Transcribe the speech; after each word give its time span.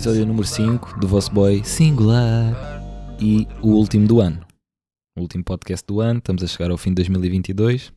Episódio 0.00 0.24
número 0.24 0.46
5 0.46 0.98
do 0.98 1.06
vosso 1.06 1.30
boy 1.30 1.62
Singular 1.62 2.56
e 3.20 3.46
o 3.60 3.72
último 3.72 4.06
do 4.06 4.18
ano. 4.18 4.42
O 5.14 5.20
último 5.20 5.44
podcast 5.44 5.86
do 5.86 6.00
ano, 6.00 6.20
estamos 6.20 6.42
a 6.42 6.46
chegar 6.46 6.70
ao 6.70 6.78
fim 6.78 6.88
de 6.88 6.94
2022. 6.94 7.92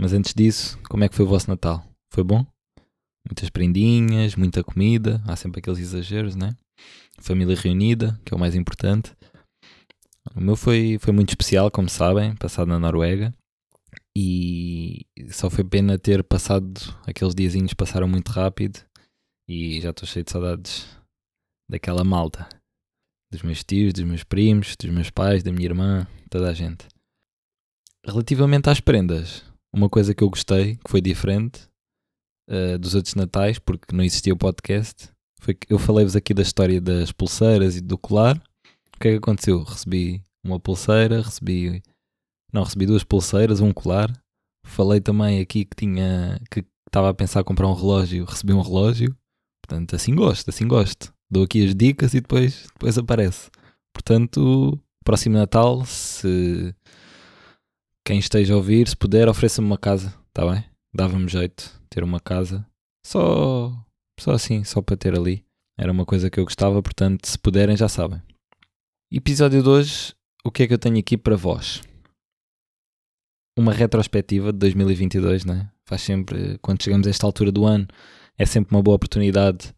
Mas 0.00 0.14
antes 0.14 0.32
disso, 0.32 0.78
como 0.88 1.04
é 1.04 1.08
que 1.10 1.14
foi 1.14 1.26
o 1.26 1.28
vosso 1.28 1.50
Natal? 1.50 1.86
Foi 2.10 2.24
bom? 2.24 2.46
Muitas 3.28 3.50
prendinhas, 3.50 4.34
muita 4.34 4.64
comida, 4.64 5.22
há 5.28 5.36
sempre 5.36 5.58
aqueles 5.58 5.78
exageros, 5.78 6.36
né? 6.36 6.56
Família 7.18 7.54
reunida, 7.54 8.18
que 8.24 8.32
é 8.32 8.36
o 8.38 8.40
mais 8.40 8.54
importante. 8.54 9.14
O 10.34 10.40
meu 10.40 10.56
foi, 10.56 10.96
foi 10.98 11.12
muito 11.12 11.28
especial, 11.28 11.70
como 11.70 11.86
sabem, 11.86 12.34
passado 12.36 12.68
na 12.68 12.78
Noruega. 12.78 13.30
E 14.16 15.04
só 15.28 15.50
foi 15.50 15.64
pena 15.64 15.98
ter 15.98 16.24
passado, 16.24 16.80
aqueles 17.06 17.34
diazinhos 17.34 17.74
passaram 17.74 18.08
muito 18.08 18.32
rápido 18.32 18.80
e 19.48 19.80
já 19.80 19.90
estou 19.90 20.06
cheio 20.06 20.24
de 20.24 20.30
saudades 20.30 20.86
daquela 21.70 22.04
malta. 22.04 22.48
Dos 23.32 23.42
meus 23.42 23.64
tios, 23.64 23.92
dos 23.92 24.04
meus 24.04 24.24
primos, 24.24 24.76
dos 24.76 24.90
meus 24.90 25.10
pais, 25.10 25.42
da 25.42 25.52
minha 25.52 25.66
irmã, 25.66 26.06
toda 26.30 26.48
a 26.48 26.52
gente. 26.52 26.86
Relativamente 28.06 28.68
às 28.68 28.80
prendas, 28.80 29.44
uma 29.72 29.88
coisa 29.88 30.14
que 30.14 30.22
eu 30.22 30.30
gostei, 30.30 30.76
que 30.76 30.90
foi 30.90 31.00
diferente 31.00 31.68
uh, 32.48 32.78
dos 32.78 32.94
outros 32.94 33.14
natais, 33.14 33.58
porque 33.58 33.94
não 33.94 34.04
existia 34.04 34.32
o 34.32 34.38
podcast, 34.38 35.10
foi 35.40 35.54
que 35.54 35.72
eu 35.72 35.78
falei-vos 35.78 36.16
aqui 36.16 36.32
da 36.32 36.42
história 36.42 36.80
das 36.80 37.12
pulseiras 37.12 37.76
e 37.76 37.80
do 37.80 37.98
colar. 37.98 38.36
O 38.94 39.00
que 39.00 39.08
é 39.08 39.10
que 39.12 39.18
aconteceu? 39.18 39.62
Recebi 39.62 40.22
uma 40.44 40.58
pulseira, 40.60 41.20
recebi. 41.20 41.82
Não, 42.52 42.62
recebi 42.62 42.86
duas 42.86 43.04
pulseiras, 43.04 43.60
um 43.60 43.72
colar. 43.72 44.10
Falei 44.64 45.00
também 45.00 45.40
aqui 45.40 45.64
que 45.64 45.76
tinha. 45.76 46.40
que 46.50 46.64
estava 46.86 47.10
a 47.10 47.14
pensar 47.14 47.44
comprar 47.44 47.68
um 47.68 47.74
relógio, 47.74 48.24
recebi 48.24 48.52
um 48.52 48.62
relógio. 48.62 49.14
Portanto, 49.66 49.96
assim 49.96 50.14
gosto, 50.14 50.50
assim 50.50 50.68
gosto. 50.68 51.12
Dou 51.30 51.44
aqui 51.44 51.64
as 51.64 51.74
dicas 51.74 52.12
e 52.12 52.20
depois, 52.20 52.66
depois 52.74 52.98
aparece. 52.98 53.50
Portanto, 53.94 54.78
próximo 55.02 55.38
Natal, 55.38 55.86
se 55.86 56.74
quem 58.06 58.18
esteja 58.18 58.52
a 58.52 58.58
ouvir, 58.58 58.86
se 58.86 58.94
puder, 58.94 59.26
ofereça-me 59.26 59.66
uma 59.66 59.78
casa, 59.78 60.14
está 60.28 60.46
bem? 60.50 60.62
Dava-me 60.94 61.26
jeito 61.28 61.80
ter 61.88 62.04
uma 62.04 62.20
casa. 62.20 62.66
Só, 63.06 63.72
só 64.20 64.32
assim, 64.32 64.64
só 64.64 64.82
para 64.82 64.98
ter 64.98 65.16
ali. 65.16 65.42
Era 65.78 65.90
uma 65.90 66.04
coisa 66.04 66.28
que 66.28 66.38
eu 66.38 66.44
gostava, 66.44 66.82
portanto, 66.82 67.26
se 67.26 67.38
puderem, 67.38 67.74
já 67.74 67.88
sabem. 67.88 68.22
Episódio 69.10 69.62
de 69.62 69.68
hoje, 69.68 70.14
o 70.44 70.50
que 70.50 70.64
é 70.64 70.66
que 70.66 70.74
eu 70.74 70.78
tenho 70.78 70.98
aqui 70.98 71.16
para 71.16 71.36
vós? 71.36 71.80
Uma 73.58 73.72
retrospectiva 73.72 74.52
de 74.52 74.58
2022, 74.58 75.46
né? 75.46 75.70
Faz 75.88 76.02
sempre, 76.02 76.58
quando 76.58 76.82
chegamos 76.82 77.06
a 77.06 77.10
esta 77.10 77.26
altura 77.26 77.50
do 77.50 77.64
ano, 77.64 77.88
é 78.38 78.44
sempre 78.44 78.74
uma 78.74 78.82
boa 78.82 78.96
oportunidade 78.96 79.74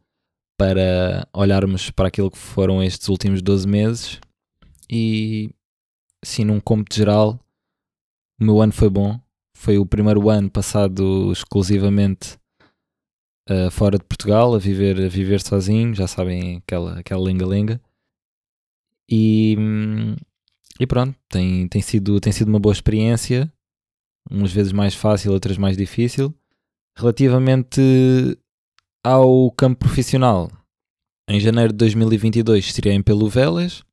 para 0.59 1.29
olharmos 1.33 1.91
para 1.91 2.09
aquilo 2.09 2.31
que 2.31 2.39
foram 2.39 2.83
estes 2.83 3.09
últimos 3.09 3.43
12 3.43 3.69
meses 3.69 4.21
e, 4.91 5.51
sim, 6.25 6.45
num 6.45 6.61
cômputo 6.61 6.97
geral, 6.97 7.39
o 8.41 8.45
meu 8.45 8.61
ano 8.61 8.73
foi 8.73 8.89
bom. 8.89 9.21
Foi 9.57 9.79
o 9.79 9.87
primeiro 9.87 10.29
ano 10.29 10.51
passado 10.51 11.33
exclusivamente 11.33 12.39
uh, 13.49 13.71
fora 13.71 13.99
de 13.99 14.05
Portugal, 14.05 14.55
a 14.55 14.59
viver, 14.59 15.01
a 15.03 15.09
viver 15.09 15.41
sozinho, 15.41 15.95
já 15.95 16.07
sabem 16.07 16.57
aquela, 16.59 16.99
aquela 16.99 17.23
lenga-lenga. 17.23 17.81
E, 19.09 19.56
e 20.78 20.87
pronto, 20.87 21.16
tem, 21.28 21.66
tem, 21.69 21.81
sido, 21.81 22.21
tem 22.21 22.33
sido 22.33 22.49
uma 22.49 22.61
boa 22.61 22.72
experiência, 22.72 23.50
umas 24.31 24.53
vezes 24.53 24.72
mais 24.72 24.95
fácil, 24.95 25.33
outras 25.33 25.56
mais 25.56 25.77
difícil. 25.77 26.34
Relativamente 26.99 27.81
ao 29.06 29.53
campo 29.53 29.78
profissional, 29.78 30.50
em 31.31 31.39
janeiro 31.39 31.72
de 31.72 31.77
2022 31.77 32.65
estirei 32.65 32.93
em 32.93 33.00
Pelovelas. 33.00 33.84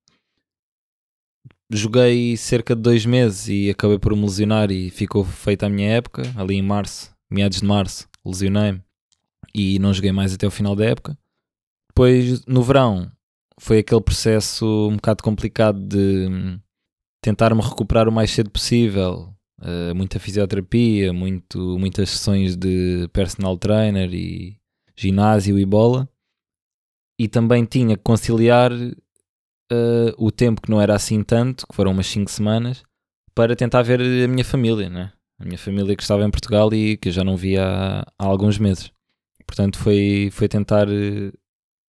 Joguei 1.72 2.36
cerca 2.36 2.76
de 2.76 2.82
dois 2.82 3.06
meses 3.06 3.48
e 3.48 3.70
acabei 3.70 4.00
por 4.00 4.16
me 4.16 4.24
lesionar 4.24 4.72
e 4.72 4.90
ficou 4.90 5.24
feita 5.24 5.68
a 5.68 5.70
minha 5.70 5.88
época. 5.88 6.24
Ali 6.36 6.56
em 6.56 6.64
março, 6.64 7.16
meados 7.30 7.60
de 7.60 7.66
março, 7.68 8.10
lesionei-me 8.26 8.82
e 9.54 9.78
não 9.78 9.94
joguei 9.94 10.12
mais 10.12 10.34
até 10.34 10.48
o 10.48 10.52
final 10.52 10.76
da 10.76 10.86
época. 10.86 11.16
Depois, 11.92 12.44
no 12.48 12.64
verão, 12.64 13.12
foi 13.60 13.80
aquele 13.80 14.02
processo 14.02 14.90
um 14.90 14.96
bocado 14.96 15.22
complicado 15.22 15.80
de 15.80 16.60
tentar 17.22 17.54
me 17.54 17.62
recuperar 17.62 18.10
o 18.10 18.12
mais 18.12 18.32
cedo 18.32 18.50
possível. 18.50 19.32
Uh, 19.62 19.94
muita 19.94 20.20
fisioterapia, 20.20 21.14
muito, 21.14 21.78
muitas 21.78 22.10
sessões 22.10 22.56
de 22.56 23.08
personal 23.14 23.56
trainer 23.60 24.12
e 24.12 24.58
ginásio 24.96 25.60
e 25.60 25.66
bola. 25.66 26.08
E 27.20 27.28
também 27.28 27.66
tinha 27.66 27.96
que 27.96 28.04
conciliar 28.04 28.72
uh, 28.72 30.14
o 30.18 30.32
tempo 30.32 30.62
que 30.62 30.70
não 30.70 30.82
era 30.82 30.96
assim 30.96 31.24
tanto, 31.24 31.68
que 31.68 31.76
foram 31.76 31.92
umas 31.92 32.08
5 32.08 32.30
semanas, 32.30 32.84
para 33.36 33.56
tentar 33.56 33.82
ver 33.82 34.02
a 34.02 34.28
minha 34.28 34.46
família, 34.46 34.90
né? 34.90 35.12
A 35.40 35.46
minha 35.46 35.58
família 35.58 35.96
que 35.96 36.04
estava 36.04 36.24
em 36.24 36.32
Portugal 36.32 36.74
e 36.74 36.98
que 36.98 37.10
eu 37.10 37.14
já 37.14 37.24
não 37.24 37.36
via 37.36 37.66
há, 37.66 38.02
há 38.02 38.26
alguns 38.26 38.58
meses. 38.58 38.92
Portanto, 39.46 39.78
foi, 39.78 40.30
foi 40.32 40.48
tentar 40.48 40.88
uh, 40.88 41.34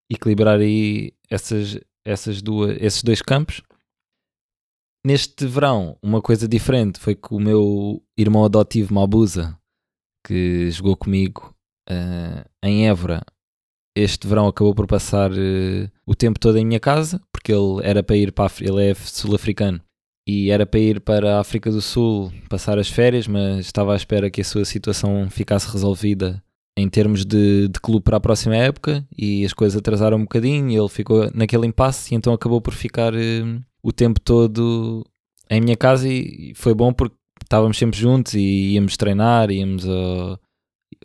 equilibrar 0.09 0.59
aí 0.59 1.13
essas, 1.29 1.79
essas 2.05 2.41
duas, 2.41 2.77
esses 2.81 3.03
dois 3.03 3.21
campos. 3.21 3.61
Neste 5.05 5.45
verão, 5.45 5.97
uma 6.01 6.21
coisa 6.21 6.47
diferente 6.47 6.99
foi 6.99 7.13
que 7.13 7.33
o 7.33 7.39
meu 7.39 8.01
irmão 8.17 8.45
adotivo 8.45 8.93
Mabusa, 8.93 9.57
que 10.25 10.71
jogou 10.71 10.95
comigo 10.95 11.53
uh, 11.89 12.49
em 12.63 12.87
Évora, 12.87 13.21
este 13.95 14.27
verão 14.27 14.47
acabou 14.47 14.73
por 14.73 14.87
passar 14.87 15.31
uh, 15.31 15.91
o 16.05 16.15
tempo 16.15 16.39
todo 16.39 16.57
em 16.57 16.65
minha 16.65 16.79
casa, 16.79 17.21
porque 17.31 17.51
ele 17.51 17.81
era 17.83 18.01
para 18.01 18.15
ir 18.15 18.31
para 18.31 18.45
a, 18.45 18.51
ele 18.59 18.89
é 18.89 18.93
sul-africano. 18.95 19.79
E 20.25 20.49
era 20.49 20.65
para 20.65 20.79
ir 20.79 21.01
para 21.01 21.35
a 21.35 21.39
África 21.41 21.69
do 21.69 21.81
Sul 21.81 22.31
passar 22.49 22.79
as 22.79 22.87
férias, 22.87 23.27
mas 23.27 23.65
estava 23.65 23.93
à 23.93 23.95
espera 23.95 24.31
que 24.31 24.39
a 24.39 24.45
sua 24.45 24.63
situação 24.63 25.29
ficasse 25.29 25.69
resolvida 25.69 26.41
em 26.77 26.89
termos 26.89 27.25
de, 27.25 27.67
de 27.67 27.79
clube 27.79 28.03
para 28.03 28.17
a 28.17 28.21
próxima 28.21 28.55
época 28.55 29.05
e 29.15 29.45
as 29.45 29.53
coisas 29.53 29.77
atrasaram 29.77 30.17
um 30.17 30.21
bocadinho 30.21 30.69
e 30.71 30.75
ele 30.75 30.89
ficou 30.89 31.29
naquele 31.33 31.67
impasse 31.67 32.13
e 32.13 32.17
então 32.17 32.33
acabou 32.33 32.61
por 32.61 32.73
ficar 32.73 33.13
uh, 33.13 33.61
o 33.83 33.91
tempo 33.91 34.19
todo 34.19 35.05
em 35.49 35.61
minha 35.61 35.77
casa 35.77 36.07
e 36.07 36.53
foi 36.55 36.73
bom 36.73 36.91
porque 36.91 37.15
estávamos 37.43 37.77
sempre 37.77 37.99
juntos 37.99 38.33
e 38.33 38.73
íamos 38.73 38.97
treinar, 38.97 39.51
íamos 39.51 39.87
ao, 39.87 40.39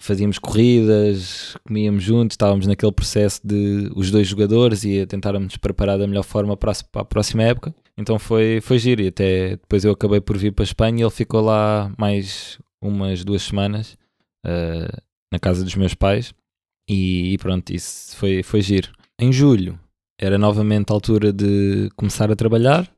fazíamos 0.01 0.39
corridas, 0.39 1.57
comíamos 1.67 2.03
juntos, 2.03 2.35
estávamos 2.35 2.67
naquele 2.67 2.93
processo 2.93 3.41
de 3.45 3.91
os 3.95 4.11
dois 4.11 4.27
jogadores 4.27 4.85
e 4.85 5.01
a 5.01 5.07
tentarmos 5.07 5.57
preparar 5.57 5.99
da 5.99 6.07
melhor 6.07 6.23
forma 6.23 6.57
para 6.57 6.73
a, 6.73 6.75
para 6.91 7.03
a, 7.03 7.05
próxima 7.05 7.43
época. 7.43 7.75
Então 7.97 8.19
foi, 8.19 8.61
foi 8.61 8.79
giro 8.79 9.03
e 9.03 9.09
até 9.09 9.51
depois 9.51 9.85
eu 9.85 9.93
acabei 9.93 10.21
por 10.21 10.37
vir 10.37 10.53
para 10.53 10.63
a 10.63 10.67
Espanha 10.67 11.01
e 11.01 11.03
ele 11.03 11.11
ficou 11.11 11.41
lá 11.41 11.93
mais 11.99 12.59
umas 12.81 13.25
duas 13.25 13.43
semanas 13.43 13.97
uh, 14.47 15.03
na 15.33 15.39
casa 15.39 15.65
dos 15.65 15.75
meus 15.75 15.95
pais 15.95 16.33
e, 16.89 17.35
e, 17.35 17.39
pronto, 17.39 17.71
isso 17.71 18.17
foi, 18.17 18.43
foi 18.43 18.63
giro. 18.63 18.91
Em 19.21 19.33
julho 19.33 19.79
era 20.19 20.39
novamente 20.39 20.91
a 20.91 20.95
altura 20.95 21.33
de 21.33 21.91
começar 21.97 22.31
a 22.31 22.37
trabalhar, 22.37 22.91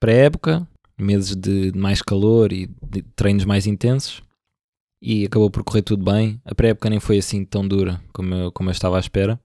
pré-época, 0.00 0.66
meses 0.98 1.36
de 1.36 1.72
mais 1.74 2.02
calor 2.02 2.52
e 2.52 2.68
de 2.82 3.02
treinos 3.14 3.44
mais 3.44 3.66
intensos 3.66 4.22
e 5.00 5.24
acabou 5.24 5.50
por 5.50 5.62
correr 5.64 5.82
tudo 5.82 6.04
bem. 6.04 6.40
A 6.44 6.54
pré-época 6.54 6.90
nem 6.90 7.00
foi 7.00 7.18
assim 7.18 7.44
tão 7.44 7.66
dura 7.66 8.02
como 8.12 8.34
eu, 8.34 8.52
como 8.52 8.68
eu 8.68 8.72
estava 8.72 8.96
à 8.96 9.00
espera. 9.00 9.40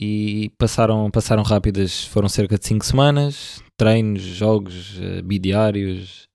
E 0.00 0.50
passaram, 0.58 1.10
passaram 1.10 1.42
rápidas, 1.42 2.04
foram 2.04 2.28
cerca 2.28 2.56
de 2.56 2.64
5 2.64 2.84
semanas, 2.84 3.62
treinos, 3.76 4.22
jogos, 4.22 4.96
uh, 4.98 5.22
bidiários, 5.24 6.28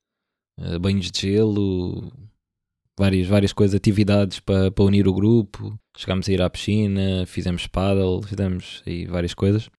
uh, 0.60 0.78
banhos 0.78 1.10
de 1.10 1.20
gelo, 1.32 2.12
várias, 2.98 3.26
várias 3.26 3.52
coisas, 3.54 3.74
atividades 3.74 4.38
para, 4.40 4.70
para 4.70 4.84
unir 4.84 5.08
o 5.08 5.14
grupo. 5.14 5.78
Chegámos 5.96 6.28
a 6.28 6.32
ir 6.32 6.42
à 6.42 6.50
piscina, 6.50 7.24
fizemos 7.26 7.66
paddle, 7.66 8.22
fizemos 8.22 8.82
aí 8.86 9.06
várias 9.06 9.32
coisas. 9.32 9.70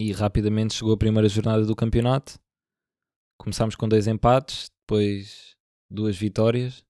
E 0.00 0.12
rapidamente 0.12 0.74
chegou 0.74 0.94
a 0.94 0.98
primeira 0.98 1.28
jornada 1.28 1.64
do 1.64 1.74
campeonato. 1.74 2.38
Começámos 3.36 3.74
com 3.74 3.88
dois 3.88 4.06
empates, 4.06 4.70
depois 4.86 5.56
duas 5.90 6.16
vitórias 6.16 6.84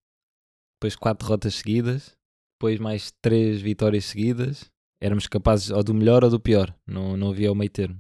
depois 0.85 0.97
quatro 0.97 1.27
derrotas 1.27 1.55
seguidas, 1.55 2.15
depois 2.59 2.79
mais 2.79 3.11
três 3.23 3.63
vitórias 3.63 4.05
seguidas. 4.05 4.71
Éramos 5.01 5.27
capazes 5.27 5.71
ou 5.71 5.83
do 5.83 5.95
melhor 5.95 6.23
ou 6.23 6.31
do 6.31 6.39
pior, 6.39 6.75
não, 6.87 7.17
não 7.17 7.31
havia 7.31 7.51
o 7.51 7.55
meio 7.55 7.71
termo. 7.71 7.99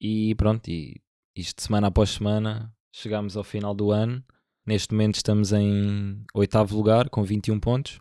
E 0.00 0.32
pronto, 0.36 0.68
e 0.68 1.00
isto 1.34 1.62
semana 1.62 1.88
após 1.88 2.10
semana, 2.10 2.72
chegámos 2.94 3.36
ao 3.36 3.42
final 3.42 3.74
do 3.74 3.90
ano. 3.90 4.24
Neste 4.64 4.92
momento 4.92 5.16
estamos 5.16 5.52
em 5.52 6.22
oitavo 6.32 6.76
lugar, 6.76 7.08
com 7.08 7.24
21 7.24 7.58
pontos. 7.58 8.00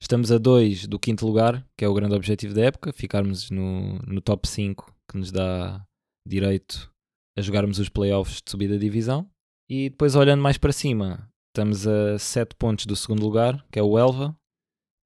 Estamos 0.00 0.30
a 0.30 0.36
2 0.36 0.86
do 0.86 0.98
quinto 0.98 1.26
lugar, 1.26 1.66
que 1.78 1.86
é 1.86 1.88
o 1.88 1.94
grande 1.94 2.14
objetivo 2.14 2.52
da 2.54 2.66
época, 2.66 2.92
ficarmos 2.92 3.50
no, 3.50 3.98
no 4.00 4.20
top 4.20 4.46
5, 4.46 4.94
que 5.10 5.16
nos 5.16 5.32
dá 5.32 5.82
direito 6.26 6.92
a 7.36 7.40
jogarmos 7.40 7.78
os 7.78 7.88
playoffs 7.88 8.42
de 8.42 8.50
subida 8.50 8.78
divisão. 8.78 9.30
E 9.66 9.88
depois 9.88 10.14
olhando 10.14 10.42
mais 10.42 10.58
para 10.58 10.72
cima, 10.72 11.30
Estamos 11.48 11.86
a 11.86 12.18
7 12.18 12.54
pontos 12.56 12.86
do 12.86 12.94
segundo 12.94 13.22
lugar, 13.22 13.64
que 13.70 13.78
é 13.78 13.82
o 13.82 13.98
Elva, 13.98 14.36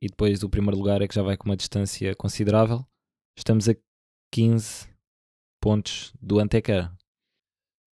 e 0.03 0.09
depois 0.09 0.41
do 0.41 0.51
primeiro 0.51 0.77
lugar 0.77 1.01
é 1.01 1.09
que 1.09 1.15
já 1.15 1.23
vai 1.23 1.37
com 1.37 1.49
uma 1.49 1.57
distância 1.57 2.15
considerável. 2.17 2.85
Estamos 3.39 3.69
a 3.69 3.75
15 4.33 4.89
pontos 5.63 6.13
do 6.21 6.41
Antequera, 6.41 6.93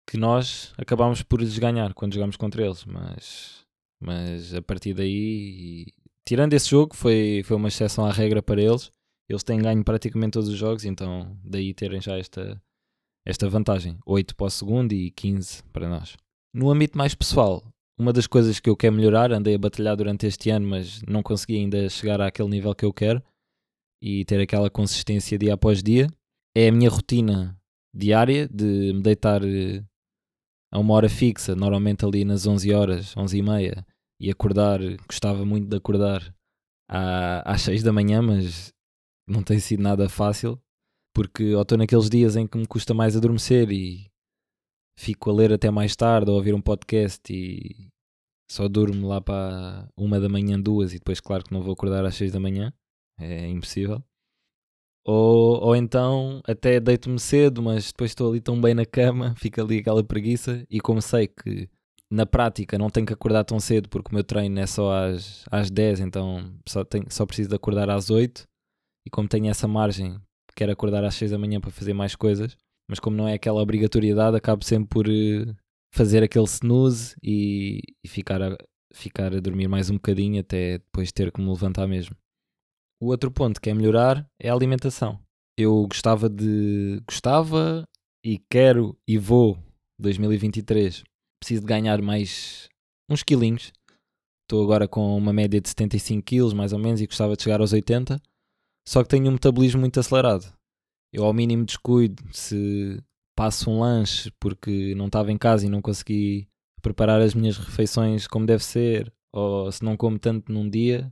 que 0.08 0.16
nós 0.16 0.72
acabámos 0.78 1.22
por 1.22 1.40
lhes 1.40 1.58
ganhar 1.58 1.92
quando 1.94 2.14
jogámos 2.14 2.36
contra 2.36 2.64
eles, 2.64 2.84
mas, 2.84 3.66
mas 4.00 4.54
a 4.54 4.62
partir 4.62 4.94
daí, 4.94 5.86
tirando 6.24 6.52
esse 6.52 6.70
jogo, 6.70 6.94
foi, 6.94 7.42
foi 7.44 7.56
uma 7.56 7.68
exceção 7.68 8.06
à 8.06 8.12
regra 8.12 8.40
para 8.40 8.62
eles. 8.62 8.92
Eles 9.28 9.42
têm 9.42 9.60
ganho 9.60 9.82
praticamente 9.82 10.34
todos 10.34 10.48
os 10.48 10.56
jogos, 10.56 10.84
então 10.84 11.36
daí 11.42 11.74
terem 11.74 12.00
já 12.00 12.16
esta, 12.16 12.62
esta 13.26 13.48
vantagem: 13.48 13.98
8 14.06 14.36
para 14.36 14.46
o 14.46 14.50
segundo 14.50 14.92
e 14.92 15.10
15 15.10 15.64
para 15.72 15.88
nós. 15.88 16.16
No 16.54 16.70
âmbito 16.70 16.96
mais 16.96 17.14
pessoal, 17.14 17.64
uma 17.98 18.12
das 18.12 18.26
coisas 18.26 18.60
que 18.60 18.68
eu 18.68 18.76
quero 18.76 18.94
melhorar, 18.94 19.32
andei 19.32 19.54
a 19.54 19.58
batalhar 19.58 19.96
durante 19.96 20.26
este 20.26 20.50
ano, 20.50 20.68
mas 20.68 21.00
não 21.02 21.22
consegui 21.22 21.56
ainda 21.56 21.88
chegar 21.88 22.20
àquele 22.20 22.48
nível 22.48 22.74
que 22.74 22.84
eu 22.84 22.92
quero 22.92 23.22
e 24.02 24.24
ter 24.24 24.40
aquela 24.40 24.68
consistência 24.68 25.38
dia 25.38 25.54
após 25.54 25.82
dia, 25.82 26.06
é 26.54 26.68
a 26.68 26.72
minha 26.72 26.90
rotina 26.90 27.58
diária 27.94 28.46
de 28.48 28.92
me 28.92 29.02
deitar 29.02 29.42
eh, 29.42 29.82
a 30.70 30.78
uma 30.78 30.94
hora 30.94 31.08
fixa, 31.08 31.54
normalmente 31.56 32.04
ali 32.04 32.24
nas 32.24 32.46
11 32.46 32.72
horas, 32.72 33.16
11 33.16 33.38
e 33.38 33.42
meia, 33.42 33.86
e 34.20 34.30
acordar, 34.30 34.78
gostava 35.06 35.44
muito 35.44 35.68
de 35.68 35.76
acordar 35.76 36.34
às 36.88 37.62
6 37.62 37.82
da 37.82 37.92
manhã, 37.92 38.20
mas 38.22 38.72
não 39.26 39.42
tem 39.42 39.58
sido 39.58 39.82
nada 39.82 40.08
fácil, 40.08 40.60
porque 41.14 41.54
ou 41.54 41.62
estou 41.62 41.78
naqueles 41.78 42.10
dias 42.10 42.36
em 42.36 42.46
que 42.46 42.58
me 42.58 42.66
custa 42.66 42.92
mais 42.92 43.16
adormecer 43.16 43.70
e 43.70 44.10
fico 44.98 45.30
a 45.30 45.32
ler 45.32 45.52
até 45.52 45.70
mais 45.70 45.94
tarde 45.94 46.30
ou 46.30 46.36
a 46.36 46.38
ouvir 46.38 46.54
um 46.54 46.60
podcast 46.60 47.22
e 47.32 47.88
só 48.50 48.68
durmo 48.68 49.08
lá 49.08 49.20
para 49.20 49.88
uma 49.96 50.20
da 50.20 50.28
manhã, 50.28 50.60
duas, 50.60 50.92
e 50.92 50.98
depois, 50.98 51.20
claro 51.20 51.44
que 51.44 51.52
não 51.52 51.62
vou 51.62 51.72
acordar 51.72 52.04
às 52.04 52.14
seis 52.14 52.32
da 52.32 52.40
manhã, 52.40 52.72
é 53.18 53.48
impossível. 53.48 54.02
Ou, 55.04 55.62
ou 55.62 55.76
então 55.76 56.40
até 56.46 56.80
deito-me 56.80 57.18
cedo, 57.18 57.62
mas 57.62 57.92
depois 57.92 58.10
estou 58.10 58.30
ali 58.30 58.40
tão 58.40 58.60
bem 58.60 58.74
na 58.74 58.84
cama, 58.84 59.34
fica 59.38 59.62
ali 59.62 59.78
aquela 59.78 60.02
preguiça, 60.02 60.64
e 60.70 60.80
como 60.80 61.00
sei 61.02 61.28
que 61.28 61.68
na 62.10 62.24
prática 62.24 62.78
não 62.78 62.88
tenho 62.88 63.06
que 63.06 63.12
acordar 63.12 63.44
tão 63.44 63.58
cedo 63.58 63.88
porque 63.88 64.10
o 64.10 64.14
meu 64.14 64.22
treino 64.22 64.58
é 64.60 64.66
só 64.66 64.92
às, 64.92 65.44
às 65.50 65.70
10, 65.70 66.00
então 66.00 66.52
só, 66.66 66.84
tenho, 66.84 67.06
só 67.10 67.26
preciso 67.26 67.48
de 67.48 67.56
acordar 67.56 67.90
às 67.90 68.10
8, 68.10 68.44
e 69.06 69.10
como 69.10 69.28
tenho 69.28 69.48
essa 69.48 69.66
margem, 69.68 70.20
quero 70.56 70.72
acordar 70.72 71.04
às 71.04 71.14
6 71.16 71.32
da 71.32 71.38
manhã 71.38 71.60
para 71.60 71.70
fazer 71.70 71.94
mais 71.94 72.14
coisas, 72.14 72.56
mas 72.88 73.00
como 73.00 73.16
não 73.16 73.26
é 73.26 73.34
aquela 73.34 73.60
obrigatoriedade, 73.60 74.36
acabo 74.36 74.64
sempre 74.64 74.88
por 74.88 75.08
uh, 75.08 75.56
fazer 75.92 76.22
aquele 76.22 76.44
snooze 76.44 77.16
e, 77.22 77.80
e, 78.04 78.08
ficar, 78.08 78.42
a, 78.42 78.56
ficar 78.92 79.34
a 79.34 79.40
dormir 79.40 79.68
mais 79.68 79.90
um 79.90 79.94
bocadinho 79.94 80.40
até 80.40 80.78
depois 80.78 81.12
ter 81.12 81.32
que 81.32 81.40
me 81.40 81.48
levantar 81.48 81.86
mesmo. 81.86 82.16
O 83.00 83.08
outro 83.08 83.30
ponto 83.30 83.60
que 83.60 83.70
é 83.70 83.74
melhorar 83.74 84.28
é 84.40 84.48
a 84.48 84.54
alimentação. 84.54 85.20
Eu 85.58 85.86
gostava 85.86 86.28
de. 86.28 87.02
gostava 87.06 87.84
e 88.24 88.38
quero 88.50 88.96
e 89.06 89.18
vou 89.18 89.58
2023. 89.98 91.02
Preciso 91.40 91.62
de 91.62 91.66
ganhar 91.66 92.00
mais 92.00 92.68
uns 93.10 93.22
quilinhos. 93.22 93.72
Estou 94.44 94.62
agora 94.62 94.86
com 94.86 95.16
uma 95.16 95.32
média 95.32 95.60
de 95.60 95.68
75 95.68 96.22
quilos 96.22 96.52
mais 96.54 96.72
ou 96.72 96.78
menos 96.78 97.00
e 97.00 97.06
gostava 97.06 97.36
de 97.36 97.42
chegar 97.42 97.60
aos 97.60 97.72
80. 97.72 98.20
Só 98.86 99.02
que 99.02 99.08
tenho 99.08 99.28
um 99.28 99.32
metabolismo 99.32 99.80
muito 99.80 99.98
acelerado 99.98 100.55
eu 101.16 101.24
ao 101.24 101.32
mínimo 101.32 101.64
descuido, 101.64 102.22
se 102.30 103.02
passo 103.34 103.70
um 103.70 103.80
lanche 103.80 104.30
porque 104.38 104.94
não 104.94 105.06
estava 105.06 105.32
em 105.32 105.38
casa 105.38 105.64
e 105.66 105.68
não 105.68 105.80
consegui 105.80 106.46
preparar 106.82 107.22
as 107.22 107.34
minhas 107.34 107.56
refeições 107.56 108.26
como 108.26 108.44
deve 108.44 108.62
ser, 108.62 109.12
ou 109.32 109.72
se 109.72 109.82
não 109.82 109.96
como 109.96 110.18
tanto 110.18 110.52
num 110.52 110.68
dia, 110.68 111.10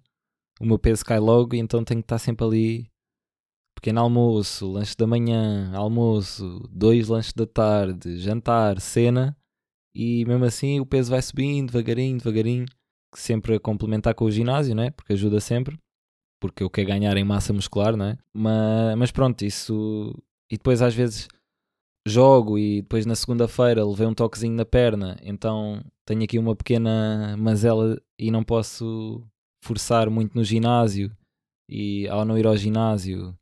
o 0.60 0.66
meu 0.66 0.78
peso 0.78 1.04
cai 1.04 1.18
logo 1.18 1.54
e 1.54 1.58
então 1.58 1.82
tenho 1.82 2.00
que 2.00 2.04
estar 2.04 2.18
sempre 2.18 2.44
ali. 2.44 2.90
Pequeno 3.74 4.00
almoço, 4.00 4.70
lanche 4.70 4.94
da 4.96 5.06
manhã, 5.06 5.72
almoço, 5.74 6.60
dois 6.70 7.08
lanches 7.08 7.32
da 7.32 7.46
tarde, 7.46 8.18
jantar, 8.18 8.80
cena, 8.80 9.36
e 9.94 10.24
mesmo 10.26 10.44
assim 10.44 10.80
o 10.80 10.86
peso 10.86 11.10
vai 11.10 11.22
subindo 11.22 11.72
devagarinho, 11.72 12.18
devagarinho, 12.18 12.66
sempre 13.14 13.56
a 13.56 13.60
complementar 13.60 14.14
com 14.14 14.26
o 14.26 14.30
ginásio, 14.30 14.74
né? 14.74 14.90
Porque 14.90 15.14
ajuda 15.14 15.40
sempre 15.40 15.78
porque 16.44 16.62
eu 16.62 16.68
quero 16.68 16.88
ganhar 16.88 17.16
em 17.16 17.24
massa 17.24 17.54
muscular, 17.54 17.96
não 17.96 18.04
é? 18.04 18.18
Mas, 18.34 18.98
mas 18.98 19.10
pronto, 19.10 19.42
isso. 19.46 20.14
E 20.52 20.58
depois 20.58 20.82
às 20.82 20.94
vezes 20.94 21.26
jogo 22.06 22.58
e 22.58 22.82
depois 22.82 23.06
na 23.06 23.14
segunda-feira 23.14 23.82
levei 23.82 24.06
um 24.06 24.12
toquezinho 24.12 24.54
na 24.54 24.66
perna, 24.66 25.16
então 25.22 25.82
tenho 26.06 26.22
aqui 26.22 26.38
uma 26.38 26.54
pequena 26.54 27.34
mazela 27.38 27.98
e 28.18 28.30
não 28.30 28.44
posso 28.44 29.26
forçar 29.64 30.10
muito 30.10 30.34
no 30.34 30.44
ginásio. 30.44 31.10
E 31.66 32.06
ao 32.08 32.26
não 32.26 32.36
ir 32.36 32.46
ao 32.46 32.58
ginásio, 32.58 33.34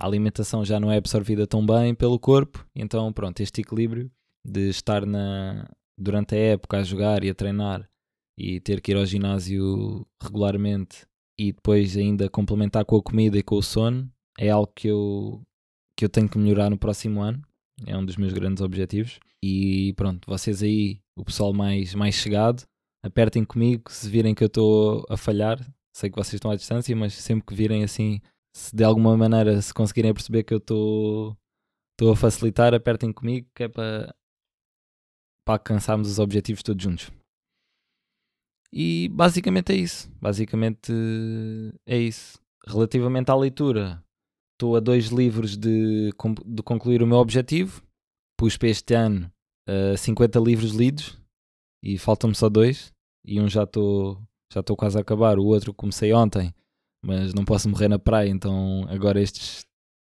a 0.00 0.06
alimentação 0.06 0.64
já 0.64 0.80
não 0.80 0.90
é 0.90 0.96
absorvida 0.96 1.46
tão 1.46 1.64
bem 1.64 1.94
pelo 1.94 2.18
corpo, 2.18 2.66
então 2.74 3.12
pronto, 3.12 3.38
este 3.40 3.60
equilíbrio 3.60 4.10
de 4.42 4.70
estar 4.70 5.04
na, 5.04 5.68
durante 6.00 6.34
a 6.34 6.38
época 6.38 6.78
a 6.78 6.82
jogar 6.82 7.22
e 7.22 7.28
a 7.28 7.34
treinar 7.34 7.86
e 8.38 8.60
ter 8.60 8.80
que 8.80 8.92
ir 8.92 8.96
ao 8.96 9.04
ginásio 9.04 10.06
regularmente 10.22 11.06
e 11.38 11.52
depois 11.52 11.96
ainda 11.96 12.28
complementar 12.28 12.84
com 12.84 12.96
a 12.96 13.02
comida 13.02 13.36
e 13.36 13.42
com 13.42 13.56
o 13.56 13.62
sono 13.62 14.10
é 14.38 14.50
algo 14.50 14.70
que 14.74 14.88
eu, 14.88 15.42
que 15.96 16.04
eu 16.04 16.08
tenho 16.08 16.28
que 16.28 16.38
melhorar 16.38 16.70
no 16.70 16.78
próximo 16.78 17.20
ano. 17.20 17.42
É 17.86 17.96
um 17.96 18.04
dos 18.04 18.16
meus 18.16 18.32
grandes 18.32 18.62
objetivos. 18.62 19.18
E 19.42 19.92
pronto, 19.94 20.26
vocês 20.26 20.62
aí, 20.62 21.00
o 21.16 21.24
pessoal 21.24 21.52
mais, 21.52 21.94
mais 21.94 22.14
chegado, 22.14 22.64
apertem 23.04 23.44
comigo 23.44 23.90
se 23.90 24.08
virem 24.08 24.34
que 24.34 24.42
eu 24.42 24.48
estou 24.48 25.04
a 25.08 25.16
falhar. 25.16 25.58
Sei 25.94 26.10
que 26.10 26.16
vocês 26.16 26.34
estão 26.34 26.50
à 26.50 26.56
distância, 26.56 26.94
mas 26.94 27.14
sempre 27.14 27.46
que 27.46 27.54
virem 27.54 27.82
assim, 27.82 28.20
se 28.54 28.74
de 28.74 28.84
alguma 28.84 29.16
maneira 29.16 29.60
se 29.60 29.72
conseguirem 29.72 30.12
perceber 30.12 30.42
que 30.42 30.52
eu 30.52 30.58
estou 30.58 31.36
a 32.12 32.16
facilitar, 32.16 32.74
apertem 32.74 33.12
comigo 33.12 33.48
que 33.54 33.64
é 33.64 33.68
para, 33.68 34.14
para 35.46 35.54
alcançarmos 35.54 36.10
os 36.10 36.18
objetivos 36.18 36.62
todos 36.62 36.82
juntos. 36.82 37.10
E 38.72 39.08
basicamente 39.08 39.72
é 39.72 39.76
isso. 39.76 40.10
Basicamente 40.20 40.92
é 41.86 41.98
isso. 41.98 42.38
Relativamente 42.66 43.30
à 43.30 43.36
leitura, 43.36 44.02
estou 44.54 44.76
a 44.76 44.80
dois 44.80 45.06
livros 45.06 45.56
de, 45.56 46.10
de 46.44 46.62
concluir 46.62 47.02
o 47.02 47.06
meu 47.06 47.18
objetivo. 47.18 47.82
Pus 48.38 48.56
para 48.56 48.68
este 48.68 48.94
ano 48.94 49.30
uh, 49.68 49.96
50 49.96 50.38
livros 50.40 50.72
lidos 50.72 51.18
e 51.82 51.96
faltam-me 51.96 52.34
só 52.34 52.48
dois. 52.48 52.92
E 53.24 53.40
um 53.40 53.48
já 53.48 53.64
estou 53.64 54.20
já 54.52 54.60
estou 54.60 54.76
quase 54.76 54.96
a 54.96 55.00
acabar. 55.00 55.38
O 55.38 55.46
outro 55.46 55.74
comecei 55.74 56.12
ontem, 56.12 56.54
mas 57.04 57.34
não 57.34 57.44
posso 57.44 57.68
morrer 57.68 57.88
na 57.88 57.98
praia. 57.98 58.28
Então 58.28 58.86
agora 58.88 59.20
estes 59.20 59.64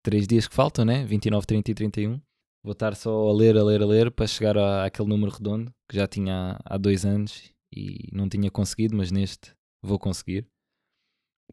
três 0.05 0.27
dias 0.27 0.47
que 0.47 0.55
faltam, 0.55 0.85
né? 0.85 1.05
29, 1.05 1.47
30 1.47 1.71
e 1.71 1.75
31. 1.75 2.21
Vou 2.65 2.73
estar 2.73 2.97
só 2.97 3.29
a 3.29 3.33
ler, 3.33 3.57
a 3.57 3.63
ler, 3.63 3.83
a 3.83 3.87
ler 3.87 4.11
para 4.11 4.27
chegar 4.27 4.57
àquele 4.85 5.09
número 5.09 5.33
redondo 5.33 5.73
que 5.89 5.97
já 5.97 6.07
tinha 6.07 6.59
há 6.65 6.77
dois 6.77 7.05
anos 7.05 7.53
e 7.77 8.09
não 8.13 8.29
tinha 8.29 8.51
conseguido, 8.51 8.97
mas 8.97 9.11
neste 9.11 9.55
vou 9.83 9.99
conseguir. 9.99 10.49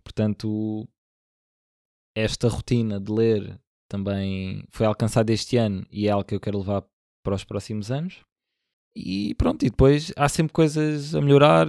Portanto, 0.04 0.88
esta 2.16 2.48
rotina 2.48 3.00
de 3.00 3.12
ler 3.12 3.60
também 3.90 4.64
foi 4.72 4.86
alcançada 4.86 5.32
este 5.32 5.58
ano 5.58 5.86
e 5.92 6.08
é 6.08 6.12
algo 6.12 6.26
que 6.26 6.34
eu 6.34 6.40
quero 6.40 6.60
levar 6.60 6.84
para 7.24 7.36
os 7.36 7.44
próximos 7.44 7.92
anos. 7.92 8.24
E 8.96 9.36
pronto, 9.36 9.66
e 9.66 9.70
depois 9.70 10.12
há 10.16 10.30
sempre 10.30 10.54
coisas 10.54 11.14
a 11.14 11.22
melhorar. 11.22 11.68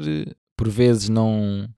Por 0.57 0.69
vezes 0.69 1.09
não 1.09 1.69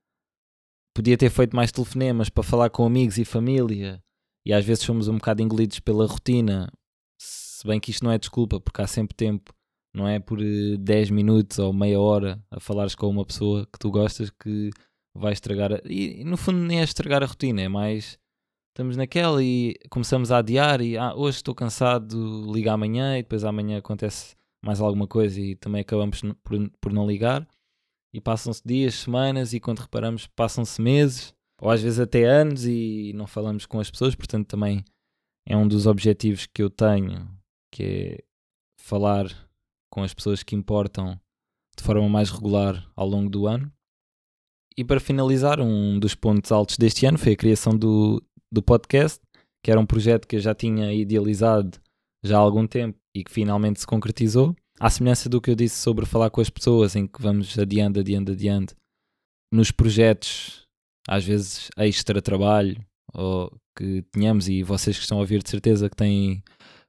podia 0.95 1.17
ter 1.17 1.31
feito 1.31 1.57
mais 1.57 1.73
telefonemas 1.73 2.29
para 2.29 2.43
falar 2.43 2.71
com 2.71 2.85
amigos 2.85 3.19
e 3.19 3.25
família, 3.25 4.03
e 4.47 4.53
às 4.53 4.65
vezes 4.65 4.85
somos 4.85 5.09
um 5.09 5.17
bocado 5.17 5.43
engolidos 5.43 5.81
pela 5.81 6.07
rotina. 6.07 6.71
Se 7.19 7.67
bem 7.67 7.81
que 7.81 7.91
isto 7.91 8.05
não 8.05 8.13
é 8.13 8.19
desculpa, 8.19 8.61
porque 8.61 8.83
há 8.83 8.87
sempre 8.87 9.15
tempo 9.15 9.53
não 9.97 10.07
é 10.07 10.21
por 10.21 10.39
10 10.39 11.09
eh, 11.09 11.13
minutos 11.13 11.59
ou 11.59 11.73
meia 11.73 11.99
hora 11.99 12.39
a 12.51 12.61
falares 12.61 12.95
com 12.95 13.09
uma 13.09 13.25
pessoa 13.25 13.67
que 13.67 13.79
tu 13.79 13.91
gostas 13.91 14.29
que 14.29 14.71
vai 15.15 15.33
estragar. 15.33 15.73
A... 15.73 15.81
E 15.87 16.23
no 16.23 16.37
fundo 16.37 16.59
nem 16.59 16.81
é 16.81 16.85
estragar 16.85 17.23
a 17.23 17.27
rotina, 17.27 17.63
é 17.63 17.69
mais 17.69 18.19
estamos 18.69 18.95
naquela 18.95 19.43
e 19.43 19.75
começamos 19.89 20.31
a 20.31 20.39
adiar 20.39 20.83
e 20.83 20.99
ah, 20.99 21.15
hoje 21.15 21.39
estou 21.39 21.55
cansado, 21.55 22.53
liga 22.53 22.75
amanhã 22.75 23.19
e 23.19 23.23
depois 23.23 23.43
amanhã 23.43 23.79
acontece 23.79 24.37
mais 24.63 24.83
alguma 24.83 25.07
coisa 25.07 25.41
e 25.41 25.57
também 25.57 25.81
acabamos 25.81 26.21
por, 26.45 26.71
por 26.79 26.93
não 26.93 27.07
ligar 27.07 27.49
e 28.13 28.21
passam-se 28.21 28.61
dias, 28.67 28.97
semanas 28.97 29.55
e 29.55 29.61
quando 29.61 29.79
reparamos 29.79 30.27
passam-se 30.27 30.83
meses 30.83 31.35
ou 31.59 31.71
às 31.71 31.81
vezes 31.81 31.99
até 31.99 32.25
anos 32.25 32.67
e 32.67 33.13
não 33.15 33.27
falamos 33.27 33.65
com 33.65 33.81
as 33.81 33.91
pessoas, 33.91 34.15
portanto 34.15 34.47
também 34.47 34.85
é 35.49 35.57
um 35.57 35.67
dos 35.67 35.87
objetivos 35.87 36.45
que 36.45 36.63
eu 36.63 36.69
tenho, 36.69 37.27
que 37.73 37.83
é 37.83 38.19
falar 38.79 39.46
com 39.91 40.03
as 40.03 40.15
pessoas 40.15 40.43
que 40.43 40.55
importam 40.55 41.19
de 41.77 41.83
forma 41.83 42.09
mais 42.09 42.31
regular 42.31 42.91
ao 42.97 43.07
longo 43.07 43.29
do 43.29 43.47
ano. 43.47 43.71
E 44.77 44.85
para 44.85 45.01
finalizar, 45.01 45.61
um 45.61 45.99
dos 45.99 46.15
pontos 46.15 46.53
altos 46.53 46.77
deste 46.77 47.07
ano 47.07 47.19
foi 47.19 47.33
a 47.33 47.37
criação 47.37 47.77
do, 47.77 48.23
do 48.53 48.63
podcast, 48.63 49.21
que 49.63 49.71
era 49.71 49.81
um 49.81 49.87
projeto 49.87 50.27
que 50.27 50.37
eu 50.37 50.41
já 50.41 50.55
tinha 50.55 50.93
idealizado 50.93 51.79
já 52.23 52.37
há 52.37 52.41
algum 52.41 52.67
tempo 52.67 52.99
e 53.15 53.25
que 53.25 53.31
finalmente 53.31 53.81
se 53.81 53.87
concretizou. 53.87 54.55
À 54.79 54.91
semelhança 54.91 55.29
do 55.29 55.41
que 55.41 55.51
eu 55.51 55.55
disse 55.55 55.77
sobre 55.77 56.05
falar 56.05 56.29
com 56.29 56.41
as 56.41 56.51
pessoas, 56.51 56.95
em 56.95 57.07
que 57.07 57.23
vamos 57.23 57.59
adiante, 57.59 58.01
adiante, 58.01 58.33
adiante, 58.33 58.75
nos 59.51 59.71
projetos, 59.71 60.67
às 61.09 61.25
vezes 61.25 61.71
extra 61.79 62.21
trabalho, 62.21 62.77
ou 63.15 63.51
que 63.77 64.03
tenhamos, 64.13 64.49
e 64.49 64.63
vocês 64.63 64.97
que 64.97 65.03
estão 65.03 65.19
a 65.19 65.21
ouvir 65.21 65.43
de 65.43 65.49
certeza 65.49 65.89
que 65.89 65.97
têm 65.97 66.43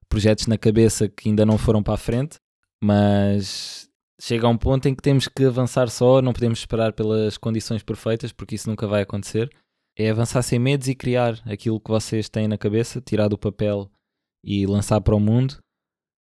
projetos 0.09 0.47
na 0.47 0.57
cabeça 0.57 1.07
que 1.07 1.29
ainda 1.29 1.45
não 1.45 1.57
foram 1.57 1.81
para 1.81 1.93
a 1.93 1.97
frente, 1.97 2.37
mas 2.83 3.89
chega 4.19 4.47
a 4.47 4.49
um 4.49 4.57
ponto 4.57 4.87
em 4.87 4.95
que 4.95 5.01
temos 5.01 5.27
que 5.27 5.45
avançar 5.45 5.89
só, 5.89 6.21
não 6.21 6.33
podemos 6.33 6.59
esperar 6.59 6.93
pelas 6.93 7.37
condições 7.37 7.83
perfeitas, 7.83 8.31
porque 8.31 8.55
isso 8.55 8.69
nunca 8.69 8.87
vai 8.87 9.01
acontecer. 9.01 9.49
É 9.97 10.09
avançar 10.09 10.41
sem 10.43 10.59
medos 10.59 10.87
e 10.87 10.95
criar 10.95 11.41
aquilo 11.45 11.79
que 11.79 11.89
vocês 11.89 12.29
têm 12.29 12.47
na 12.47 12.57
cabeça, 12.57 13.01
tirar 13.01 13.27
do 13.27 13.37
papel 13.37 13.89
e 14.43 14.65
lançar 14.65 15.01
para 15.01 15.15
o 15.15 15.19
mundo. 15.19 15.57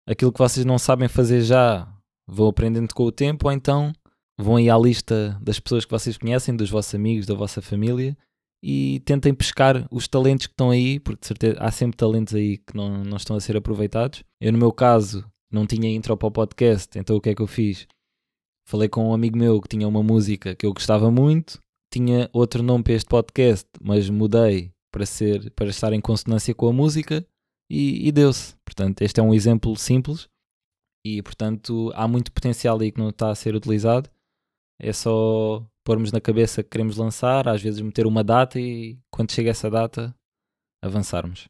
Aquilo 0.07 0.33
que 0.33 0.39
vocês 0.39 0.65
não 0.65 0.79
sabem 0.79 1.07
fazer 1.07 1.43
já, 1.43 1.87
vão 2.27 2.49
aprendendo 2.49 2.95
com 2.95 3.05
o 3.05 3.13
tempo, 3.13 3.47
ou 3.47 3.53
então 3.53 3.93
vão 4.39 4.57
aí 4.57 4.71
à 4.71 4.79
lista 4.79 5.39
das 5.43 5.61
pessoas 5.61 5.85
que 5.85 5.91
vocês 5.91 6.17
conhecem, 6.17 6.57
dos 6.57 6.71
vossos 6.71 6.95
amigos, 6.95 7.27
da 7.27 7.35
vossa 7.35 7.61
família, 7.61 8.17
e 8.63 9.01
tentem 9.01 9.35
pescar 9.35 9.87
os 9.91 10.09
talentos 10.09 10.47
que 10.47 10.53
estão 10.53 10.71
aí, 10.71 10.99
porque 10.99 11.21
de 11.21 11.27
certeza 11.27 11.59
há 11.61 11.71
sempre 11.71 11.97
talentos 11.97 12.35
aí 12.35 12.59
que 12.59 12.75
não, 12.75 13.05
não 13.05 13.17
estão 13.17 13.37
a 13.37 13.41
ser 13.41 13.57
aproveitados. 13.57 14.25
Eu, 14.41 14.53
no 14.53 14.59
meu 14.59 14.73
caso, 14.73 15.25
não 15.51 15.67
tinha 15.67 15.89
intro 15.91 16.17
para 16.17 16.29
o 16.29 16.33
podcast, 16.33 16.99
então 16.99 17.17
o 17.17 17.21
que 17.21 17.31
é 17.31 17.35
que 17.35 17.43
eu 17.43 17.47
fiz? 17.47 17.87
Falei 18.67 18.89
com 18.89 19.09
um 19.09 19.15
amigo 19.15 19.39
meu 19.39 19.61
que 19.61 19.69
tinha 19.69 19.89
uma 19.89 20.03
música 20.03 20.55
que 20.55 20.67
eu 20.67 20.73
gostava 20.73 21.11
muito, 21.11 21.59
tinha 21.93 22.29
outro 22.33 22.63
nome 22.63 22.85
para 22.85 22.93
este 22.93 23.09
podcast, 23.09 23.67
mas 23.81 24.11
mudei 24.11 24.71
para 24.93 25.07
ser 25.07 25.51
para 25.53 25.69
estar 25.69 25.93
em 25.93 26.01
consonância 26.01 26.55
com 26.55 26.69
a 26.69 26.73
música 26.73 27.27
e, 27.71 28.07
e 28.07 28.13
deu-se. 28.13 28.55
Portanto, 28.65 29.03
este 29.03 29.21
é 29.21 29.23
um 29.23 29.35
exemplo 29.35 29.75
simples 29.77 30.29
e, 31.05 31.23
portanto, 31.23 31.91
há 31.95 32.07
muito 32.07 32.33
potencial 32.33 32.79
aí 32.81 32.93
que 32.93 33.01
não 33.01 33.09
está 33.09 33.31
a 33.31 33.35
ser 33.35 33.55
utilizado. 33.55 34.11
É 34.81 34.93
só 34.93 35.67
pormos 35.85 36.13
na 36.13 36.21
cabeça 36.21 36.63
que 36.63 36.69
queremos 36.71 36.97
lançar, 36.97 37.49
às 37.49 37.63
vezes 37.63 37.81
meter 37.81 38.07
uma 38.07 38.23
data 38.23 38.61
e 38.61 38.99
quando 39.11 39.33
chega 39.33 39.51
essa 39.51 39.71
data, 39.71 40.15
avançarmos. 40.83 41.49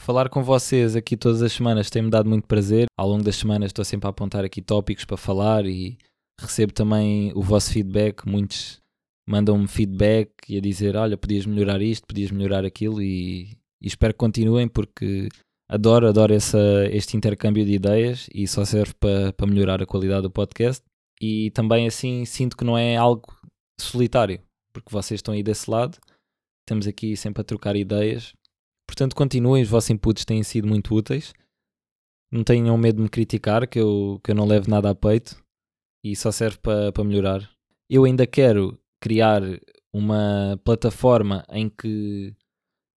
Falar 0.00 0.30
com 0.30 0.42
vocês 0.42 0.96
aqui 0.96 1.14
todas 1.14 1.42
as 1.42 1.52
semanas 1.52 1.90
tem-me 1.90 2.08
dado 2.08 2.26
muito 2.26 2.46
prazer. 2.46 2.86
Ao 2.98 3.06
longo 3.06 3.22
das 3.22 3.36
semanas 3.36 3.68
estou 3.68 3.84
sempre 3.84 4.06
a 4.06 4.10
apontar 4.10 4.46
aqui 4.46 4.62
tópicos 4.62 5.04
para 5.04 5.18
falar 5.18 5.66
e 5.66 5.98
recebo 6.40 6.72
também 6.72 7.30
o 7.34 7.42
vosso 7.42 7.70
feedback. 7.70 8.26
Muitos 8.26 8.80
mandam-me 9.28 9.68
feedback 9.68 10.30
e 10.48 10.56
a 10.56 10.60
dizer: 10.60 10.96
Olha, 10.96 11.18
podias 11.18 11.44
melhorar 11.44 11.82
isto, 11.82 12.06
podias 12.06 12.30
melhorar 12.30 12.64
aquilo, 12.64 13.02
e, 13.02 13.58
e 13.78 13.86
espero 13.86 14.14
que 14.14 14.18
continuem 14.18 14.66
porque 14.68 15.28
adoro, 15.68 16.08
adoro 16.08 16.32
essa, 16.32 16.58
este 16.90 17.18
intercâmbio 17.18 17.66
de 17.66 17.72
ideias 17.72 18.26
e 18.34 18.48
só 18.48 18.64
serve 18.64 18.94
para, 18.94 19.34
para 19.34 19.46
melhorar 19.46 19.82
a 19.82 19.86
qualidade 19.86 20.22
do 20.22 20.30
podcast. 20.30 20.82
E 21.20 21.50
também 21.50 21.86
assim 21.86 22.24
sinto 22.24 22.56
que 22.56 22.64
não 22.64 22.76
é 22.76 22.96
algo 22.96 23.26
solitário, 23.78 24.40
porque 24.72 24.90
vocês 24.90 25.18
estão 25.18 25.34
aí 25.34 25.42
desse 25.42 25.70
lado, 25.70 25.98
estamos 26.62 26.86
aqui 26.86 27.18
sempre 27.18 27.42
a 27.42 27.44
trocar 27.44 27.76
ideias. 27.76 28.32
Portanto, 28.90 29.14
continuem, 29.14 29.62
os 29.62 29.68
vossos 29.68 29.88
inputs 29.90 30.24
têm 30.24 30.42
sido 30.42 30.66
muito 30.66 30.92
úteis. 30.92 31.32
Não 32.28 32.42
tenham 32.42 32.76
medo 32.76 32.96
de 32.96 33.02
me 33.04 33.08
criticar, 33.08 33.68
que 33.68 33.78
eu, 33.78 34.20
que 34.22 34.32
eu 34.32 34.34
não 34.34 34.44
levo 34.44 34.68
nada 34.68 34.90
a 34.90 34.94
peito 34.96 35.40
e 36.04 36.16
só 36.16 36.32
serve 36.32 36.58
para, 36.58 36.90
para 36.90 37.04
melhorar. 37.04 37.48
Eu 37.88 38.04
ainda 38.04 38.26
quero 38.26 38.76
criar 39.00 39.42
uma 39.92 40.60
plataforma 40.64 41.46
em 41.50 41.68
que 41.68 42.34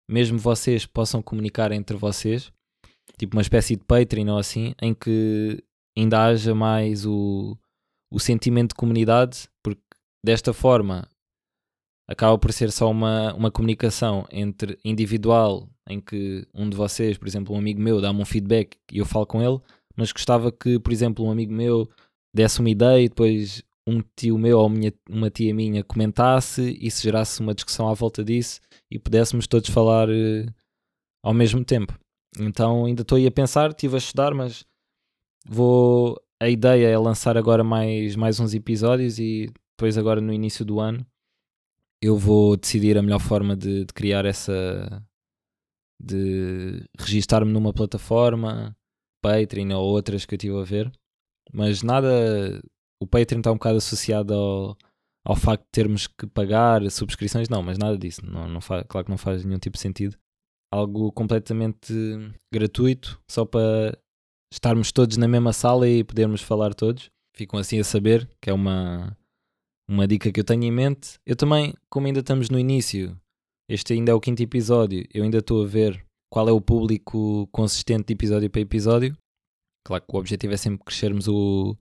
mesmo 0.10 0.40
vocês 0.40 0.84
possam 0.84 1.22
comunicar 1.22 1.72
entre 1.72 1.96
vocês, 1.96 2.52
tipo 3.20 3.38
uma 3.38 3.44
espécie 3.44 3.76
de 3.76 3.84
Patreon 3.84 4.30
ou 4.30 4.40
assim, 4.40 4.74
em 4.82 4.96
que 4.96 5.64
ainda 5.96 6.26
haja 6.26 6.56
mais 6.56 7.06
o, 7.06 7.56
o 8.12 8.20
sentimento 8.20 8.70
de 8.70 8.76
comunidade, 8.78 9.48
porque 9.62 9.84
desta 10.26 10.54
forma 10.54 11.08
acaba 12.08 12.36
por 12.40 12.52
ser 12.52 12.72
só 12.72 12.90
uma, 12.90 13.32
uma 13.36 13.52
comunicação 13.52 14.26
entre 14.32 14.80
individual, 14.84 15.70
em 15.90 16.00
que 16.00 16.48
um 16.54 16.70
de 16.70 16.78
vocês, 16.78 17.18
por 17.18 17.28
exemplo, 17.28 17.56
um 17.56 17.60
amigo 17.60 17.82
meu, 17.82 18.02
dá-me 18.02 18.22
um 18.22 18.26
feedback 18.26 18.78
e 18.92 19.00
eu 19.00 19.06
falo 19.06 19.26
com 19.26 19.42
ele, 19.42 19.60
mas 19.96 20.12
gostava 20.12 20.52
que, 20.52 20.80
por 20.80 20.92
exemplo, 20.92 21.26
um 21.26 21.32
amigo 21.32 21.54
meu 21.54 21.90
desse 22.34 22.60
uma 22.60 22.70
ideia 22.70 23.04
e 23.04 23.10
depois 23.10 23.64
um 23.88 24.02
tio 24.16 24.38
meu 24.38 24.60
ou 24.60 24.70
minha, 24.70 24.94
uma 25.10 25.30
tia 25.30 25.54
minha 25.54 25.84
comentasse 25.84 26.78
e 26.82 26.90
se 26.90 27.04
gerasse 27.04 27.42
uma 27.42 27.54
discussão 27.54 27.90
à 27.90 27.94
volta 27.94 28.24
disso 28.24 28.62
e 28.90 28.98
pudéssemos 28.98 29.46
todos 29.46 29.70
falar 29.70 30.10
uh, 30.10 30.54
ao 31.24 31.34
mesmo 31.34 31.64
tempo. 31.64 31.98
Então 32.40 32.86
ainda 32.86 33.02
estou 33.02 33.18
aí 33.18 33.28
a 33.28 33.32
pensar, 33.32 33.70
estive 33.70 33.96
a 33.96 33.98
estudar, 33.98 34.34
mas 34.34 34.66
vou. 35.46 36.20
A 36.42 36.50
ideia 36.50 36.88
é 36.88 36.98
lançar 36.98 37.38
agora 37.38 37.64
mais, 37.64 38.16
mais 38.16 38.40
uns 38.40 38.54
episódios 38.54 39.18
e 39.20 39.50
depois 39.78 39.98
agora 39.98 40.20
no 40.20 40.34
início 40.34 40.66
do 40.66 40.80
ano 40.80 41.06
eu 42.02 42.18
vou 42.18 42.58
decidir 42.58 42.98
a 42.98 43.02
melhor 43.02 43.20
forma 43.20 43.56
de, 43.56 43.86
de 43.86 43.94
criar 43.94 44.26
essa 44.26 45.02
de 46.04 46.84
registar-me 47.00 47.52
numa 47.52 47.74
plataforma 47.74 48.76
Patreon 49.22 49.72
ou 49.72 49.86
outras 49.86 50.26
que 50.26 50.36
eu 50.36 50.38
estive 50.38 50.60
a 50.60 50.64
ver. 50.64 50.92
Mas 51.52 51.82
nada 51.82 52.62
o 53.02 53.08
Patreon 53.08 53.40
está 53.40 53.52
um 53.52 53.56
bocado 53.56 53.78
associado 53.78 54.34
ao, 54.34 54.78
ao 55.26 55.36
facto 55.36 55.64
de 55.64 55.72
termos 55.72 56.08
que 56.08 56.28
pagar 56.28 56.90
subscrições 56.92 57.50
não, 57.50 57.62
mas 57.64 57.78
nada 57.78 57.98
disso 57.98 58.26
não, 58.26 58.48
não 58.48 58.62
faz, 58.62 58.86
claro 58.88 59.06
que 59.06 59.12
não 59.12 59.18
faz 59.18 59.44
nenhum 59.44 59.60
tipo 59.60 59.78
de 59.78 59.82
sentido. 59.82 60.18
Algo 60.72 61.12
completamente 61.12 61.94
gratuito 62.52 63.22
só 63.30 63.46
para 63.46 63.98
estarmos 64.52 64.92
todos 64.92 65.18
na 65.18 65.28
mesma 65.28 65.54
sala 65.54 65.88
e 65.88 66.04
podermos 66.04 66.42
falar 66.42 66.74
todos. 66.74 67.12
Ficam 67.36 67.60
assim 67.60 67.80
a 67.80 67.84
saber 67.84 68.30
que 68.42 68.50
é 68.50 68.54
uma 68.54 69.16
uma 69.88 70.08
dica 70.08 70.32
que 70.32 70.40
eu 70.40 70.44
tenho 70.44 70.64
em 70.64 70.72
mente. 70.72 71.20
Eu 71.26 71.36
também, 71.36 71.74
como 71.90 72.08
ainda 72.08 72.22
estamos 72.22 72.50
no 72.50 72.58
início, 72.58 73.20
este 73.74 73.94
ainda 73.94 74.12
é 74.12 74.14
o 74.14 74.22
quinto 74.22 74.44
episódio, 74.44 75.04
eu 75.12 75.24
ainda 75.24 75.40
estou 75.40 75.64
a 75.64 75.66
ver 75.66 76.06
qual 76.32 76.48
é 76.48 76.52
o 76.52 76.62
público 76.62 77.48
consistente 77.52 78.06
de 78.06 78.14
episódio 78.14 78.50
para 78.50 78.62
episódio. 78.62 79.18
Claro 79.84 80.04
que 80.08 80.16
o 80.16 80.20
objetivo 80.20 80.54
é 80.54 80.58
sempre 80.58 80.86
crescermos 80.86 81.28
o, 81.28 81.76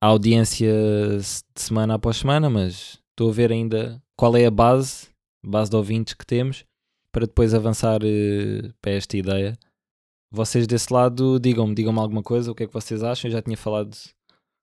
a 0.00 0.06
audiência 0.06 0.72
de 1.18 1.60
semana 1.60 1.94
após 1.94 2.18
semana, 2.18 2.48
mas 2.48 3.00
estou 3.10 3.28
a 3.28 3.32
ver 3.32 3.50
ainda 3.50 4.00
qual 4.16 4.36
é 4.36 4.46
a 4.46 4.50
base, 4.50 5.08
base 5.44 5.68
de 5.68 5.76
ouvintes 5.76 6.14
que 6.14 6.24
temos, 6.24 6.64
para 7.12 7.26
depois 7.26 7.54
avançar 7.54 8.00
uh, 8.04 8.74
para 8.80 8.92
esta 8.92 9.16
ideia. 9.16 9.58
Vocês 10.32 10.64
desse 10.64 10.92
lado, 10.92 11.40
digam-me, 11.40 11.74
digam-me 11.74 11.98
alguma 11.98 12.22
coisa, 12.22 12.52
o 12.52 12.54
que 12.54 12.62
é 12.62 12.66
que 12.68 12.72
vocês 12.72 13.02
acham? 13.02 13.28
Eu 13.28 13.32
já 13.32 13.42
tinha 13.42 13.56
falado 13.56 13.96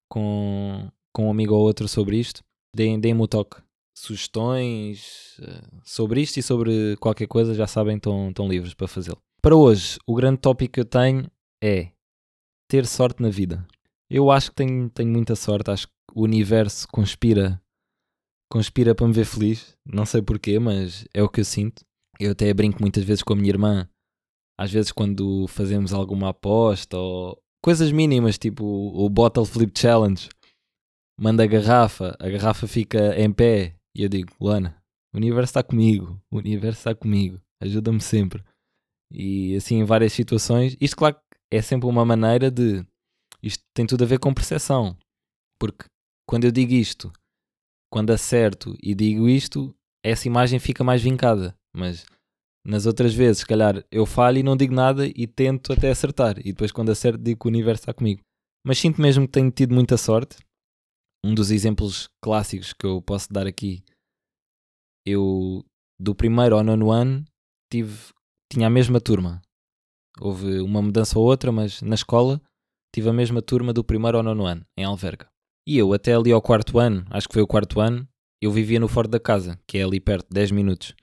com, 0.09 0.89
com 1.13 1.27
um 1.27 1.31
amigo 1.31 1.53
ou 1.53 1.61
outro 1.61 1.89
sobre 1.89 2.17
isto, 2.17 2.41
deem-me 2.73 3.01
deem 3.01 3.19
o 3.19 3.27
toque. 3.27 3.61
Sugestões 3.95 5.38
uh, 5.39 5.81
sobre 5.83 6.21
isto 6.21 6.38
e 6.38 6.43
sobre 6.43 6.95
qualquer 6.98 7.27
coisa, 7.27 7.53
já 7.53 7.67
sabem, 7.67 7.98
estão, 7.98 8.29
estão 8.29 8.48
livres 8.48 8.74
para 8.74 8.88
fazê-lo. 8.88 9.17
Para 9.41 9.55
hoje, 9.55 9.98
o 10.07 10.15
grande 10.15 10.39
tópico 10.39 10.74
que 10.74 10.79
eu 10.79 10.86
tenho 10.86 11.29
é 11.63 11.91
ter 12.69 12.86
sorte 12.86 13.21
na 13.21 13.29
vida. 13.29 13.65
Eu 14.10 14.29
acho 14.29 14.50
que 14.50 14.55
tenho, 14.55 14.89
tenho 14.89 15.10
muita 15.10 15.36
sorte, 15.36 15.71
acho 15.71 15.88
que 15.88 15.93
o 16.13 16.24
universo 16.24 16.88
conspira 16.88 17.62
conspira 18.51 18.93
para 18.93 19.07
me 19.07 19.13
ver 19.13 19.25
feliz. 19.25 19.77
Não 19.86 20.05
sei 20.05 20.21
porquê, 20.21 20.60
mas 20.60 21.05
é 21.13 21.24
o 21.24 21.29
que 21.29 21.39
eu 21.39 21.45
sinto. 21.45 21.83
Eu 22.19 22.31
até 22.31 22.53
brinco 22.53 22.81
muitas 22.81 23.03
vezes 23.03 23.24
com 23.24 23.33
a 23.33 23.36
minha 23.36 23.50
irmã. 23.50 23.89
Às 24.60 24.71
vezes 24.71 24.91
quando 24.91 25.48
fazemos 25.48 25.93
alguma 25.93 26.29
aposta 26.29 26.98
ou 26.98 27.41
coisas 27.63 27.91
mínimas, 27.91 28.38
tipo 28.38 28.65
o 28.65 29.10
Bottle 29.10 29.45
Flip 29.45 29.71
Challenge 29.77 30.29
manda 31.19 31.43
a 31.43 31.48
garrafa, 31.48 32.15
a 32.19 32.29
garrafa 32.29 32.67
fica 32.67 33.19
em 33.19 33.31
pé 33.31 33.75
e 33.95 34.03
eu 34.03 34.10
digo, 34.10 34.31
Luana, 34.39 34.81
o 35.13 35.17
universo 35.17 35.51
está 35.51 35.63
comigo, 35.63 36.21
o 36.31 36.38
universo 36.38 36.79
está 36.79 36.95
comigo, 36.95 37.39
ajuda-me 37.62 38.01
sempre. 38.01 38.43
E 39.12 39.55
assim 39.55 39.75
em 39.75 39.83
várias 39.83 40.13
situações, 40.13 40.77
isto 40.79 40.95
claro 40.95 41.17
é 41.51 41.62
sempre 41.62 41.88
uma 41.88 42.05
maneira 42.05 42.50
de 42.50 42.86
isto 43.43 43.63
tem 43.74 43.86
tudo 43.86 44.03
a 44.03 44.07
ver 44.07 44.19
com 44.19 44.33
percepção. 44.33 44.98
Porque 45.60 45.86
quando 46.27 46.45
eu 46.45 46.51
digo 46.51 46.74
isto, 46.74 47.12
quando 47.91 48.12
acerto 48.12 48.77
e 48.81 48.95
digo 48.95 49.27
isto, 49.27 49.75
essa 50.03 50.27
imagem 50.27 50.60
fica 50.60 50.83
mais 50.83 51.01
vincada. 51.01 51.55
Mas 51.75 52.05
nas 52.65 52.86
outras 52.86 53.13
vezes, 53.13 53.39
se 53.39 53.45
calhar, 53.45 53.83
eu 53.91 54.05
falho 54.05 54.38
e 54.38 54.43
não 54.43 54.55
digo 54.55 54.74
nada 54.74 55.05
e 55.07 55.27
tento 55.27 55.74
até 55.74 55.89
acertar. 55.89 56.39
E 56.39 56.51
depois, 56.51 56.71
quando 56.71 56.91
acerto, 56.91 57.21
digo 57.21 57.41
que 57.41 57.48
o 57.48 57.50
universo 57.50 57.81
está 57.81 57.93
comigo. 57.93 58.21
Mas 58.65 58.77
sinto 58.77 59.01
mesmo 59.01 59.25
que 59.25 59.33
tenho 59.33 59.51
tido 59.51 59.74
muita 59.74 59.98
sorte 59.98 60.38
um 61.23 61.33
dos 61.33 61.51
exemplos 61.51 62.09
clássicos 62.21 62.73
que 62.73 62.85
eu 62.85 63.01
posso 63.01 63.31
dar 63.31 63.47
aqui, 63.47 63.83
eu 65.05 65.63
do 65.99 66.15
primeiro 66.15 66.55
ao 66.55 66.63
nono 66.63 66.91
ano 66.91 67.23
tive, 67.71 68.13
tinha 68.51 68.67
a 68.67 68.69
mesma 68.69 68.99
turma. 68.99 69.41
Houve 70.19 70.59
uma 70.59 70.81
mudança 70.81 71.17
ou 71.17 71.25
outra, 71.25 71.51
mas 71.51 71.81
na 71.81 71.95
escola 71.95 72.41
tive 72.93 73.09
a 73.09 73.13
mesma 73.13 73.41
turma 73.41 73.71
do 73.71 73.83
primeiro 73.83 74.17
ao 74.17 74.23
nono 74.23 74.45
ano, 74.45 74.65
em 74.77 74.83
Alverga. 74.83 75.29
E 75.67 75.77
eu 75.77 75.93
até 75.93 76.13
ali 76.13 76.31
ao 76.31 76.41
quarto 76.41 76.79
ano, 76.79 77.05
acho 77.09 77.27
que 77.27 77.33
foi 77.33 77.43
o 77.43 77.47
quarto 77.47 77.79
ano, 77.79 78.07
eu 78.41 78.51
vivia 78.51 78.79
no 78.79 78.87
Forte 78.87 79.11
da 79.11 79.19
Casa, 79.19 79.59
que 79.67 79.77
é 79.77 79.83
ali 79.83 79.99
perto, 79.99 80.27
10 80.31 80.51
minutos. 80.51 80.95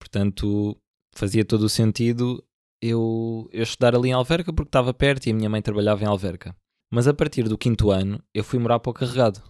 Portanto, 0.00 0.76
fazia 1.14 1.44
todo 1.44 1.62
o 1.62 1.68
sentido 1.68 2.44
eu, 2.82 3.48
eu 3.52 3.62
estudar 3.62 3.94
ali 3.94 4.08
em 4.08 4.12
Alverca 4.12 4.52
porque 4.52 4.68
estava 4.68 4.92
perto 4.92 5.26
e 5.26 5.30
a 5.30 5.34
minha 5.34 5.48
mãe 5.48 5.62
trabalhava 5.62 6.02
em 6.02 6.06
Alverca. 6.06 6.54
Mas 6.92 7.08
a 7.08 7.14
partir 7.14 7.44
do 7.48 7.56
quinto 7.56 7.90
ano, 7.90 8.22
eu 8.34 8.44
fui 8.44 8.58
morar 8.58 8.78
para 8.78 8.90
o 8.90 8.92
Carregado, 8.92 9.42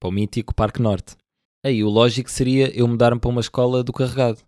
para 0.00 0.08
o 0.08 0.12
mítico 0.12 0.52
Parque 0.52 0.82
Norte. 0.82 1.16
Aí 1.64 1.84
o 1.84 1.88
lógico 1.88 2.28
seria 2.28 2.76
eu 2.76 2.88
mudar-me 2.88 3.20
para 3.20 3.30
uma 3.30 3.40
escola 3.40 3.84
do 3.84 3.92
Carregado. 3.92 4.42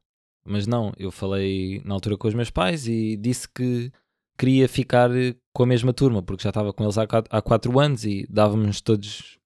Mas 0.45 0.67
não, 0.67 0.93
eu 0.97 1.13
falei 1.13 1.81
na 1.85 1.95
altura 1.95 2.17
com 2.17 2.27
os 2.27 2.35
meus 2.35 2.51
pais 2.51 2.89
e 2.89 3.17
disse 3.17 3.49
que 3.49 3.93
queria 4.37 4.69
ficar 4.69 5.09
com 5.55 5.63
a 5.63 5.67
mesma 5.67 5.93
turma, 5.93 6.21
porque 6.21 6.43
já 6.43 6.49
estava 6.49 6.73
com 6.73 6.83
eles 6.83 6.97
há 6.99 7.43
quatro, 7.43 7.79
anos 7.79 8.05
e 8.05 8.27
dávamos 8.29 8.81
todos 8.81 9.39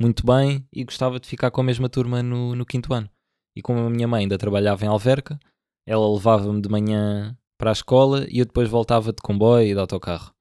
muito 0.00 0.24
bem 0.24 0.66
e 0.72 0.84
gostava 0.84 1.20
de 1.20 1.28
ficar 1.28 1.50
com 1.50 1.60
a 1.60 1.64
mesma 1.64 1.90
turma 1.90 2.22
no, 2.22 2.54
no 2.54 2.64
quinto 2.64 2.94
ano. 2.94 3.10
E 3.54 3.60
como 3.60 3.80
a 3.80 3.90
minha 3.90 4.08
mãe 4.08 4.22
ainda 4.22 4.38
trabalhava 4.38 4.82
em 4.82 4.88
Alverca, 4.88 5.38
ela 5.86 6.10
levava-me 6.10 6.62
de 6.62 6.70
manhã 6.70 7.36
para 7.58 7.70
a 7.70 7.72
escola 7.72 8.24
e 8.30 8.38
eu 8.38 8.46
depois 8.46 8.68
voltava 8.68 9.12
de 9.12 9.20
comboio 9.20 9.66
e 9.66 9.74
de 9.74 9.80
autocarro. 9.80 10.37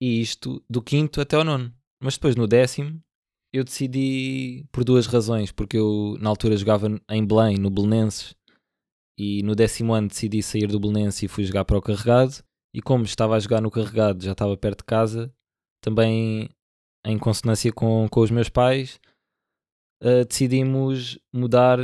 E 0.00 0.20
isto 0.20 0.62
do 0.68 0.82
quinto 0.82 1.20
até 1.20 1.36
ao 1.36 1.44
nono. 1.44 1.72
Mas 2.02 2.14
depois 2.14 2.34
no 2.34 2.46
décimo 2.46 3.02
eu 3.52 3.64
decidi 3.64 4.64
por 4.70 4.84
duas 4.84 5.06
razões, 5.06 5.50
porque 5.50 5.76
eu 5.76 6.16
na 6.20 6.30
altura 6.30 6.56
jogava 6.56 6.88
em 7.10 7.26
Belém, 7.26 7.56
no 7.58 7.68
Belenenses, 7.68 8.34
e 9.18 9.42
no 9.42 9.54
décimo 9.54 9.92
ano 9.92 10.08
decidi 10.08 10.42
sair 10.42 10.68
do 10.68 10.78
Belenenses 10.78 11.24
e 11.24 11.28
fui 11.28 11.44
jogar 11.44 11.64
para 11.64 11.76
o 11.76 11.82
Carregado, 11.82 12.44
e 12.72 12.80
como 12.80 13.04
estava 13.04 13.34
a 13.34 13.40
jogar 13.40 13.60
no 13.60 13.70
Carregado, 13.70 14.24
já 14.24 14.32
estava 14.32 14.56
perto 14.56 14.78
de 14.78 14.84
casa, 14.84 15.34
também 15.82 16.48
em 17.04 17.18
consonância 17.18 17.72
com, 17.72 18.06
com 18.08 18.20
os 18.20 18.30
meus 18.30 18.48
pais, 18.48 19.00
uh, 20.02 20.24
decidimos 20.24 21.18
mudar 21.32 21.78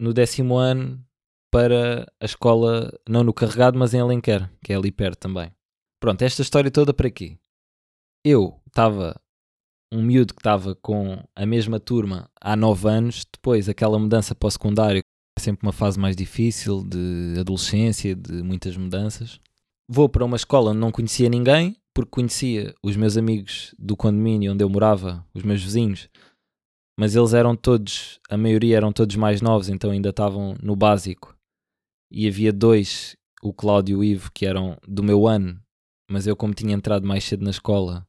no 0.00 0.12
décimo 0.12 0.56
ano 0.56 1.04
para 1.52 2.10
a 2.20 2.24
escola, 2.24 2.92
não 3.08 3.22
no 3.22 3.34
Carregado, 3.34 3.78
mas 3.78 3.92
em 3.94 4.00
Alenquer, 4.00 4.50
que 4.64 4.72
é 4.72 4.76
ali 4.76 4.90
perto 4.90 5.18
também. 5.18 5.54
Pronto, 6.00 6.22
esta 6.22 6.42
história 6.42 6.70
toda 6.70 6.92
para 6.92 7.10
quê? 7.10 7.38
Eu 8.26 8.58
estava 8.66 9.20
um 9.92 10.02
miúdo 10.02 10.32
que 10.32 10.40
estava 10.40 10.74
com 10.76 11.22
a 11.36 11.44
mesma 11.44 11.78
turma 11.78 12.30
há 12.40 12.56
nove 12.56 12.88
anos, 12.88 13.26
depois 13.30 13.68
aquela 13.68 13.98
mudança 13.98 14.34
para 14.34 14.46
o 14.46 14.50
secundário 14.50 15.02
é 15.38 15.40
sempre 15.40 15.66
uma 15.66 15.72
fase 15.72 15.98
mais 16.00 16.16
difícil 16.16 16.82
de 16.82 17.38
adolescência, 17.38 18.16
de 18.16 18.42
muitas 18.42 18.78
mudanças. 18.78 19.38
Vou 19.86 20.08
para 20.08 20.24
uma 20.24 20.36
escola 20.36 20.70
onde 20.70 20.80
não 20.80 20.90
conhecia 20.90 21.28
ninguém, 21.28 21.76
porque 21.94 22.12
conhecia 22.12 22.74
os 22.82 22.96
meus 22.96 23.18
amigos 23.18 23.74
do 23.78 23.94
condomínio 23.94 24.54
onde 24.54 24.64
eu 24.64 24.70
morava, 24.70 25.22
os 25.34 25.42
meus 25.42 25.62
vizinhos, 25.62 26.08
mas 26.98 27.14
eles 27.14 27.34
eram 27.34 27.54
todos, 27.54 28.20
a 28.30 28.38
maioria 28.38 28.78
eram 28.78 28.90
todos 28.90 29.16
mais 29.16 29.42
novos, 29.42 29.68
então 29.68 29.90
ainda 29.90 30.08
estavam 30.08 30.56
no 30.62 30.74
básico. 30.74 31.36
E 32.10 32.26
havia 32.26 32.54
dois, 32.54 33.16
o 33.42 33.52
Cláudio 33.52 34.02
e 34.02 34.12
o 34.12 34.14
Ivo, 34.14 34.30
que 34.32 34.46
eram 34.46 34.78
do 34.88 35.02
meu 35.02 35.26
ano, 35.26 35.60
mas 36.10 36.26
eu, 36.26 36.34
como 36.34 36.54
tinha 36.54 36.74
entrado 36.74 37.06
mais 37.06 37.24
cedo 37.24 37.44
na 37.44 37.50
escola, 37.50 38.06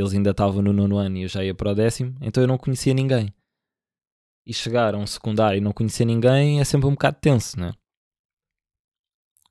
eles 0.00 0.12
ainda 0.12 0.30
estavam 0.30 0.62
no 0.62 0.72
nono 0.72 0.96
ano 0.96 1.18
e 1.18 1.22
eu 1.22 1.28
já 1.28 1.44
ia 1.44 1.54
para 1.54 1.72
o 1.72 1.74
décimo, 1.74 2.16
então 2.20 2.42
eu 2.42 2.46
não 2.46 2.58
conhecia 2.58 2.94
ninguém. 2.94 3.32
E 4.46 4.52
chegar 4.52 4.94
a 4.94 4.98
um 4.98 5.06
secundário 5.06 5.58
e 5.58 5.60
não 5.60 5.72
conhecer 5.72 6.04
ninguém 6.04 6.60
é 6.60 6.64
sempre 6.64 6.88
um 6.88 6.92
bocado 6.92 7.18
tenso, 7.20 7.58
não 7.58 7.68
é? 7.68 7.74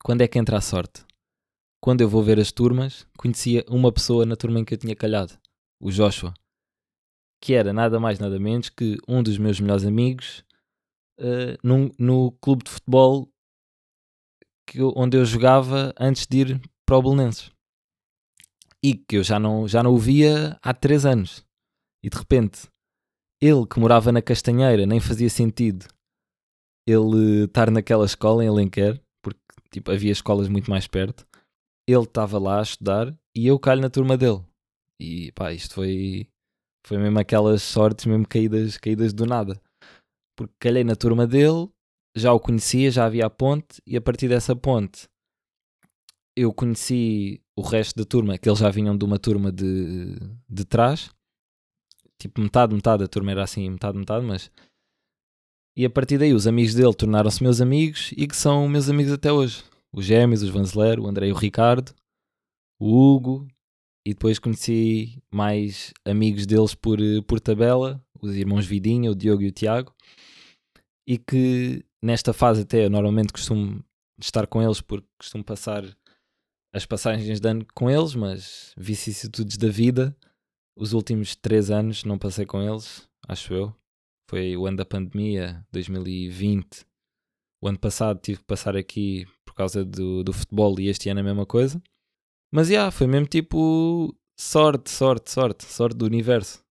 Quando 0.04 0.22
é 0.22 0.28
que 0.28 0.40
entra 0.40 0.58
a 0.58 0.62
sorte? 0.62 1.06
Quando 1.80 2.02
eu 2.02 2.10
vou 2.10 2.24
ver 2.24 2.40
as 2.40 2.52
turmas, 2.52 3.08
conhecia 3.18 3.64
uma 3.70 3.92
pessoa 3.92 4.26
na 4.26 4.36
turma 4.36 4.60
em 4.60 4.66
que 4.66 4.74
eu 4.74 4.78
tinha 4.78 4.96
calhado, 4.96 5.38
o 5.80 5.92
Joshua 5.92 6.34
que 7.42 7.56
era 7.56 7.74
nada 7.74 8.00
mais 8.00 8.20
nada 8.20 8.40
menos 8.40 8.70
que 8.70 8.98
um 9.08 9.24
dos 9.24 9.38
meus 9.38 9.60
melhores 9.60 9.84
amigos 9.84 10.46
uh, 11.20 11.58
num, 11.64 11.90
no 11.98 12.32
clube 12.34 12.64
de 12.64 12.70
futebol 12.70 13.28
que 14.68 14.80
onde 14.96 15.18
eu 15.18 15.26
jogava 15.26 15.94
antes 16.00 16.28
de 16.28 16.38
ir 16.38 16.62
para 16.86 16.98
o 16.98 17.02
Belenenses. 17.02 17.52
E 18.84 18.96
que 18.96 19.18
eu 19.18 19.24
já 19.24 19.40
não, 19.40 19.68
já 19.68 19.84
não 19.84 19.94
o 19.94 19.98
via 19.98 20.58
há 20.62 20.74
três 20.74 21.06
anos. 21.06 21.46
E 22.04 22.10
de 22.10 22.18
repente, 22.18 22.68
ele 23.42 23.66
que 23.68 23.80
morava 23.80 24.12
na 24.12 24.22
Castanheira, 24.22 24.86
nem 24.86 25.00
fazia 25.00 25.30
sentido 25.30 25.86
ele 26.88 27.46
estar 27.46 27.70
naquela 27.70 28.06
escola 28.06 28.44
em 28.44 28.48
Alenquer, 28.48 29.00
porque 29.24 29.40
tipo, 29.72 29.92
havia 29.92 30.12
escolas 30.12 30.50
muito 30.50 30.70
mais 30.70 30.88
perto. 30.88 31.26
Ele 31.88 32.04
estava 32.04 32.40
lá 32.40 32.60
a 32.60 32.64
estudar 32.64 33.16
e 33.36 33.48
eu 33.48 33.60
calho 33.60 33.82
na 33.82 33.90
turma 33.90 34.18
dele. 34.18 34.44
E 35.00 35.32
pá, 35.34 35.52
isto 35.54 35.76
foi 35.76 36.28
foi 36.86 36.98
mesmo 36.98 37.20
aquelas 37.20 37.62
sortes, 37.62 38.06
mesmo 38.06 38.28
caídas, 38.28 38.78
caídas 38.78 39.14
do 39.14 39.26
nada. 39.26 39.62
Porque 40.36 40.54
calhei 40.60 40.84
na 40.84 40.96
turma 40.96 41.28
dele, 41.28 41.70
já 42.16 42.34
o 42.34 42.40
conhecia, 42.40 42.90
já 42.90 43.06
havia 43.06 43.28
a 43.28 43.30
ponte, 43.30 43.82
e 43.86 43.96
a 43.96 44.02
partir 44.02 44.28
dessa 44.28 44.56
ponte 44.56 45.08
eu 46.36 46.54
conheci 46.54 47.42
o 47.62 47.68
resto 47.68 47.96
da 47.96 48.06
turma, 48.06 48.38
que 48.38 48.50
eles 48.50 48.60
já 48.60 48.70
vinham 48.70 48.98
de 48.98 49.06
uma 49.06 49.20
turma 49.20 49.52
de, 49.52 50.16
de 50.50 50.66
trás. 50.66 51.10
Tipo, 52.20 52.42
metade, 52.42 52.74
metade, 52.74 53.04
a 53.04 53.08
turma 53.08 53.32
era 53.32 53.44
assim, 53.44 53.70
metade, 53.70 53.98
metade, 53.98 54.26
mas. 54.26 54.52
E 55.76 55.86
a 55.86 55.90
partir 55.90 56.18
daí 56.18 56.34
os 56.34 56.48
amigos 56.48 56.74
dele 56.74 56.94
tornaram-se 56.94 57.42
meus 57.42 57.62
amigos 57.62 58.12
e 58.18 58.28
que 58.28 58.36
são 58.36 58.68
meus 58.68 58.90
amigos 58.90 59.14
até 59.14 59.32
hoje. 59.32 59.64
Os 59.94 60.06
Gêmeos, 60.06 60.44
os 60.44 60.50
Vanzeler, 60.50 61.00
o 61.00 61.08
André 61.08 61.28
e 61.28 61.32
o 61.32 61.36
Ricardo, 61.36 61.94
o 62.80 62.88
Hugo, 62.88 63.48
e 64.06 64.14
depois 64.14 64.40
conheci 64.40 65.22
mais 65.32 65.94
amigos 66.06 66.46
deles 66.46 66.74
por, 66.76 66.98
por 67.28 67.40
tabela, 67.40 68.04
os 68.22 68.36
irmãos 68.36 68.66
Vidinha, 68.66 69.12
o 69.12 69.16
Diogo 69.16 69.44
e 69.44 69.48
o 69.48 69.52
Tiago, 69.52 69.94
e 71.08 71.18
que 71.18 71.86
nesta 72.02 72.34
fase 72.34 72.62
até 72.62 72.86
eu 72.86 72.90
normalmente 72.90 73.34
costumo 73.34 73.84
estar 74.20 74.48
com 74.48 74.62
eles 74.62 74.82
porque 74.82 75.08
costumo 75.18 75.44
passar 75.44 75.84
as 76.74 76.86
passagens 76.86 77.40
de 77.40 77.48
ano 77.48 77.66
com 77.74 77.90
eles, 77.90 78.16
mas 78.16 78.74
vicissitudes 78.78 79.58
da 79.58 79.68
vida, 79.68 80.16
os 80.76 80.94
últimos 80.94 81.36
três 81.36 81.70
anos 81.70 82.04
não 82.04 82.18
passei 82.18 82.46
com 82.46 82.62
eles, 82.62 83.08
acho 83.28 83.54
eu. 83.54 83.76
Foi 84.30 84.56
o 84.56 84.66
ano 84.66 84.78
da 84.78 84.86
pandemia, 84.86 85.66
2020. 85.72 86.86
O 87.62 87.68
ano 87.68 87.78
passado 87.78 88.20
tive 88.20 88.40
que 88.40 88.46
passar 88.46 88.78
aqui 88.78 89.28
por 89.46 89.54
causa 89.54 89.84
do, 89.84 90.24
do 90.24 90.32
futebol 90.32 90.80
e 90.80 90.88
este 90.88 91.10
ano 91.10 91.20
a 91.20 91.24
mesma 91.24 91.46
coisa. 91.46 91.82
Mas 92.52 92.68
já, 92.68 92.74
yeah, 92.74 92.92
foi 92.92 93.08
mesmo 93.08 93.28
tipo 93.28 94.16
sorte, 94.40 94.90
sorte, 94.90 95.30
sorte, 95.30 95.66
sorte 95.66 95.98
do 95.98 96.06
universo. 96.06 96.64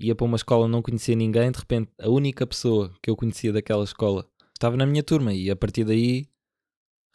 Ia 0.00 0.14
para 0.14 0.26
uma 0.26 0.36
escola, 0.36 0.68
não 0.68 0.82
conhecia 0.82 1.16
ninguém, 1.16 1.50
de 1.50 1.58
repente 1.58 1.90
a 1.98 2.08
única 2.08 2.46
pessoa 2.46 2.94
que 3.02 3.10
eu 3.10 3.16
conhecia 3.16 3.52
daquela 3.52 3.82
escola 3.82 4.28
estava 4.54 4.76
na 4.76 4.86
minha 4.86 5.02
turma 5.02 5.32
e 5.32 5.50
a 5.50 5.56
partir 5.56 5.84
daí 5.84 6.28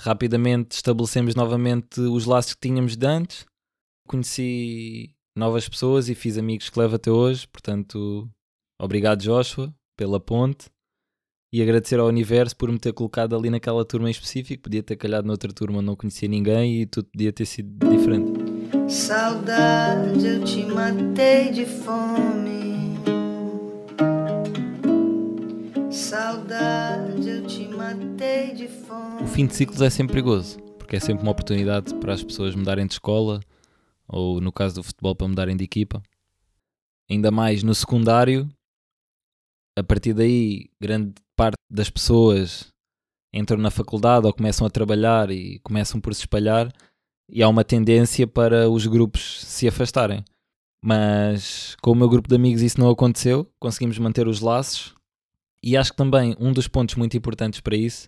rapidamente 0.03 0.75
estabelecemos 0.75 1.33
novamente 1.33 1.99
os 2.01 2.25
laços 2.25 2.53
que 2.53 2.67
tínhamos 2.67 2.95
de 2.95 3.07
antes. 3.07 3.45
Conheci 4.07 5.15
novas 5.35 5.67
pessoas 5.67 6.09
e 6.09 6.15
fiz 6.15 6.37
amigos 6.37 6.69
que 6.69 6.77
levo 6.77 6.95
até 6.95 7.09
hoje, 7.09 7.47
portanto, 7.47 8.29
obrigado 8.79 9.21
Joshua 9.21 9.73
pela 9.97 10.19
ponte 10.19 10.69
e 11.53 11.61
agradecer 11.61 11.99
ao 11.99 12.07
universo 12.07 12.55
por 12.57 12.71
me 12.71 12.79
ter 12.79 12.91
colocado 12.93 13.35
ali 13.35 13.49
naquela 13.49 13.85
turma 13.85 14.09
em 14.09 14.11
específico. 14.11 14.63
Podia 14.63 14.83
ter 14.83 14.95
calhado 14.95 15.27
noutra 15.27 15.53
turma, 15.53 15.81
não 15.81 15.95
conhecia 15.95 16.27
ninguém 16.27 16.81
e 16.81 16.85
tudo 16.85 17.07
podia 17.11 17.31
ter 17.31 17.45
sido 17.45 17.89
diferente. 17.89 18.91
Saudade, 18.91 20.25
eu 20.25 20.43
te 20.43 20.65
matei 20.65 21.51
de 21.51 21.65
fome. 21.65 22.97
Saudade, 25.91 27.12
O 29.21 29.27
fim 29.27 29.45
de 29.45 29.55
ciclos 29.55 29.81
é 29.81 29.89
sempre 29.89 30.13
perigoso, 30.13 30.59
porque 30.77 30.95
é 30.95 30.99
sempre 30.99 31.23
uma 31.23 31.31
oportunidade 31.31 31.93
para 31.95 32.13
as 32.13 32.23
pessoas 32.23 32.55
mudarem 32.55 32.87
de 32.87 32.93
escola 32.93 33.39
ou, 34.07 34.41
no 34.41 34.51
caso 34.51 34.75
do 34.75 34.83
futebol, 34.83 35.15
para 35.15 35.27
mudarem 35.27 35.55
de 35.55 35.63
equipa. 35.63 36.01
Ainda 37.09 37.31
mais 37.31 37.63
no 37.63 37.73
secundário, 37.73 38.49
a 39.77 39.83
partir 39.83 40.13
daí, 40.13 40.69
grande 40.79 41.13
parte 41.35 41.57
das 41.69 41.89
pessoas 41.89 42.71
entram 43.33 43.57
na 43.57 43.71
faculdade 43.71 44.27
ou 44.27 44.33
começam 44.33 44.67
a 44.67 44.69
trabalhar 44.69 45.31
e 45.31 45.59
começam 45.59 45.99
por 45.99 46.13
se 46.13 46.21
espalhar, 46.21 46.71
e 47.29 47.41
há 47.41 47.47
uma 47.47 47.63
tendência 47.63 48.27
para 48.27 48.69
os 48.69 48.85
grupos 48.85 49.41
se 49.41 49.67
afastarem. 49.67 50.23
Mas 50.83 51.75
com 51.81 51.91
o 51.91 51.95
meu 51.95 52.09
grupo 52.09 52.27
de 52.27 52.35
amigos 52.35 52.61
isso 52.61 52.79
não 52.79 52.89
aconteceu, 52.89 53.49
conseguimos 53.59 53.97
manter 53.97 54.27
os 54.27 54.41
laços, 54.41 54.93
e 55.63 55.77
acho 55.77 55.91
que 55.91 55.97
também 55.97 56.35
um 56.39 56.51
dos 56.51 56.67
pontos 56.67 56.95
muito 56.95 57.15
importantes 57.15 57.61
para 57.61 57.75
isso 57.75 58.07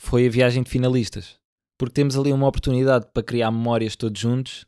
foi 0.00 0.26
a 0.26 0.30
viagem 0.30 0.62
de 0.62 0.70
finalistas, 0.70 1.36
porque 1.78 1.94
temos 1.94 2.16
ali 2.16 2.32
uma 2.32 2.46
oportunidade 2.46 3.06
para 3.12 3.22
criar 3.22 3.50
memórias 3.50 3.96
todos 3.96 4.20
juntos 4.20 4.66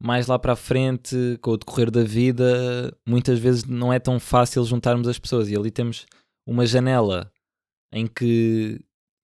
mais 0.00 0.26
lá 0.26 0.38
para 0.38 0.52
a 0.52 0.56
frente, 0.56 1.38
com 1.40 1.52
o 1.52 1.56
decorrer 1.56 1.90
da 1.90 2.04
vida, 2.04 2.94
muitas 3.06 3.38
vezes 3.38 3.64
não 3.64 3.92
é 3.92 3.98
tão 3.98 4.20
fácil 4.20 4.64
juntarmos 4.64 5.08
as 5.08 5.18
pessoas. 5.18 5.48
E 5.48 5.56
ali 5.56 5.70
temos 5.70 6.06
uma 6.46 6.66
janela 6.66 7.30
em 7.92 8.06
que 8.06 8.80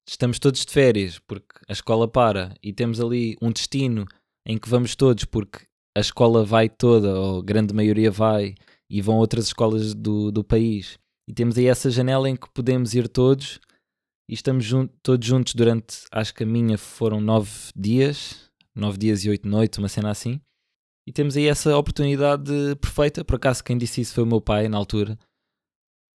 estamos 0.08 0.38
todos 0.38 0.64
de 0.64 0.72
férias 0.72 1.18
porque 1.18 1.54
a 1.68 1.72
escola 1.72 2.08
para 2.08 2.54
e 2.62 2.72
temos 2.72 3.00
ali 3.00 3.36
um 3.40 3.50
destino 3.50 4.06
em 4.46 4.58
que 4.58 4.68
vamos 4.68 4.96
todos 4.96 5.24
porque 5.24 5.60
a 5.96 6.00
escola 6.00 6.44
vai 6.44 6.68
toda, 6.68 7.14
ou 7.14 7.40
a 7.40 7.44
grande 7.44 7.74
maioria 7.74 8.10
vai, 8.10 8.54
e 8.88 9.02
vão 9.02 9.16
outras 9.16 9.46
escolas 9.46 9.94
do, 9.94 10.32
do 10.32 10.42
país. 10.42 10.98
E 11.32 11.34
temos 11.34 11.56
aí 11.56 11.64
essa 11.64 11.90
janela 11.90 12.28
em 12.28 12.36
que 12.36 12.46
podemos 12.50 12.92
ir 12.92 13.08
todos 13.08 13.58
e 14.28 14.34
estamos 14.34 14.66
jun 14.66 14.86
todos 15.02 15.26
juntos 15.26 15.54
durante, 15.54 16.04
acho 16.12 16.34
que 16.34 16.42
a 16.42 16.46
minha 16.46 16.76
foram 16.76 17.22
nove 17.22 17.50
dias, 17.74 18.50
nove 18.76 18.98
dias 18.98 19.24
e 19.24 19.30
oito 19.30 19.48
noites, 19.48 19.78
uma 19.78 19.88
cena 19.88 20.10
assim 20.10 20.42
E 21.06 21.10
temos 21.10 21.34
aí 21.34 21.46
essa 21.46 21.74
oportunidade 21.74 22.52
perfeita. 22.78 23.24
Por 23.24 23.36
acaso, 23.36 23.64
quem 23.64 23.78
disse 23.78 24.02
isso 24.02 24.12
foi 24.12 24.24
o 24.24 24.26
meu 24.26 24.42
pai 24.42 24.68
na 24.68 24.76
altura. 24.76 25.18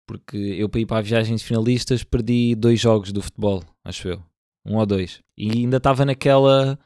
Porque 0.06 0.36
eu, 0.36 0.68
para 0.68 0.80
ir 0.82 0.86
para 0.86 0.98
a 0.98 1.02
viagem 1.02 1.34
de 1.34 1.42
finalistas, 1.42 2.04
perdi 2.04 2.54
dois 2.54 2.78
jogos 2.78 3.10
do 3.10 3.22
futebol, 3.22 3.64
acho 3.86 4.08
eu. 4.08 4.22
Um 4.66 4.76
ou 4.76 4.84
dois. 4.84 5.22
E 5.34 5.50
ainda 5.50 5.78
estava 5.78 6.04
naquela. 6.04 6.78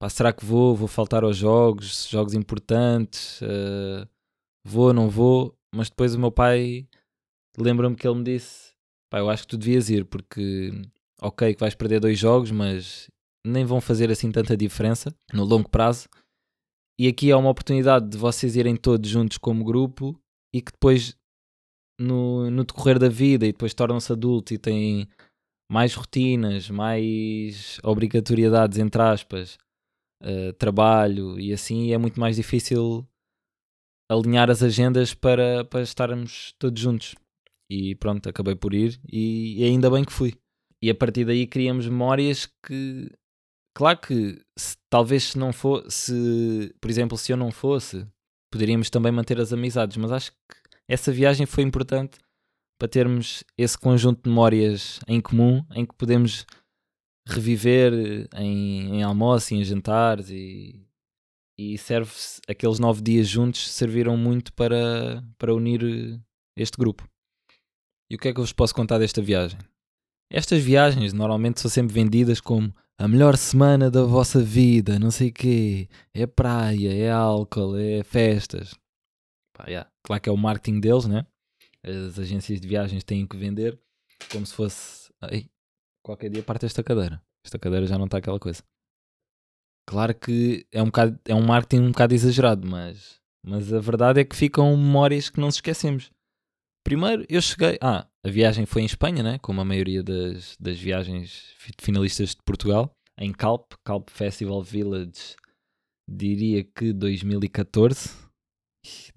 Pá, 0.00 0.08
será 0.08 0.32
que 0.32 0.46
vou? 0.46 0.74
Vou 0.74 0.88
faltar 0.88 1.22
aos 1.22 1.36
jogos? 1.36 2.08
Jogos 2.08 2.32
importantes? 2.32 3.42
Uh, 3.42 4.08
vou, 4.64 4.94
não 4.94 5.10
vou? 5.10 5.54
Mas 5.74 5.90
depois 5.90 6.14
o 6.14 6.18
meu 6.18 6.32
pai. 6.32 6.88
Lembra-me 7.58 7.96
que 7.96 8.06
ele 8.06 8.18
me 8.18 8.24
disse: 8.24 8.72
Pá, 9.10 9.18
eu 9.18 9.30
acho 9.30 9.42
que 9.42 9.48
tu 9.48 9.58
devias 9.58 9.88
ir, 9.90 10.04
porque. 10.04 10.70
Ok, 11.20 11.54
que 11.54 11.60
vais 11.60 11.74
perder 11.74 12.00
dois 12.00 12.18
jogos, 12.18 12.50
mas 12.50 13.08
nem 13.46 13.64
vão 13.64 13.80
fazer 13.80 14.10
assim 14.10 14.32
tanta 14.32 14.56
diferença 14.56 15.14
no 15.32 15.44
longo 15.44 15.68
prazo. 15.68 16.08
E 16.98 17.08
aqui 17.08 17.30
há 17.30 17.36
uma 17.36 17.50
oportunidade 17.50 18.08
de 18.08 18.16
vocês 18.16 18.56
irem 18.56 18.76
todos 18.76 19.08
juntos 19.08 19.38
como 19.38 19.64
grupo 19.64 20.18
e 20.54 20.60
que 20.60 20.72
depois, 20.72 21.16
no, 21.98 22.50
no 22.50 22.64
decorrer 22.64 22.98
da 22.98 23.08
vida, 23.08 23.46
e 23.46 23.52
depois 23.52 23.74
tornam-se 23.74 24.12
adultos 24.12 24.52
e 24.52 24.58
têm 24.58 25.08
mais 25.70 25.94
rotinas, 25.94 26.70
mais 26.70 27.78
obrigatoriedades, 27.82 28.78
entre 28.78 29.02
aspas, 29.02 29.58
uh, 30.22 30.52
trabalho 30.54 31.38
e 31.38 31.52
assim, 31.52 31.92
é 31.92 31.98
muito 31.98 32.20
mais 32.20 32.36
difícil 32.36 33.06
alinhar 34.10 34.50
as 34.50 34.62
agendas 34.62 35.14
para, 35.14 35.64
para 35.64 35.82
estarmos 35.82 36.54
todos 36.58 36.80
juntos. 36.80 37.14
E 37.70 37.94
pronto, 37.94 38.28
acabei 38.28 38.54
por 38.54 38.74
ir 38.74 39.00
e, 39.10 39.64
ainda 39.64 39.90
bem 39.90 40.04
que 40.04 40.12
fui. 40.12 40.34
E 40.82 40.90
a 40.90 40.94
partir 40.94 41.24
daí 41.24 41.46
criamos 41.46 41.88
memórias 41.88 42.46
que 42.64 43.10
Claro 43.76 43.98
que 43.98 44.40
se, 44.56 44.76
talvez 44.88 45.30
se 45.30 45.38
não 45.38 45.52
fosse, 45.52 46.72
por 46.80 46.88
exemplo, 46.88 47.18
se 47.18 47.32
eu 47.32 47.36
não 47.36 47.50
fosse, 47.50 48.06
poderíamos 48.50 48.88
também 48.88 49.10
manter 49.10 49.40
as 49.40 49.52
amizades, 49.52 49.96
mas 49.96 50.12
acho 50.12 50.30
que 50.30 50.56
essa 50.88 51.10
viagem 51.10 51.44
foi 51.44 51.64
importante 51.64 52.18
para 52.78 52.86
termos 52.88 53.42
esse 53.58 53.76
conjunto 53.76 54.22
de 54.22 54.30
memórias 54.30 55.00
em 55.08 55.20
comum 55.20 55.64
em 55.74 55.84
que 55.84 55.94
podemos 55.96 56.46
reviver 57.26 58.28
em, 58.36 58.96
em 58.96 59.02
almoço 59.02 59.54
e 59.54 59.56
em 59.56 59.64
jantares 59.64 60.30
e, 60.30 60.86
e 61.58 61.76
serve 61.76 62.12
aqueles 62.46 62.78
nove 62.78 63.02
dias 63.02 63.26
juntos 63.26 63.68
serviram 63.72 64.16
muito 64.16 64.52
para, 64.52 65.24
para 65.36 65.54
unir 65.54 66.20
este 66.56 66.78
grupo. 66.78 67.08
E 68.14 68.16
o 68.16 68.18
que 68.20 68.28
é 68.28 68.32
que 68.32 68.38
eu 68.38 68.44
vos 68.44 68.52
posso 68.52 68.72
contar 68.72 68.98
desta 68.98 69.20
viagem? 69.20 69.58
Estas 70.30 70.62
viagens 70.62 71.12
normalmente 71.12 71.58
são 71.58 71.68
sempre 71.68 71.92
vendidas 71.92 72.40
como 72.40 72.72
a 72.96 73.08
melhor 73.08 73.36
semana 73.36 73.90
da 73.90 74.04
vossa 74.04 74.40
vida, 74.40 75.00
não 75.00 75.10
sei 75.10 75.32
quê. 75.32 75.88
É 76.14 76.24
praia, 76.24 76.94
é 76.94 77.10
álcool, 77.10 77.76
é 77.76 78.04
festas. 78.04 78.72
Pá, 79.52 79.64
yeah. 79.66 79.90
Claro 80.04 80.22
que 80.22 80.28
é 80.28 80.32
o 80.32 80.36
marketing 80.36 80.78
deles, 80.78 81.06
né? 81.06 81.26
As 81.82 82.16
agências 82.16 82.60
de 82.60 82.68
viagens 82.68 83.02
têm 83.02 83.26
que 83.26 83.36
vender 83.36 83.76
como 84.30 84.46
se 84.46 84.54
fosse. 84.54 85.12
Ai, 85.20 85.50
qualquer 86.00 86.30
dia 86.30 86.44
parte 86.44 86.66
esta 86.66 86.84
cadeira. 86.84 87.20
Esta 87.44 87.58
cadeira 87.58 87.84
já 87.84 87.98
não 87.98 88.04
está 88.04 88.18
aquela 88.18 88.38
coisa. 88.38 88.62
Claro 89.88 90.14
que 90.14 90.64
é 90.70 90.80
um, 90.80 90.86
bocado, 90.86 91.18
é 91.26 91.34
um 91.34 91.44
marketing 91.44 91.82
um 91.82 91.90
bocado 91.90 92.14
exagerado, 92.14 92.64
mas, 92.64 93.20
mas 93.44 93.72
a 93.72 93.80
verdade 93.80 94.20
é 94.20 94.24
que 94.24 94.36
ficam 94.36 94.76
memórias 94.76 95.28
que 95.28 95.40
não 95.40 95.50
se 95.50 95.56
esquecemos. 95.56 96.12
Primeiro, 96.84 97.24
eu 97.30 97.40
cheguei. 97.40 97.78
Ah, 97.80 98.06
a 98.22 98.28
viagem 98.28 98.66
foi 98.66 98.82
em 98.82 98.84
Espanha, 98.84 99.22
né? 99.22 99.38
Como 99.38 99.58
a 99.58 99.64
maioria 99.64 100.02
das, 100.02 100.54
das 100.60 100.78
viagens 100.78 101.54
finalistas 101.80 102.30
de 102.30 102.42
Portugal, 102.44 102.94
em 103.18 103.32
Calp, 103.32 103.72
Calp 103.82 104.10
Festival 104.10 104.62
Village, 104.62 105.34
diria 106.06 106.62
que 106.62 106.92
2014. 106.92 108.10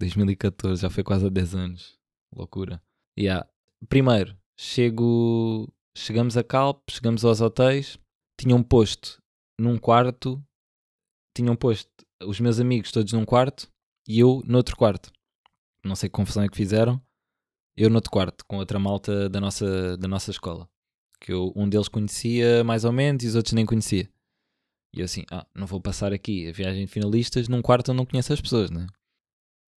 2014, 0.00 0.80
já 0.80 0.88
foi 0.88 1.04
quase 1.04 1.26
há 1.26 1.28
10 1.28 1.54
anos. 1.54 1.98
Loucura. 2.34 2.82
Yeah. 3.18 3.46
Primeiro, 3.86 4.34
chego, 4.58 5.70
chegamos 5.94 6.38
a 6.38 6.42
Calp, 6.42 6.88
chegamos 6.90 7.22
aos 7.22 7.42
hotéis, 7.42 7.98
tinham 8.40 8.62
posto 8.62 9.22
num 9.60 9.76
quarto, 9.76 10.42
tinham 11.36 11.54
posto 11.54 11.90
os 12.22 12.40
meus 12.40 12.58
amigos 12.58 12.90
todos 12.90 13.12
num 13.12 13.26
quarto 13.26 13.70
e 14.08 14.18
eu 14.20 14.42
noutro 14.46 14.74
quarto. 14.74 15.12
Não 15.84 15.94
sei 15.94 16.08
que 16.08 16.14
confusão 16.14 16.42
é 16.42 16.48
que 16.48 16.56
fizeram 16.56 17.00
eu 17.78 17.88
no 17.88 17.96
outro 17.96 18.10
quarto, 18.10 18.44
com 18.46 18.56
outra 18.56 18.78
malta 18.78 19.28
da 19.28 19.40
nossa, 19.40 19.96
da 19.96 20.08
nossa 20.08 20.30
escola. 20.30 20.68
Que 21.20 21.32
eu, 21.32 21.52
um 21.54 21.68
deles 21.68 21.88
conhecia 21.88 22.64
mais 22.64 22.84
ou 22.84 22.92
menos 22.92 23.24
e 23.24 23.28
os 23.28 23.34
outros 23.34 23.52
nem 23.52 23.64
conhecia. 23.64 24.08
E 24.94 25.00
eu 25.00 25.04
assim, 25.04 25.24
ah, 25.30 25.46
não 25.54 25.66
vou 25.66 25.80
passar 25.80 26.12
aqui 26.12 26.48
a 26.48 26.52
viagem 26.52 26.86
de 26.86 26.90
finalistas 26.90 27.48
num 27.48 27.62
quarto 27.62 27.90
onde 27.90 27.98
não 27.98 28.06
conheço 28.06 28.32
as 28.32 28.40
pessoas, 28.40 28.70
né? 28.70 28.86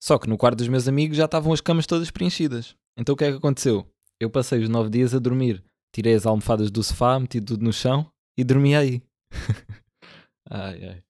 Só 0.01 0.17
que 0.17 0.27
no 0.27 0.37
quarto 0.37 0.57
dos 0.57 0.67
meus 0.67 0.87
amigos 0.87 1.17
já 1.17 1.25
estavam 1.25 1.53
as 1.53 1.61
camas 1.61 1.85
todas 1.85 2.09
preenchidas. 2.09 2.75
Então 2.97 3.13
o 3.13 3.17
que 3.17 3.25
é 3.25 3.31
que 3.31 3.37
aconteceu? 3.37 3.87
Eu 4.19 4.29
passei 4.29 4.59
os 4.59 4.69
nove 4.69 4.89
dias 4.89 5.13
a 5.13 5.19
dormir. 5.19 5.63
Tirei 5.93 6.15
as 6.15 6.25
almofadas 6.25 6.71
do 6.71 6.81
sofá, 6.81 7.19
meti 7.19 7.39
tudo 7.41 7.63
no 7.63 7.73
chão 7.73 8.09
e 8.37 8.43
dormi 8.43 8.75
aí. 8.75 9.01
ai, 10.49 10.83
ai. 10.85 11.03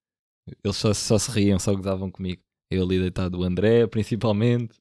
Eles 0.63 0.75
só, 0.75 0.93
só 0.93 1.17
se 1.17 1.32
riam, 1.32 1.60
só 1.60 1.73
gozavam 1.73 2.12
comigo. 2.12 2.41
Eu 2.69 2.84
ali 2.84 2.99
deitado, 2.99 3.39
o 3.39 3.43
André, 3.43 3.86
principalmente, 3.88 4.75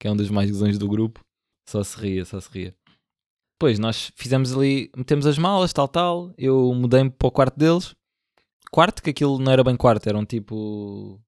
que 0.00 0.08
é 0.08 0.10
um 0.10 0.16
dos 0.16 0.30
mais 0.30 0.50
gozões 0.50 0.78
do 0.78 0.88
grupo. 0.88 1.23
Só 1.68 1.82
se 1.82 1.98
ria, 1.98 2.24
só 2.24 2.40
se 2.40 2.50
ria. 2.50 2.74
Depois 3.58 3.78
nós 3.78 4.12
fizemos 4.16 4.52
ali, 4.52 4.90
metemos 4.96 5.26
as 5.26 5.38
malas, 5.38 5.72
tal, 5.72 5.88
tal. 5.88 6.34
Eu 6.36 6.74
mudei-me 6.74 7.10
para 7.10 7.28
o 7.28 7.30
quarto 7.30 7.58
deles. 7.58 7.94
Quarto, 8.70 9.02
que 9.02 9.10
aquilo 9.10 9.38
não 9.38 9.52
era 9.52 9.62
bem 9.62 9.76
quarto, 9.76 10.06
eram 10.08 10.24
tipo. 10.26 11.20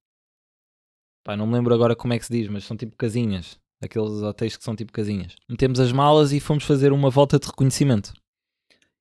Pá, 1.24 1.36
não 1.36 1.46
me 1.46 1.54
lembro 1.54 1.74
agora 1.74 1.96
como 1.96 2.12
é 2.12 2.18
que 2.18 2.26
se 2.26 2.32
diz, 2.32 2.48
mas 2.48 2.64
são 2.64 2.76
tipo 2.76 2.96
casinhas. 2.96 3.58
Aqueles 3.82 4.22
hotéis 4.22 4.56
que 4.56 4.64
são 4.64 4.74
tipo 4.74 4.92
casinhas. 4.92 5.36
Metemos 5.48 5.78
as 5.78 5.92
malas 5.92 6.32
e 6.32 6.40
fomos 6.40 6.64
fazer 6.64 6.92
uma 6.92 7.10
volta 7.10 7.38
de 7.38 7.46
reconhecimento. 7.46 8.12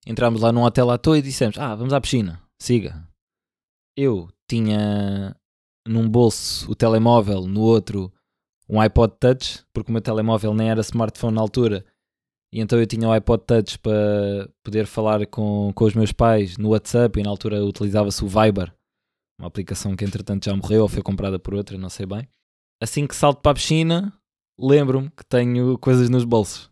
Entramos 0.05 0.41
lá 0.41 0.51
num 0.51 0.63
hotel 0.63 0.91
à 0.91 0.97
toa 0.97 1.17
e 1.17 1.21
dissemos: 1.21 1.57
Ah, 1.57 1.75
vamos 1.75 1.93
à 1.93 1.99
piscina, 1.99 2.41
siga. 2.61 3.07
Eu 3.97 4.29
tinha 4.47 5.35
num 5.87 6.07
bolso 6.07 6.69
o 6.69 6.75
telemóvel, 6.75 7.47
no 7.47 7.61
outro 7.61 8.11
um 8.67 8.79
iPod 8.79 9.13
Touch, 9.19 9.63
porque 9.73 9.91
o 9.91 9.93
meu 9.93 10.01
telemóvel 10.01 10.53
nem 10.53 10.69
era 10.69 10.81
smartphone 10.81 11.35
na 11.35 11.41
altura, 11.41 11.85
e 12.51 12.59
então 12.61 12.79
eu 12.79 12.87
tinha 12.87 13.07
o 13.07 13.11
iPod 13.11 13.43
Touch 13.45 13.79
para 13.79 14.49
poder 14.63 14.85
falar 14.85 15.25
com, 15.27 15.71
com 15.73 15.85
os 15.85 15.93
meus 15.93 16.11
pais 16.11 16.57
no 16.57 16.69
WhatsApp, 16.69 17.19
e 17.19 17.23
na 17.23 17.29
altura 17.29 17.63
utilizava-se 17.63 18.23
o 18.23 18.27
Viber, 18.27 18.73
uma 19.39 19.47
aplicação 19.47 19.95
que 19.95 20.05
entretanto 20.05 20.45
já 20.45 20.55
morreu 20.55 20.83
ou 20.83 20.87
foi 20.87 21.01
comprada 21.01 21.37
por 21.37 21.53
outra, 21.53 21.77
não 21.77 21.89
sei 21.89 22.05
bem. 22.05 22.27
Assim 22.81 23.05
que 23.07 23.15
salto 23.15 23.41
para 23.41 23.51
a 23.51 23.55
piscina, 23.55 24.13
lembro-me 24.59 25.09
que 25.09 25.25
tenho 25.25 25.77
coisas 25.77 26.09
nos 26.09 26.23
bolsos. 26.23 26.69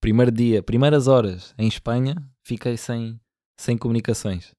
Primeiro 0.00 0.30
dia, 0.30 0.62
primeiras 0.62 1.08
horas 1.08 1.54
em 1.56 1.66
Espanha, 1.66 2.14
fiquei 2.42 2.76
sem, 2.76 3.18
sem 3.58 3.76
comunicações. 3.76 4.52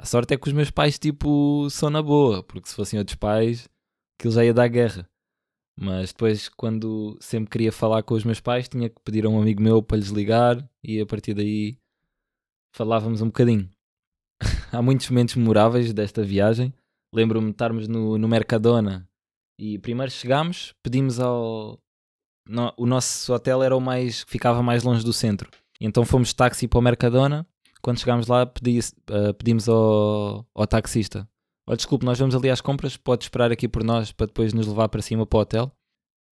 A 0.00 0.06
sorte 0.06 0.32
é 0.32 0.36
que 0.36 0.48
os 0.48 0.54
meus 0.54 0.70
pais, 0.70 0.98
tipo, 0.98 1.68
são 1.68 1.90
na 1.90 2.00
boa, 2.00 2.42
porque 2.42 2.68
se 2.68 2.74
fossem 2.74 2.98
outros 2.98 3.16
pais, 3.16 3.68
aquilo 4.18 4.32
já 4.32 4.44
ia 4.44 4.54
dar 4.54 4.68
guerra. 4.68 5.08
Mas 5.82 6.12
depois, 6.12 6.46
quando 6.50 7.16
sempre 7.22 7.48
queria 7.48 7.72
falar 7.72 8.02
com 8.02 8.12
os 8.12 8.22
meus 8.22 8.38
pais, 8.38 8.68
tinha 8.68 8.90
que 8.90 9.00
pedir 9.02 9.24
a 9.24 9.30
um 9.30 9.40
amigo 9.40 9.62
meu 9.62 9.82
para 9.82 9.96
lhes 9.96 10.10
ligar 10.10 10.62
e 10.84 11.00
a 11.00 11.06
partir 11.06 11.32
daí 11.32 11.78
falávamos 12.76 13.22
um 13.22 13.28
bocadinho. 13.28 13.66
Há 14.70 14.82
muitos 14.82 15.08
momentos 15.08 15.36
memoráveis 15.36 15.94
desta 15.94 16.22
viagem. 16.22 16.70
Lembro-me 17.14 17.46
de 17.46 17.52
estarmos 17.52 17.88
no, 17.88 18.18
no 18.18 18.28
Mercadona 18.28 19.08
e 19.58 19.78
primeiro 19.78 20.12
chegámos, 20.12 20.74
pedimos 20.82 21.18
ao. 21.18 21.80
No, 22.46 22.74
o 22.76 22.84
nosso 22.84 23.32
hotel 23.32 23.62
era 23.62 23.74
o 23.74 23.80
mais. 23.80 24.22
ficava 24.28 24.62
mais 24.62 24.82
longe 24.82 25.02
do 25.02 25.14
centro. 25.14 25.50
Então 25.80 26.04
fomos 26.04 26.28
de 26.28 26.36
táxi 26.36 26.68
para 26.68 26.78
o 26.78 26.82
Mercadona. 26.82 27.46
Quando 27.80 28.00
chegámos 28.00 28.26
lá, 28.26 28.44
pedi, 28.44 28.78
uh, 28.80 29.32
pedimos 29.32 29.66
ao, 29.66 30.46
ao 30.54 30.66
taxista 30.66 31.26
oh, 31.72 31.76
desculpe, 31.76 32.04
nós 32.04 32.18
vamos 32.18 32.34
ali 32.34 32.50
às 32.50 32.60
compras, 32.60 32.96
pode 32.96 33.24
esperar 33.24 33.52
aqui 33.52 33.68
por 33.68 33.84
nós 33.84 34.12
para 34.12 34.26
depois 34.26 34.52
nos 34.52 34.66
levar 34.66 34.88
para 34.88 35.02
cima 35.02 35.24
para 35.24 35.38
o 35.38 35.40
hotel. 35.40 35.72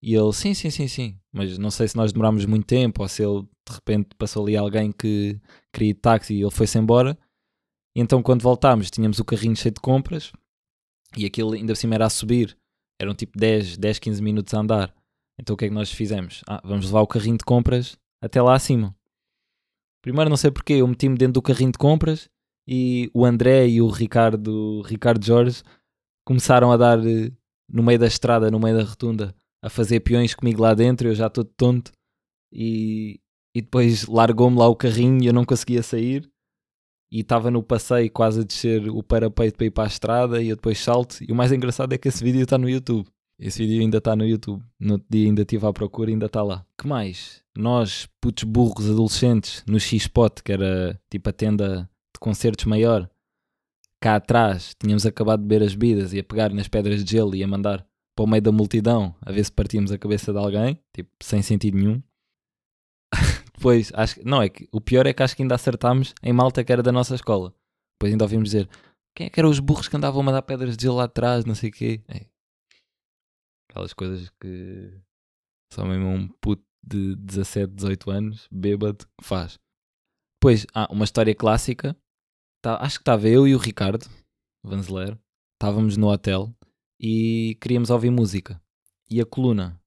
E 0.03 0.15
ele, 0.15 0.33
sim, 0.33 0.55
sim, 0.55 0.71
sim, 0.71 0.87
sim. 0.87 1.19
Mas 1.33 1.59
não 1.59 1.71
sei 1.71 1.89
se 1.89 1.97
nós 1.97 2.13
demorámos 2.13 2.45
muito 2.45 2.67
tempo 2.67 3.03
ou 3.03 3.09
se 3.09 3.23
ele 3.23 3.43
de 3.43 3.75
repente 3.75 4.09
passou 4.17 4.45
ali 4.45 4.57
alguém 4.57 4.93
que 4.93 5.41
queria 5.73 5.95
táxi 5.95 6.35
e 6.35 6.43
ele 6.43 6.51
foi-se 6.51 6.79
embora. 6.79 7.19
E 7.97 8.01
então 8.01 8.23
quando 8.23 8.43
voltámos 8.43 8.91
tínhamos 8.91 9.19
o 9.19 9.25
carrinho 9.25 9.57
cheio 9.57 9.75
de 9.75 9.81
compras 9.81 10.33
e 11.17 11.27
aquilo 11.27 11.53
ainda 11.53 11.73
por 11.73 11.79
cima 11.79 11.95
era 11.95 12.07
a 12.07 12.11
subir. 12.11 12.57
Eram 13.01 13.15
tipo 13.15 13.39
10, 13.39 13.77
10, 13.77 13.99
15 13.99 14.23
minutos 14.23 14.55
a 14.55 14.61
andar. 14.61 14.95
Então 15.39 15.55
o 15.55 15.57
que 15.57 15.65
é 15.65 15.69
que 15.69 15.75
nós 15.75 15.91
fizemos? 15.91 16.43
Ah, 16.49 16.61
vamos 16.65 16.87
levar 16.87 17.01
o 17.01 17.07
carrinho 17.07 17.39
de 17.39 17.45
compras 17.45 17.99
até 18.23 18.41
lá 18.41 18.55
acima. 18.55 18.97
Primeiro 20.03 20.31
não 20.31 20.37
sei 20.37 20.51
porquê, 20.51 20.75
eu 20.75 20.87
meti-me 20.87 21.17
dentro 21.17 21.35
do 21.35 21.43
carrinho 21.43 21.73
de 21.73 21.79
compras 21.79 22.29
e 22.69 23.11
o 23.15 23.25
André 23.25 23.67
e 23.67 23.81
o 23.81 23.89
Ricardo, 23.89 24.83
Ricardo 24.83 25.25
Jorge 25.25 25.63
começaram 26.23 26.71
a 26.71 26.77
dar 26.77 26.99
eh, 26.99 27.33
no 27.67 27.83
meio 27.83 27.99
da 27.99 28.07
estrada, 28.07 28.51
no 28.51 28.61
meio 28.61 28.77
da 28.77 28.85
rotunda, 28.85 29.35
a 29.63 29.71
fazer 29.71 30.01
peões 30.01 30.35
comigo 30.35 30.61
lá 30.61 30.75
dentro, 30.75 31.09
eu 31.09 31.15
já 31.15 31.31
todo 31.31 31.51
tonto, 31.57 31.91
e, 32.53 33.21
e 33.55 33.63
depois 33.63 34.07
largou-me 34.07 34.59
lá 34.59 34.69
o 34.69 34.77
carrinho 34.77 35.23
e 35.25 35.27
eu 35.27 35.33
não 35.33 35.47
conseguia 35.47 35.83
sair. 35.83 36.31
e 37.11 37.21
estava 37.21 37.51
no 37.51 37.63
passeio 37.63 38.11
quase 38.11 38.41
a 38.41 38.45
descer 38.45 38.89
o 38.91 39.03
parapeito 39.03 39.57
para 39.57 39.67
ir 39.67 39.71
para 39.71 39.85
a 39.85 39.87
estrada 39.87 40.43
e 40.43 40.51
eu 40.51 40.57
depois 40.57 40.79
salto. 40.79 41.25
E 41.27 41.33
o 41.33 41.35
mais 41.35 41.51
engraçado 41.53 41.95
é 41.95 41.99
que 41.99 42.09
esse 42.09 42.23
vídeo 42.23 42.43
está 42.43 42.59
no 42.59 42.69
YouTube. 42.69 43.09
Esse 43.39 43.65
vídeo 43.65 43.81
ainda 43.81 43.97
está 43.97 44.15
no 44.15 44.27
YouTube. 44.27 44.63
No 44.79 44.95
outro 44.95 45.07
dia 45.11 45.27
ainda 45.27 45.43
estive 45.43 45.67
à 45.67 45.73
procura 45.73 46.11
e 46.11 46.13
ainda 46.13 46.27
está 46.27 46.43
lá. 46.43 46.67
que 46.79 46.87
mais? 46.87 47.43
Nós, 47.57 48.07
putos 48.21 48.45
burros 48.45 48.91
adolescentes, 48.91 49.65
no 49.67 49.81
X-Spot, 49.81 50.43
que 50.45 50.53
era 50.53 51.01
tipo 51.11 51.31
a 51.31 51.33
tenda 51.33 51.89
de 52.19 52.21
concertos 52.21 52.65
maior, 52.65 53.09
cá 54.03 54.17
atrás 54.17 54.75
tínhamos 54.75 55.07
acabado 55.07 55.41
de 55.41 55.47
beber 55.47 55.65
as 55.65 55.75
bebidas 55.75 56.13
e 56.13 56.19
a 56.19 56.25
pegar 56.25 56.53
nas 56.53 56.69
pedras 56.69 57.05
de 57.05 57.11
gelo 57.11 57.35
e 57.35 57.43
a 57.43 57.47
mandar 57.47 57.87
para 58.17 58.25
o 58.25 58.27
meio 58.27 58.43
da 58.43 58.51
multidão 58.51 59.15
a 59.23 59.31
ver 59.31 59.45
se 59.45 59.53
partíamos 59.53 59.93
a 59.93 59.99
cabeça 59.99 60.33
de 60.33 60.39
alguém, 60.39 60.83
tipo, 60.93 61.11
sem 61.23 61.41
sentido 61.41 61.79
nenhum. 61.79 62.03
Depois, 63.55 63.93
acho 63.95 64.17
que, 64.17 64.25
não, 64.25 64.43
é 64.43 64.49
que 64.49 64.69
o 64.73 64.81
pior 64.81 65.07
é 65.07 65.13
que 65.13 65.23
acho 65.23 65.37
que 65.37 65.43
ainda 65.43 65.55
acertámos 65.55 66.15
em 66.23 66.33
malta 66.33 66.65
que 66.65 66.73
era 66.73 66.83
da 66.83 66.93
nossa 66.93 67.15
escola. 67.15 67.55
Depois 67.95 68.13
ainda 68.13 68.25
ouvimos 68.25 68.51
dizer 68.51 68.69
quem 69.17 69.27
é 69.27 69.31
que 69.31 69.41
eram 69.41 69.51
os 69.51 69.61
burros 69.61 69.89
que 69.89 69.97
andavam 69.97 70.21
a 70.21 70.25
mandar 70.25 70.43
pedras 70.43 70.77
de 70.77 70.83
gelo 70.83 70.97
lá 70.97 71.05
atrás, 71.05 71.45
não 71.45 71.55
sei 71.55 71.71
o 71.71 71.73
quê. 71.73 72.03
É. 72.09 72.27
Aquelas 73.71 73.93
coisas 73.93 74.31
que 74.41 74.93
só 75.73 75.85
mesmo 75.85 76.09
um 76.09 76.29
puto 76.41 76.65
de 76.85 77.17
17, 77.17 77.73
18 77.75 78.11
anos, 78.11 78.49
bêbado, 78.51 79.07
faz. 79.21 79.59
Depois, 80.41 80.67
ah, 80.73 80.89
uma 80.91 81.05
história 81.05 81.35
clássica. 81.35 81.97
Tá, 82.69 82.77
acho 82.83 82.99
que 82.99 83.03
estava 83.03 83.27
eu 83.27 83.49
e 83.49 83.55
o 83.55 83.59
Ricardo 83.59 84.05
Vanzeler. 84.63 85.19
Estávamos 85.55 85.97
no 85.97 86.09
hotel 86.09 86.55
e 87.01 87.57
queríamos 87.63 87.89
ouvir 87.89 88.11
música. 88.11 88.61
E 89.11 89.23
a 89.23 89.25
coluna, 89.25 89.81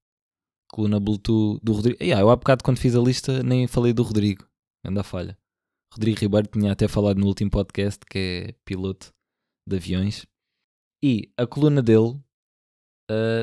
coluna 0.67 0.99
Bluetooth 0.99 1.59
do 1.61 1.73
Rodrigo. 1.73 2.01
Yeah, 2.01 2.23
eu 2.23 2.31
há 2.31 2.35
bocado 2.35 2.63
quando 2.63 2.79
fiz 2.79 2.95
a 2.95 2.99
lista 2.99 3.43
nem 3.43 3.67
falei 3.67 3.93
do 3.93 4.01
Rodrigo. 4.01 4.47
Anda 4.83 5.03
falha. 5.03 5.37
Rodrigo 5.93 6.21
Ribeiro 6.21 6.47
tinha 6.47 6.71
até 6.71 6.87
falado 6.87 7.19
no 7.19 7.27
último 7.27 7.51
podcast 7.51 7.99
que 8.09 8.17
é 8.17 8.55
piloto 8.65 9.13
de 9.69 9.75
aviões. 9.75 10.25
E 11.03 11.31
a 11.37 11.45
coluna 11.45 11.83
dele 11.83 12.19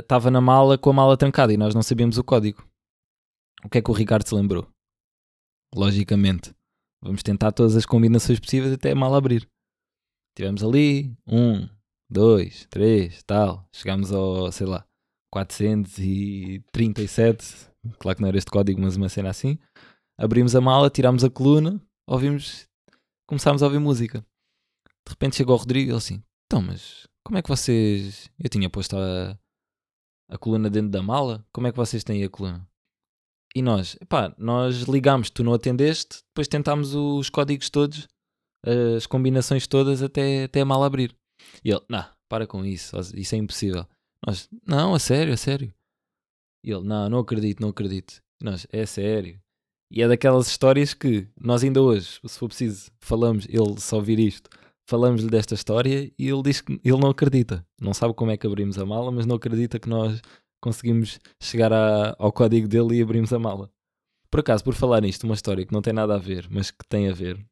estava 0.00 0.30
uh, 0.30 0.32
na 0.32 0.40
mala 0.40 0.76
com 0.76 0.90
a 0.90 0.94
mala 0.94 1.16
trancada 1.16 1.52
e 1.52 1.56
nós 1.56 1.76
não 1.76 1.82
sabíamos 1.84 2.18
o 2.18 2.24
código. 2.24 2.68
O 3.64 3.68
que 3.68 3.78
é 3.78 3.82
que 3.82 3.90
o 3.92 3.94
Ricardo 3.94 4.28
se 4.28 4.34
lembrou? 4.34 4.66
Logicamente. 5.72 6.57
Vamos 7.02 7.22
tentar 7.22 7.52
todas 7.52 7.76
as 7.76 7.84
combinações 7.86 8.40
possíveis 8.40 8.72
até 8.72 8.92
a 8.92 8.94
mala 8.94 9.18
abrir. 9.18 9.46
Tivemos 10.36 10.64
ali, 10.64 11.14
um, 11.26 11.68
dois, 12.10 12.66
três, 12.70 13.22
tal. 13.22 13.68
Chegámos 13.72 14.12
ao, 14.12 14.50
sei 14.52 14.66
lá, 14.66 14.86
437. 15.32 17.68
Claro 17.98 18.16
que 18.16 18.22
não 18.22 18.28
era 18.28 18.38
este 18.38 18.50
código, 18.50 18.80
mas 18.80 18.96
uma 18.96 19.08
cena 19.08 19.30
assim. 19.30 19.58
Abrimos 20.18 20.56
a 20.56 20.60
mala, 20.60 20.90
tirámos 20.90 21.22
a 21.22 21.30
coluna, 21.30 21.80
ouvimos, 22.06 22.68
começámos 23.26 23.62
a 23.62 23.66
ouvir 23.66 23.78
música. 23.78 24.26
De 25.06 25.10
repente 25.10 25.36
chegou 25.36 25.54
o 25.54 25.58
Rodrigo 25.58 25.88
e 25.88 25.92
ele 25.92 25.98
assim: 25.98 26.22
Então, 26.46 26.60
mas 26.60 27.06
como 27.24 27.38
é 27.38 27.42
que 27.42 27.48
vocês. 27.48 28.28
Eu 28.38 28.48
tinha 28.48 28.68
posto 28.68 28.96
a, 28.96 29.38
a 30.28 30.38
coluna 30.38 30.68
dentro 30.68 30.90
da 30.90 31.02
mala, 31.02 31.46
como 31.52 31.66
é 31.66 31.70
que 31.70 31.76
vocês 31.76 32.02
têm 32.02 32.24
a 32.24 32.28
coluna? 32.28 32.66
E 33.58 33.62
nós, 33.62 33.96
pá, 34.08 34.32
nós 34.38 34.82
ligámos, 34.82 35.30
tu 35.30 35.42
não 35.42 35.52
atendeste, 35.52 36.22
depois 36.28 36.46
tentámos 36.46 36.94
os 36.94 37.28
códigos 37.28 37.68
todos, 37.68 38.06
as 38.96 39.04
combinações 39.04 39.66
todas 39.66 40.00
até, 40.00 40.44
até 40.44 40.60
a 40.60 40.64
mala 40.64 40.86
abrir. 40.86 41.12
E 41.64 41.70
ele, 41.72 41.82
não, 41.88 42.04
para 42.28 42.46
com 42.46 42.64
isso, 42.64 42.96
isso 43.16 43.34
é 43.34 43.38
impossível. 43.38 43.84
Nós, 44.24 44.48
não, 44.64 44.94
a 44.94 44.98
sério, 45.00 45.34
a 45.34 45.36
sério. 45.36 45.74
E 46.64 46.70
ele, 46.70 46.84
não, 46.84 47.10
não 47.10 47.18
acredito, 47.18 47.60
não 47.60 47.70
acredito. 47.70 48.22
E 48.40 48.44
nós, 48.44 48.64
é 48.70 48.86
sério. 48.86 49.40
E 49.90 50.02
é 50.02 50.06
daquelas 50.06 50.46
histórias 50.46 50.94
que 50.94 51.26
nós 51.36 51.64
ainda 51.64 51.82
hoje, 51.82 52.20
se 52.24 52.38
for 52.38 52.46
preciso, 52.46 52.92
falamos, 53.00 53.44
ele 53.48 53.80
só 53.80 53.96
ouvir 53.96 54.20
isto, 54.20 54.48
falamos-lhe 54.88 55.28
desta 55.28 55.54
história 55.54 56.12
e 56.16 56.28
ele 56.28 56.42
diz 56.44 56.60
que 56.60 56.74
ele 56.84 57.00
não 57.00 57.10
acredita. 57.10 57.66
Não 57.80 57.92
sabe 57.92 58.14
como 58.14 58.30
é 58.30 58.36
que 58.36 58.46
abrimos 58.46 58.78
a 58.78 58.86
mala, 58.86 59.10
mas 59.10 59.26
não 59.26 59.34
acredita 59.34 59.80
que 59.80 59.88
nós 59.88 60.22
conseguimos 60.60 61.18
chegar 61.40 61.72
a, 61.72 62.14
ao 62.18 62.32
código 62.32 62.68
dele 62.68 62.96
e 62.96 63.02
abrimos 63.02 63.32
a 63.32 63.38
mala. 63.38 63.70
Por 64.30 64.40
acaso, 64.40 64.62
por 64.62 64.74
falar 64.74 65.00
nisto, 65.02 65.24
uma 65.24 65.34
história 65.34 65.64
que 65.64 65.72
não 65.72 65.82
tem 65.82 65.92
nada 65.92 66.14
a 66.14 66.18
ver, 66.18 66.46
mas 66.50 66.70
que 66.70 66.86
tem 66.88 67.08
a 67.08 67.14
ver. 67.14 67.42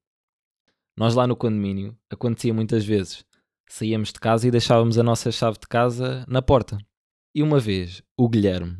Nós 0.96 1.14
lá 1.14 1.26
no 1.26 1.36
condomínio, 1.36 1.96
acontecia 2.10 2.52
muitas 2.52 2.84
vezes 2.84 3.24
saíamos 3.68 4.12
de 4.12 4.20
casa 4.20 4.46
e 4.46 4.50
deixávamos 4.50 4.98
a 4.98 5.02
nossa 5.02 5.30
chave 5.30 5.58
de 5.58 5.66
casa 5.66 6.24
na 6.28 6.40
porta. 6.40 6.78
E 7.34 7.42
uma 7.42 7.60
vez 7.60 8.02
o 8.16 8.28
Guilherme 8.28 8.76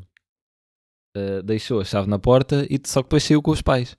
uh, 1.17 1.43
deixou 1.43 1.81
a 1.81 1.85
chave 1.85 2.09
na 2.09 2.19
porta 2.19 2.67
e 2.71 2.81
só 2.87 3.03
que 3.03 3.09
depois 3.09 3.25
saiu 3.25 3.43
com 3.43 3.51
os 3.51 3.63
pais. 3.63 3.97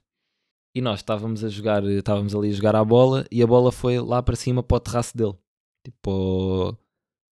E 0.74 0.80
nós 0.80 1.00
estávamos 1.00 1.44
a 1.44 1.48
jogar, 1.48 1.84
estávamos 1.84 2.34
ali 2.34 2.50
a 2.50 2.52
jogar 2.52 2.76
a 2.76 2.84
bola 2.84 3.24
e 3.30 3.42
a 3.42 3.46
bola 3.46 3.72
foi 3.72 3.98
lá 4.00 4.22
para 4.22 4.36
cima 4.36 4.62
para 4.62 4.76
o 4.76 4.80
terraço 4.80 5.16
dele. 5.16 5.36
Tipo, 5.84 6.76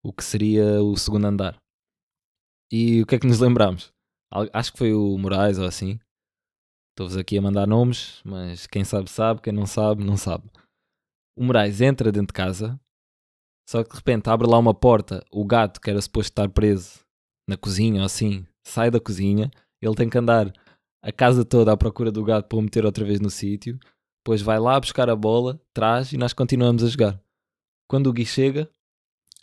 o 0.04 0.14
que 0.14 0.24
seria 0.24 0.82
o 0.82 0.96
segundo 0.96 1.26
andar. 1.26 1.58
E 2.78 3.02
o 3.02 3.06
que 3.06 3.16
é 3.16 3.20
que 3.20 3.28
nos 3.28 3.40
lembramos? 3.40 3.94
Acho 4.52 4.74
que 4.74 4.78
foi 4.78 4.94
o 4.94 5.18
Moraes 5.18 5.58
ou 5.58 5.66
assim. 5.66 5.98
Estou-vos 6.92 7.16
aqui 7.16 7.38
a 7.38 7.42
mandar 7.42 7.66
nomes, 7.66 8.22
mas 8.26 8.68
quem 8.68 8.84
sabe 8.84 9.10
sabe, 9.10 9.42
quem 9.42 9.54
não 9.54 9.66
sabe, 9.66 10.04
não 10.04 10.18
sabe. 10.18 10.50
O 11.38 11.44
Moraes 11.46 11.80
entra 11.80 12.12
dentro 12.12 12.28
de 12.28 12.34
casa 12.34 12.78
só 13.66 13.82
que 13.82 13.92
de 13.92 13.96
repente 13.96 14.30
abre 14.30 14.46
lá 14.46 14.60
uma 14.60 14.74
porta, 14.74 15.26
o 15.32 15.46
gato 15.46 15.80
que 15.80 15.90
era 15.90 16.02
suposto 16.02 16.32
estar 16.32 16.50
preso 16.50 17.00
na 17.48 17.56
cozinha 17.56 18.02
ou 18.02 18.06
assim, 18.06 18.46
sai 18.62 18.92
da 18.92 19.00
cozinha, 19.00 19.50
ele 19.82 19.96
tem 19.96 20.10
que 20.10 20.18
andar 20.18 20.52
a 21.02 21.12
casa 21.14 21.46
toda 21.46 21.72
à 21.72 21.78
procura 21.78 22.12
do 22.12 22.26
gato 22.26 22.48
para 22.48 22.58
o 22.58 22.62
meter 22.62 22.86
outra 22.86 23.06
vez 23.06 23.22
no 23.22 23.30
sítio, 23.30 23.80
depois 24.20 24.42
vai 24.42 24.60
lá 24.60 24.78
buscar 24.80 25.10
a 25.10 25.16
bola, 25.16 25.60
traz 25.74 26.12
e 26.12 26.18
nós 26.18 26.34
continuamos 26.34 26.84
a 26.84 26.88
jogar. 26.88 27.22
Quando 27.88 28.08
o 28.08 28.14
Gui 28.14 28.26
chega, 28.26 28.70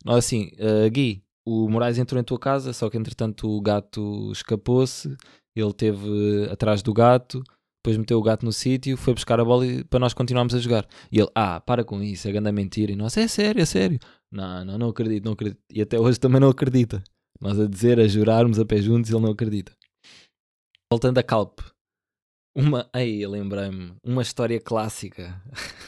nós 0.05 0.19
assim, 0.19 0.53
uh, 0.59 0.91
Gui, 0.91 1.25
o 1.47 1.69
Moraes 1.69 1.99
entrou 1.99 2.21
em 2.21 2.25
tua 2.25 2.39
casa, 2.39 2.73
só 2.73 2.89
que 2.89 2.97
entretanto 2.97 3.49
o 3.49 3.61
gato 3.61 4.31
escapou-se, 4.33 5.17
ele 5.55 5.73
teve 5.73 6.49
atrás 6.51 6.83
do 6.83 6.93
gato, 6.93 7.43
depois 7.85 7.97
meteu 7.97 8.19
o 8.19 8.23
gato 8.23 8.45
no 8.45 8.53
sítio, 8.53 8.97
foi 8.97 9.13
buscar 9.13 9.41
a 9.41 9.45
bola 9.45 9.67
e, 9.67 9.85
para 9.85 9.99
nós 9.99 10.15
continuarmos 10.15 10.55
a 10.55 10.61
jogar. 10.61 10.87
E 11.11 11.19
ele, 11.19 11.29
ah, 11.35 11.61
para 11.61 11.85
com 11.85 12.01
isso, 12.01 12.29
é 12.29 12.33
grande 12.33 12.53
mentira. 12.53 12.93
E 12.93 12.97
nós, 12.97 13.17
é 13.17 13.27
sério, 13.27 13.61
é 13.61 13.67
sério. 13.67 13.99
Não, 14.31 14.65
não, 14.65 14.79
não 14.79 14.89
acredito, 14.91 15.25
não 15.25 15.33
acredito. 15.33 15.61
E 15.69 15.83
até 15.83 15.99
hoje 15.99 16.21
também 16.21 16.41
não 16.41 16.49
acredita. 16.49 17.03
Nós 17.41 17.59
a 17.59 17.67
dizer, 17.67 17.99
a 17.99 18.07
jurarmos 18.07 18.61
a 18.61 18.65
pé 18.65 18.81
juntos, 18.81 19.11
ele 19.11 19.21
não 19.21 19.33
acredita. 19.33 19.73
Voltando 20.93 21.19
a 21.19 21.23
Calp. 21.25 21.59
Uma, 22.57 22.89
aí 22.93 23.27
lembrei-me, 23.27 23.97
uma 24.05 24.23
história 24.23 24.61
clássica. 24.61 25.43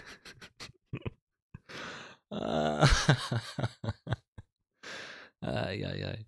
ai, 5.44 5.85
ai, 5.85 6.02
ai. 6.02 6.26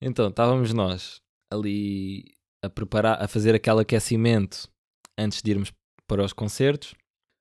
Então, 0.00 0.28
estávamos 0.28 0.72
nós 0.72 1.20
ali 1.52 2.24
a 2.62 2.68
preparar, 2.68 3.22
a 3.22 3.28
fazer 3.28 3.54
aquele 3.54 3.80
aquecimento 3.80 4.68
antes 5.18 5.42
de 5.42 5.50
irmos 5.50 5.72
para 6.06 6.24
os 6.24 6.32
concertos. 6.32 6.94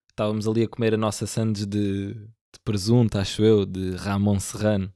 Estávamos 0.10 0.48
ali 0.48 0.64
a 0.64 0.68
comer 0.68 0.94
a 0.94 0.98
nossa 0.98 1.28
sandes 1.28 1.66
de, 1.66 2.14
de 2.14 2.60
presunto, 2.64 3.18
acho 3.18 3.44
eu, 3.44 3.66
de 3.66 3.92
Ramon 3.92 4.40
Serrano, 4.40 4.92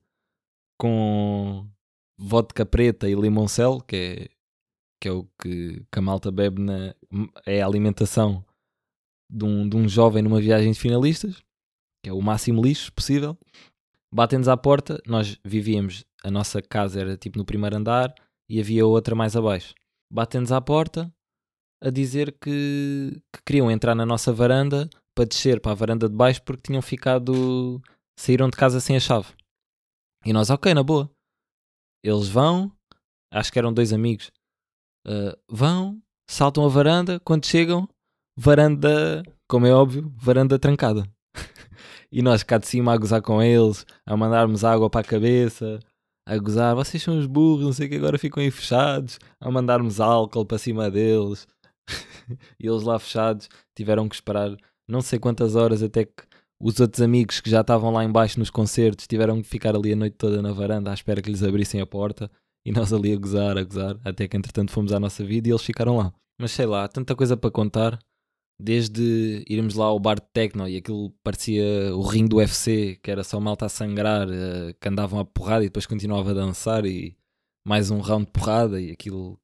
com 0.80 1.70
vodka 2.18 2.66
preta 2.66 3.08
e 3.08 3.16
limoncel, 3.16 3.82
que 3.82 3.96
é, 3.96 4.30
que 5.00 5.08
é 5.08 5.12
o 5.12 5.24
que, 5.42 5.86
que 5.92 6.00
a 6.00 6.02
malta 6.02 6.32
bebe 6.32 6.62
na 6.62 6.96
é 7.46 7.62
a 7.62 7.66
alimentação 7.66 8.46
de 9.30 9.46
um, 9.46 9.68
de 9.68 9.76
um 9.76 9.88
jovem 9.88 10.22
numa 10.22 10.40
viagem 10.40 10.72
de 10.72 10.80
finalistas, 10.80 11.44
que 12.04 12.10
é 12.10 12.14
o 12.14 12.22
máximo 12.22 12.62
lixo 12.62 12.92
possível. 12.94 13.38
Batem-nos 14.14 14.50
à 14.50 14.58
porta, 14.58 15.02
nós 15.08 15.40
vivíamos, 15.44 16.04
a 16.24 16.30
nossa 16.30 16.62
casa 16.62 17.00
era 17.00 17.18
tipo 17.18 17.38
no 17.38 17.46
primeiro 17.46 17.78
andar 17.78 18.14
e 18.50 18.60
havia 18.60 18.86
outra 18.86 19.16
mais 19.16 19.36
abaixo. 19.36 19.74
Batem-nos 20.12 20.52
à 20.52 20.60
porta, 20.60 21.14
a 21.82 21.90
dizer 21.90 22.38
que, 22.40 23.22
que 23.34 23.42
queriam 23.46 23.72
entrar 23.72 23.96
na 23.96 24.06
nossa 24.06 24.34
varanda 24.34 24.90
para 25.16 25.26
descer 25.26 25.62
para 25.62 25.72
a 25.72 25.76
varanda 25.76 26.10
de 26.10 26.16
baixo 26.16 26.42
porque 26.44 26.64
tinham 26.64 26.82
ficado. 26.82 27.82
saíram 28.18 28.50
de 28.50 28.58
casa 28.58 28.80
sem 28.80 28.98
a 28.98 29.00
chave. 29.00 29.34
E 30.26 30.34
nós, 30.34 30.50
ok, 30.50 30.74
na 30.74 30.84
boa. 30.84 31.10
Eles 32.04 32.28
vão, 32.28 32.72
acho 33.32 33.52
que 33.52 33.60
eram 33.60 33.74
dois 33.74 33.94
amigos, 33.94 34.32
uh, 35.08 35.38
vão, 35.48 36.02
saltam 36.30 36.66
a 36.66 36.68
varanda, 36.68 37.20
quando 37.20 37.46
chegam, 37.46 37.88
varanda, 38.36 39.24
como 39.48 39.68
é 39.68 39.74
óbvio, 39.74 40.12
varanda 40.18 40.58
trancada. 40.58 41.08
E 42.12 42.22
nós 42.22 42.44
cá 42.44 42.58
de 42.58 42.68
cima 42.68 42.94
a 42.94 42.98
gozar 42.98 43.22
com 43.22 43.42
eles, 43.42 43.86
a 44.06 44.18
mandarmos 44.18 44.64
água 44.64 44.90
para 44.90 45.02
a 45.02 45.10
cabeça, 45.10 45.80
a 46.28 46.38
gozar, 46.38 46.76
vocês 46.76 47.02
são 47.02 47.18
os 47.18 47.26
burros, 47.26 47.66
não 47.66 47.74
sei 47.74 47.88
o 47.88 47.90
que, 47.90 47.96
agora 47.96 48.18
ficam 48.18 48.44
aí 48.44 48.52
fechados, 48.52 49.20
a 49.40 49.50
mandarmos 49.50 50.00
álcool 50.00 50.46
para 50.46 50.58
cima 50.58 50.90
deles. 50.92 51.48
e 52.60 52.68
eles 52.68 52.84
lá 52.84 53.00
fechados 53.00 53.50
tiveram 53.76 54.08
que 54.08 54.16
esperar 54.16 54.56
não 54.92 55.02
sei 55.02 55.18
quantas 55.18 55.56
horas 55.56 55.82
até 55.82 56.06
que 56.06 56.24
os 56.62 56.80
outros 56.80 57.02
amigos 57.02 57.40
que 57.40 57.50
já 57.50 57.62
estavam 57.62 57.92
lá 57.92 58.04
embaixo 58.04 58.38
nos 58.38 58.50
concertos 58.50 59.08
tiveram 59.08 59.42
que 59.42 59.48
ficar 59.48 59.76
ali 59.76 59.94
a 59.94 59.96
noite 59.96 60.18
toda 60.18 60.42
na 60.42 60.52
varanda 60.52 60.92
à 60.92 60.94
espera 60.94 61.22
que 61.22 61.30
lhes 61.30 61.44
abrissem 61.44 61.80
a 61.80 61.86
porta 61.86 62.30
e 62.66 62.72
nós 62.72 62.92
ali 62.94 63.14
a 63.14 63.16
gozar, 63.16 63.58
a 63.58 63.64
gozar, 63.64 63.98
até 64.04 64.28
que 64.28 64.38
entretanto 64.38 64.72
fomos 64.72 64.92
à 64.92 65.00
nossa 65.00 65.24
vida 65.24 65.48
e 65.48 65.52
eles 65.52 65.64
ficaram 65.64 65.98
lá. 65.98 66.14
Mas 66.40 66.52
sei 66.52 66.66
lá, 66.66 66.88
tanta 66.88 67.16
coisa 67.16 67.36
para 67.38 67.50
contar, 67.50 67.98
desde 68.62 69.44
irmos 69.50 69.74
lá 69.76 69.86
ao 69.86 70.00
bar 70.00 70.16
de 70.16 70.28
Tecno 70.32 70.68
e 70.70 70.78
aquilo 70.78 71.12
parecia 71.24 71.96
o 71.96 72.02
ringue 72.02 72.30
do 72.30 72.36
UFC, 72.38 73.00
que 73.02 73.10
era 73.10 73.24
só 73.24 73.40
malta 73.40 73.66
a 73.66 73.70
sangrar, 73.70 74.28
eh, 74.30 74.74
que 74.80 74.88
andavam 74.88 75.20
a 75.20 75.26
porrada 75.26 75.64
e 75.64 75.68
depois 75.68 75.86
continuava 75.88 76.32
a 76.32 76.34
dançar 76.34 76.86
e 76.86 77.18
mais 77.66 77.90
um 77.90 78.00
round 78.00 78.26
de 78.26 78.32
porrada 78.32 78.80
e 78.80 78.92
aquilo 78.92 79.40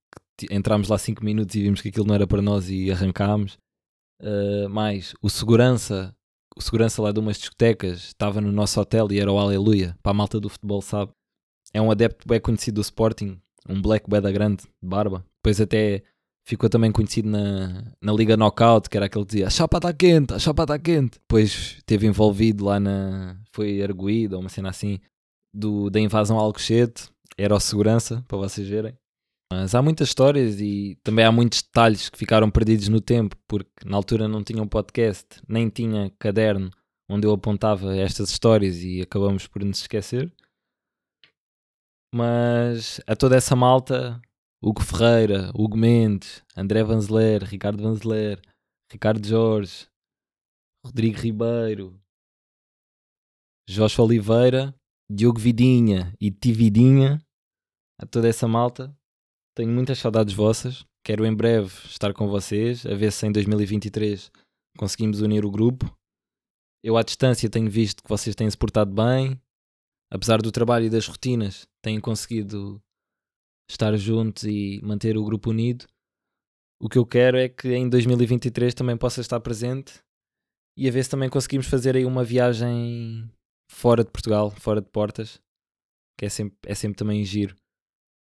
entrámos 0.52 0.88
lá 0.88 0.98
5 0.98 1.26
minutos 1.26 1.56
e 1.56 1.64
vimos 1.64 1.82
que 1.82 1.90
aquilo 1.90 2.06
não 2.06 2.16
era 2.16 2.28
para 2.28 2.42
nós 2.42 2.70
e 2.70 2.92
arrancámos. 2.92 3.58
Uh, 4.22 4.70
mais 4.70 5.14
o 5.22 5.30
segurança, 5.30 6.16
o 6.56 6.62
segurança 6.62 7.02
lá 7.02 7.12
de 7.12 7.20
umas 7.20 7.38
discotecas 7.38 8.06
estava 8.06 8.42
no 8.42 8.52
nosso 8.52 8.80
hotel 8.80 9.12
e 9.12 9.20
era 9.20 9.32
o 9.32 9.38
Aleluia, 9.38 9.98
para 10.02 10.12
a 10.12 10.16
malta 10.16 10.40
do 10.40 10.50
futebol, 10.50 10.82
sabe? 10.82 11.12
É 11.74 11.82
um 11.82 11.92
adepto 11.92 12.28
bem 12.28 12.40
conhecido 12.40 12.76
do 12.76 12.82
Sporting, 12.82 13.40
um 13.68 13.82
black 13.82 14.10
beda 14.10 14.32
grande, 14.32 14.64
de 14.64 14.88
barba. 14.88 15.26
Depois 15.38 15.60
até 15.60 16.04
ficou 16.48 16.70
também 16.70 16.92
conhecido 16.92 17.30
na, 17.30 17.84
na 18.02 18.14
Liga 18.14 18.38
Knockout, 18.38 18.90
que 18.90 18.96
era 18.96 19.08
aquele 19.08 19.26
que 19.26 19.32
dizia 19.32 19.48
a 19.48 19.50
chapa 19.50 19.78
está 19.78 19.94
quente, 19.94 20.34
a 20.34 20.40
chapa 20.40 20.64
está 20.64 20.80
quente. 20.80 21.20
Depois 21.20 21.76
esteve 21.78 22.08
envolvido 22.08 22.66
lá 22.66 22.80
na. 22.80 23.38
Foi 23.52 23.84
arguído, 23.84 24.36
ou 24.36 24.42
uma 24.42 24.50
cena 24.50 24.70
assim, 24.70 25.00
do, 25.54 25.90
da 25.90 26.00
invasão 26.00 26.40
a 26.40 26.42
Alcochete. 26.42 27.10
Era 27.38 27.54
o 27.54 27.60
segurança, 27.60 28.24
para 28.28 28.38
vocês 28.38 28.68
verem. 28.68 28.98
Mas 29.52 29.76
há 29.76 29.82
muitas 29.82 30.08
histórias 30.08 30.60
e 30.60 30.98
também 31.04 31.24
há 31.24 31.32
muitos 31.32 31.62
detalhes 31.62 32.10
que 32.10 32.18
ficaram 32.18 32.50
perdidos 32.50 32.88
no 32.88 33.00
tempo, 33.00 33.36
porque 33.48 33.70
na 33.86 33.96
altura 33.96 34.28
não 34.28 34.44
tinha 34.44 34.62
um 34.62 34.68
podcast, 34.68 35.26
nem 35.48 35.70
tinha 35.70 36.12
caderno 36.18 36.72
onde 37.10 37.26
eu 37.26 37.32
apontava 37.32 37.96
estas 37.96 38.30
histórias 38.30 38.84
e 38.84 39.02
acabamos 39.02 39.48
por 39.48 39.64
nos 39.64 39.80
esquecer. 39.80 40.32
Mas 42.14 43.00
a 43.06 43.16
toda 43.16 43.36
essa 43.36 43.56
malta, 43.56 44.22
Hugo 44.62 44.82
Ferreira, 44.82 45.52
Hugo 45.54 45.78
Mendes, 45.78 46.44
André 46.56 46.84
Vanzeler, 46.84 47.44
Ricardo 47.44 47.84
Vanzeler, 47.84 48.42
Ricardo 48.92 49.26
Jorge, 49.26 49.88
Rodrigo 50.84 51.20
Ribeiro, 51.20 52.02
Jorge 53.70 54.02
Oliveira, 54.02 54.74
Diogo 55.10 55.40
Vidinha 55.40 56.14
e 56.20 56.32
Ti 56.32 56.52
Vidinha, 56.52 57.22
a 58.00 58.06
toda 58.06 58.28
essa 58.28 58.48
malta, 58.48 58.96
tenho 59.58 59.72
muitas 59.72 59.98
saudades 59.98 60.34
vossas. 60.34 60.86
Quero 61.04 61.26
em 61.26 61.34
breve 61.34 61.74
estar 61.86 62.14
com 62.14 62.28
vocês, 62.28 62.86
a 62.86 62.94
ver 62.94 63.12
se 63.12 63.26
em 63.26 63.32
2023 63.32 64.32
conseguimos 64.78 65.20
unir 65.22 65.44
o 65.46 65.52
grupo. 65.52 65.92
Eu 66.84 66.96
à 66.96 67.02
distância 67.02 67.50
tenho 67.50 67.70
visto 67.70 68.04
que 68.04 68.10
vocês 68.10 68.36
têm 68.36 68.50
se 68.50 68.58
portado 68.58 68.94
bem, 68.94 69.42
apesar 70.12 70.42
do 70.42 70.52
trabalho 70.52 70.86
e 70.86 70.90
das 70.90 71.08
rotinas, 71.08 71.68
têm 71.82 72.00
conseguido 72.00 72.80
estar 73.70 73.96
juntos 73.98 74.44
e 74.44 74.80
manter 74.84 75.18
o 75.18 75.24
grupo 75.24 75.50
unido. 75.50 75.86
O 76.82 76.88
que 76.88 76.98
eu 76.98 77.06
quero 77.06 77.38
é 77.38 77.50
que 77.50 77.74
em 77.74 77.90
2023 77.90 78.74
também 78.74 78.98
possa 78.98 79.22
estar 79.22 79.40
presente 79.40 80.00
e 80.78 80.88
a 80.88 80.92
ver 80.92 81.04
se 81.04 81.10
também 81.10 81.30
conseguimos 81.30 81.68
fazer 81.68 81.96
aí 81.96 82.06
uma 82.06 82.24
viagem 82.24 83.30
fora 83.70 84.04
de 84.04 84.12
Portugal, 84.12 84.52
fora 84.52 84.80
de 84.80 84.88
portas, 84.90 85.42
que 86.18 86.26
é 86.26 86.30
sempre, 86.30 86.58
é 86.66 86.76
sempre 86.76 86.98
também 86.98 87.24
giro 87.24 87.56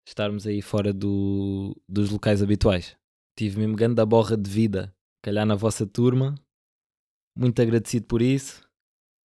estarmos 0.09 0.47
aí 0.47 0.63
fora 0.63 0.93
do, 0.93 1.77
dos 1.89 2.11
locais 2.11 2.41
habituais. 2.43 2.97
Tive 3.37 3.59
mesmo 3.59 3.77
grande 3.77 3.97
da 3.97 4.07
borra 4.07 4.37
de 4.37 4.49
vida, 4.49 4.95
calhar 5.23 5.45
na 5.45 5.57
vossa 5.57 5.87
turma. 5.87 6.35
Muito 7.37 7.61
agradecido 7.61 8.07
por 8.07 8.23
isso. 8.23 8.65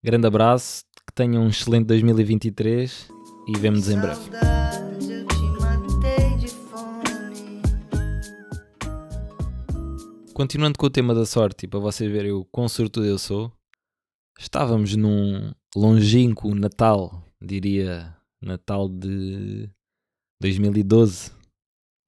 Grande 0.04 0.26
abraço, 0.26 0.84
que 1.06 1.14
tenham 1.14 1.44
um 1.44 1.48
excelente 1.48 1.86
2023 1.86 3.08
e 3.48 3.58
vemo-nos 3.58 3.88
em 3.88 4.00
breve. 4.00 4.61
Continuando 10.34 10.78
com 10.78 10.86
o 10.86 10.90
tema 10.90 11.14
da 11.14 11.26
sorte, 11.26 11.68
para 11.68 11.78
vocês 11.78 12.10
verem 12.10 12.32
o 12.32 12.42
quão 12.46 12.66
sortudo 12.66 13.04
eu 13.04 13.18
sou, 13.18 13.52
estávamos 14.38 14.96
num 14.96 15.52
longínquo 15.76 16.54
Natal, 16.54 17.22
diria 17.38 18.16
Natal 18.40 18.88
de 18.88 19.68
2012. 20.40 21.32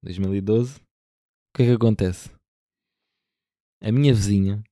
2012. 0.03 0.79
O 0.79 0.83
que 1.55 1.65
é 1.65 1.67
que 1.67 1.73
acontece? 1.73 2.31
A 3.83 3.93
minha 3.93 4.15
vizinha, 4.15 4.65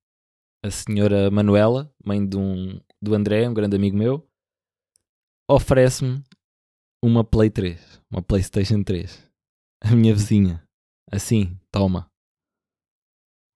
a 0.64 0.70
senhora 0.70 1.30
Manuela, 1.30 1.94
mãe 2.02 2.26
de 2.26 2.38
um, 2.38 2.80
do 3.02 3.14
André, 3.14 3.46
um 3.46 3.54
grande 3.54 3.76
amigo 3.76 3.96
meu, 3.96 4.26
oferece-me 5.46 6.24
uma 7.04 7.22
Play 7.22 7.50
3, 7.50 8.00
uma 8.10 8.22
PlayStation 8.22 8.82
3. 8.82 9.30
A 9.82 9.94
minha 9.94 10.14
vizinha. 10.14 10.66
Assim, 11.10 11.58
toma. 11.70 12.11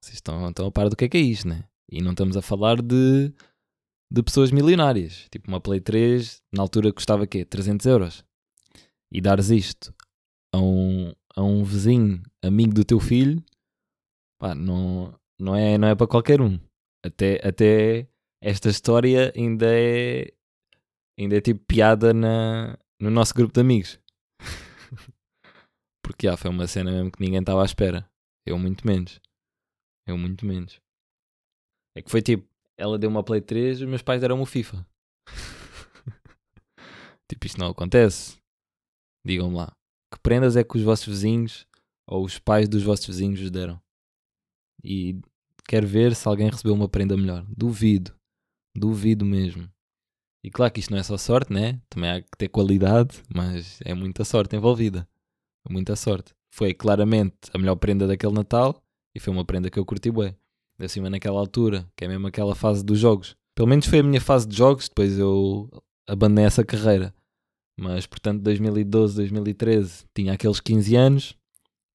Vocês 0.06 0.18
estão, 0.18 0.48
estão 0.48 0.66
a 0.68 0.70
par 0.70 0.88
do 0.88 0.94
que 0.94 1.04
é 1.04 1.08
que 1.08 1.16
é 1.16 1.20
isto, 1.20 1.48
né? 1.48 1.64
E 1.90 2.00
não 2.00 2.12
estamos 2.12 2.36
a 2.36 2.42
falar 2.42 2.80
de, 2.80 3.32
de 4.08 4.22
pessoas 4.22 4.52
milionárias. 4.52 5.26
Tipo, 5.32 5.48
uma 5.48 5.60
Play 5.60 5.80
3, 5.80 6.40
na 6.52 6.62
altura 6.62 6.92
custava 6.92 7.26
quê? 7.26 7.44
300 7.44 7.84
euros. 7.86 8.24
E 9.10 9.20
dares 9.20 9.50
isto 9.50 9.92
a 10.54 10.60
um, 10.60 11.12
a 11.34 11.42
um 11.42 11.64
vizinho, 11.64 12.22
amigo 12.40 12.72
do 12.72 12.84
teu 12.84 13.00
filho, 13.00 13.42
pá, 14.38 14.54
não, 14.54 15.12
não, 15.40 15.56
é, 15.56 15.76
não 15.76 15.88
é 15.88 15.94
para 15.96 16.06
qualquer 16.06 16.40
um. 16.40 16.56
Até, 17.04 17.44
até 17.44 18.06
esta 18.40 18.68
história 18.68 19.32
ainda 19.36 19.66
é, 19.68 20.32
ainda 21.18 21.36
é 21.36 21.40
tipo 21.40 21.64
piada 21.66 22.14
na, 22.14 22.78
no 23.00 23.10
nosso 23.10 23.34
grupo 23.34 23.54
de 23.54 23.60
amigos. 23.60 23.98
Porque 26.00 26.28
já 26.28 26.36
foi 26.36 26.48
uma 26.48 26.68
cena 26.68 26.92
mesmo 26.92 27.10
que 27.10 27.20
ninguém 27.20 27.40
estava 27.40 27.62
à 27.62 27.64
espera. 27.64 28.08
Eu 28.46 28.56
muito 28.56 28.86
menos. 28.86 29.20
Eu 30.06 30.16
muito 30.16 30.46
menos. 30.46 30.80
É 31.96 32.02
que 32.02 32.10
foi 32.10 32.22
tipo, 32.22 32.48
ela 32.76 32.98
deu 32.98 33.10
uma 33.10 33.24
Play 33.24 33.40
3 33.40 33.80
e 33.80 33.84
os 33.84 33.88
meus 33.88 34.02
pais 34.02 34.20
deram 34.20 34.40
o 34.40 34.46
FIFA. 34.46 34.86
tipo, 37.28 37.46
isto 37.46 37.58
não 37.58 37.68
acontece. 37.68 38.38
Digam-me 39.24 39.56
lá. 39.56 39.72
Que 40.12 40.20
prendas 40.20 40.56
é 40.56 40.62
que 40.62 40.76
os 40.76 40.84
vossos 40.84 41.06
vizinhos 41.06 41.66
ou 42.06 42.24
os 42.24 42.38
pais 42.38 42.68
dos 42.68 42.82
vossos 42.82 43.06
vizinhos 43.06 43.40
vos 43.40 43.50
deram? 43.50 43.80
E 44.84 45.18
quero 45.66 45.86
ver 45.86 46.14
se 46.14 46.28
alguém 46.28 46.48
recebeu 46.48 46.74
uma 46.74 46.88
prenda 46.88 47.16
melhor. 47.16 47.44
Duvido. 47.48 48.14
Duvido 48.76 49.24
mesmo. 49.24 49.68
E 50.44 50.50
claro 50.50 50.72
que 50.72 50.78
isto 50.78 50.90
não 50.90 50.98
é 50.98 51.02
só 51.02 51.16
sorte, 51.16 51.52
né? 51.52 51.80
Também 51.88 52.10
há 52.10 52.22
que 52.22 52.36
ter 52.38 52.48
qualidade, 52.48 53.20
mas 53.34 53.80
é 53.84 53.94
muita 53.94 54.24
sorte 54.24 54.54
envolvida. 54.54 55.08
Muita 55.68 55.96
sorte. 55.96 56.32
Foi 56.52 56.72
claramente 56.72 57.50
a 57.52 57.58
melhor 57.58 57.74
prenda 57.74 58.06
daquele 58.06 58.34
Natal 58.34 58.80
e 59.16 59.18
foi 59.18 59.33
uma 59.33 59.46
prenda 59.46 59.70
que 59.70 59.79
eu 59.79 59.85
curti 59.87 60.11
bem. 60.11 60.37
De 60.79 60.87
cima 60.88 61.09
naquela 61.09 61.40
altura, 61.40 61.90
que 61.96 62.05
é 62.05 62.09
mesmo 62.09 62.26
aquela 62.26 62.55
fase 62.55 62.85
dos 62.85 62.98
jogos. 62.98 63.35
Pelo 63.57 63.66
menos 63.66 63.87
foi 63.87 64.00
a 64.00 64.02
minha 64.02 64.20
fase 64.20 64.46
de 64.46 64.55
jogos, 64.55 64.90
depois 64.90 65.18
eu 65.18 65.70
abandonei 66.07 66.44
essa 66.44 66.62
carreira. 66.62 67.14
Mas 67.81 68.07
portanto 68.07 68.42
2012, 68.42 69.16
2013 69.16 70.05
tinha 70.14 70.35
aqueles 70.35 70.61
15 70.61 70.96
anos, 70.96 71.35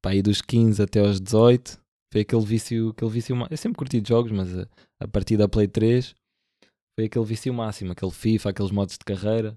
para 0.02 0.14
aí 0.14 0.24
dos 0.24 0.42
15 0.42 0.82
até 0.82 1.00
aos 1.00 1.22
18, 1.22 1.80
foi 2.12 2.22
aquele 2.22 2.44
vício, 2.44 2.90
aquele 2.90 3.12
vício 3.12 3.36
Eu 3.52 3.58
sempre 3.58 3.78
curti 3.78 4.02
jogos, 4.04 4.32
mas 4.32 4.58
a, 4.58 4.68
a 5.00 5.08
partir 5.08 5.38
da 5.38 5.48
Play 5.48 5.68
3 5.68 6.16
foi 6.98 7.06
aquele 7.06 7.26
vício 7.26 7.54
máximo, 7.54 7.92
aquele 7.92 8.12
FIFA, 8.12 8.50
aqueles 8.50 8.72
modos 8.72 8.98
de 8.98 9.06
carreira, 9.06 9.56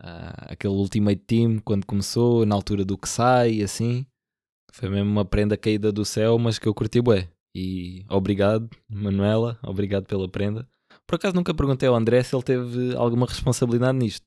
ah, 0.00 0.52
aquele 0.52 0.74
Ultimate 0.74 1.20
Team 1.26 1.58
quando 1.58 1.84
começou, 1.86 2.46
na 2.46 2.54
altura 2.54 2.84
do 2.84 2.96
que 2.96 3.08
sai 3.08 3.62
assim. 3.62 4.06
Foi 4.72 4.88
mesmo 4.88 5.10
uma 5.10 5.24
prenda 5.24 5.56
caída 5.56 5.92
do 5.92 6.04
céu, 6.04 6.38
mas 6.38 6.58
que 6.58 6.66
eu 6.66 6.74
curti 6.74 7.00
bué. 7.00 7.28
E 7.54 8.04
obrigado, 8.08 8.70
Manuela, 8.88 9.58
obrigado 9.62 10.06
pela 10.06 10.28
prenda. 10.28 10.66
Por 11.06 11.16
acaso 11.16 11.34
nunca 11.34 11.54
perguntei 11.54 11.88
ao 11.88 11.94
André 11.94 12.22
se 12.22 12.34
ele 12.34 12.42
teve 12.42 12.96
alguma 12.96 13.26
responsabilidade 13.26 13.98
nisto. 13.98 14.26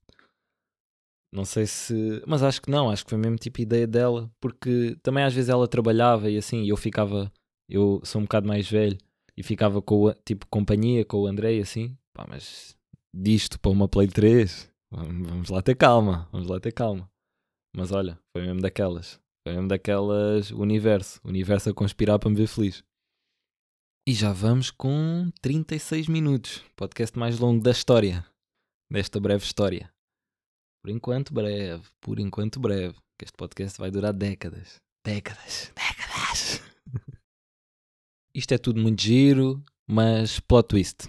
Não 1.34 1.43
sei 1.43 1.65
se. 1.65 2.23
Mas 2.27 2.43
acho 2.43 2.62
que 2.62 2.69
não, 2.69 2.89
acho 2.89 3.03
que 3.03 3.10
foi 3.10 3.20
mesmo 3.20 3.38
tipo 3.38 3.59
ideia 3.59 3.88
dela, 3.88 4.32
porque 4.39 4.95
também 5.01 5.24
às 5.24 5.34
vezes 5.34 5.49
ela 5.49 5.67
trabalhava 5.67 6.30
e 6.30 6.38
assim, 6.38 6.63
e 6.63 6.70
eu 6.70 6.78
ficava. 6.78 7.32
Eu 7.67 7.99
sou 8.03 8.22
um 8.22 8.26
bocado 8.26 8.47
mais 8.47 8.70
velho 8.70 8.97
e 9.36 9.41
ficava 9.41 9.82
com 9.82 10.13
tipo 10.24 10.45
companhia 10.47 11.03
com 11.03 11.17
o 11.17 11.28
André 11.28 11.55
e 11.55 11.61
assim. 11.61 11.97
Pá, 12.13 12.26
mas 12.30 12.78
disto 13.13 13.59
para 13.59 13.72
uma 13.72 13.88
Play 13.88 14.07
3, 14.07 14.72
vamos 14.91 15.28
vamos 15.28 15.49
lá 15.49 15.61
ter 15.61 15.76
calma, 15.76 16.30
vamos 16.32 16.47
lá 16.47 16.59
ter 16.59 16.72
calma. 16.72 17.09
Mas 17.76 17.91
olha, 17.91 18.17
foi 18.32 18.45
mesmo 18.45 18.61
daquelas. 18.61 19.20
Foi 19.46 19.54
mesmo 19.54 19.68
daquelas 19.68 20.50
universo. 20.50 21.22
Universo 21.24 21.70
a 21.70 21.74
conspirar 21.74 22.18
para 22.18 22.32
me 22.32 22.36
ver 22.36 22.48
feliz. 22.48 22.84
E 24.08 24.14
já 24.14 24.34
vamos 24.34 24.72
com 24.72 25.30
36 25.39 26.08
minutos. 26.08 26.64
Podcast 26.76 27.18
mais 27.18 27.38
longo 27.38 27.62
da 27.62 27.70
história. 27.70 28.26
Desta 28.91 29.20
breve 29.20 29.46
história. 29.46 29.93
Por 30.84 30.89
enquanto 30.89 31.32
breve. 31.32 31.88
Por 32.02 32.20
enquanto 32.20 32.60
breve. 32.60 32.96
Que 33.20 33.26
este 33.26 33.38
podcast 33.38 33.80
vai 33.80 33.91
durar 33.91 34.14
décadas. 34.14 34.82
Décadas. 35.06 35.72
Décadas. 35.76 36.62
Isto 38.34 38.56
é 38.56 38.58
tudo 38.58 38.82
muito 38.82 39.04
giro, 39.04 39.64
mas 39.88 40.39
plot 40.39 40.70
twist. 40.70 41.08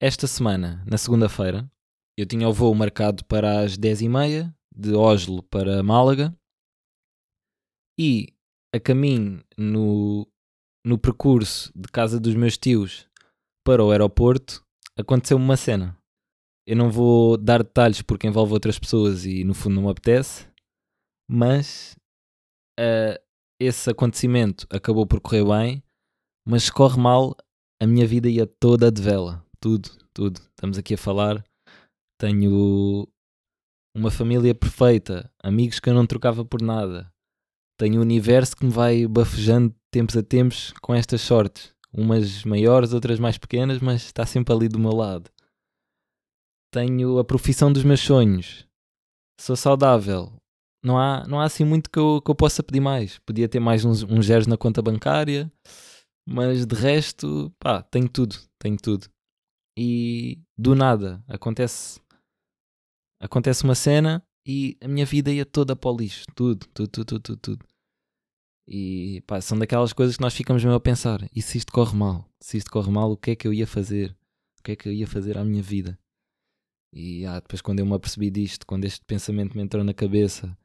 Esta 0.00 0.28
semana, 0.28 0.84
na 0.86 0.96
segunda-feira, 0.96 1.68
eu 2.16 2.24
tinha 2.24 2.48
o 2.48 2.52
voo 2.52 2.74
marcado 2.74 3.24
para 3.24 3.60
as 3.60 3.76
10h30 3.76 4.55
de 4.76 4.94
Oslo 4.94 5.42
para 5.42 5.82
Málaga 5.82 6.36
e 7.98 8.34
a 8.74 8.78
caminho 8.78 9.42
no, 9.56 10.28
no 10.84 10.98
percurso 10.98 11.72
de 11.74 11.88
casa 11.88 12.20
dos 12.20 12.34
meus 12.34 12.58
tios 12.58 13.08
para 13.64 13.82
o 13.82 13.90
aeroporto, 13.90 14.64
aconteceu 14.96 15.36
uma 15.36 15.56
cena. 15.56 15.96
Eu 16.66 16.76
não 16.76 16.90
vou 16.90 17.36
dar 17.36 17.62
detalhes 17.62 18.02
porque 18.02 18.26
envolve 18.26 18.52
outras 18.52 18.78
pessoas 18.78 19.24
e 19.24 19.44
no 19.44 19.54
fundo 19.54 19.76
não 19.76 19.84
me 19.84 19.90
apetece, 19.90 20.46
mas 21.28 21.96
ah, 22.78 23.20
esse 23.60 23.90
acontecimento 23.90 24.66
acabou 24.70 25.06
por 25.06 25.20
correr 25.20 25.44
bem, 25.44 25.82
mas 26.46 26.68
corre 26.70 27.00
mal, 27.00 27.36
a 27.80 27.86
minha 27.86 28.06
vida 28.06 28.28
ia 28.28 28.46
toda 28.46 28.90
de 28.90 29.02
vela. 29.02 29.44
Tudo, 29.60 29.90
tudo. 30.12 30.40
Estamos 30.40 30.78
aqui 30.78 30.94
a 30.94 30.98
falar. 30.98 31.44
Tenho 32.20 33.08
uma 33.96 34.10
família 34.10 34.54
perfeita, 34.54 35.32
amigos 35.42 35.80
que 35.80 35.88
eu 35.88 35.94
não 35.94 36.06
trocava 36.06 36.44
por 36.44 36.60
nada. 36.60 37.10
Tenho 37.78 37.98
um 37.98 38.02
universo 38.02 38.54
que 38.54 38.66
me 38.66 38.70
vai 38.70 39.06
bafejando 39.06 39.70
de 39.70 39.76
tempos 39.90 40.16
a 40.18 40.22
tempos 40.22 40.74
com 40.82 40.94
estas 40.94 41.22
sortes. 41.22 41.74
Umas 41.90 42.44
maiores, 42.44 42.92
outras 42.92 43.18
mais 43.18 43.38
pequenas, 43.38 43.80
mas 43.80 44.02
está 44.02 44.26
sempre 44.26 44.52
ali 44.52 44.68
do 44.68 44.78
meu 44.78 44.94
lado. 44.94 45.30
Tenho 46.70 47.18
a 47.18 47.24
profissão 47.24 47.72
dos 47.72 47.84
meus 47.84 48.00
sonhos. 48.00 48.66
Sou 49.40 49.56
saudável. 49.56 50.30
Não 50.84 50.98
há, 50.98 51.26
não 51.26 51.40
há 51.40 51.44
assim 51.44 51.64
muito 51.64 51.90
que 51.90 51.98
eu, 51.98 52.20
que 52.22 52.30
eu 52.30 52.34
possa 52.34 52.62
pedir 52.62 52.80
mais. 52.80 53.18
Podia 53.20 53.48
ter 53.48 53.60
mais 53.60 53.82
uns, 53.82 54.02
uns 54.02 54.26
zeros 54.26 54.46
na 54.46 54.58
conta 54.58 54.82
bancária, 54.82 55.50
mas 56.28 56.66
de 56.66 56.76
resto, 56.76 57.50
pá, 57.58 57.82
tenho 57.82 58.10
tudo, 58.10 58.36
tenho 58.58 58.76
tudo. 58.76 59.08
E 59.78 60.38
do 60.56 60.74
nada 60.74 61.24
acontece 61.26 61.98
acontece 63.20 63.64
uma 63.64 63.74
cena 63.74 64.22
e 64.46 64.76
a 64.80 64.88
minha 64.88 65.04
vida 65.04 65.32
ia 65.32 65.44
toda 65.44 65.74
para 65.74 65.90
o 65.90 65.96
lixo, 65.96 66.24
tudo, 66.34 66.66
tudo, 66.72 66.88
tudo, 66.88 67.04
tudo, 67.04 67.20
tudo, 67.20 67.38
tudo. 67.38 67.66
E 68.68 69.22
pá, 69.26 69.40
são 69.40 69.58
daquelas 69.58 69.92
coisas 69.92 70.16
que 70.16 70.22
nós 70.22 70.34
ficamos 70.34 70.62
mesmo 70.62 70.76
a 70.76 70.80
pensar: 70.80 71.20
e 71.34 71.40
se 71.40 71.58
isto 71.58 71.72
corre 71.72 71.96
mal? 71.96 72.28
Se 72.40 72.56
isto 72.56 72.70
corre 72.70 72.90
mal, 72.90 73.10
o 73.12 73.16
que 73.16 73.32
é 73.32 73.36
que 73.36 73.46
eu 73.46 73.52
ia 73.52 73.66
fazer? 73.66 74.16
O 74.58 74.62
que 74.62 74.72
é 74.72 74.76
que 74.76 74.88
eu 74.88 74.92
ia 74.92 75.06
fazer 75.06 75.38
à 75.38 75.44
minha 75.44 75.62
vida? 75.62 75.98
E 76.92 77.24
ah, 77.26 77.38
depois, 77.38 77.60
quando 77.60 77.80
eu 77.80 77.86
me 77.86 77.94
apercebi 77.94 78.30
disto, 78.30 78.66
quando 78.66 78.84
este 78.84 79.04
pensamento 79.04 79.56
me 79.56 79.62
entrou 79.62 79.84
na 79.84 79.94
cabeça, 79.94 80.56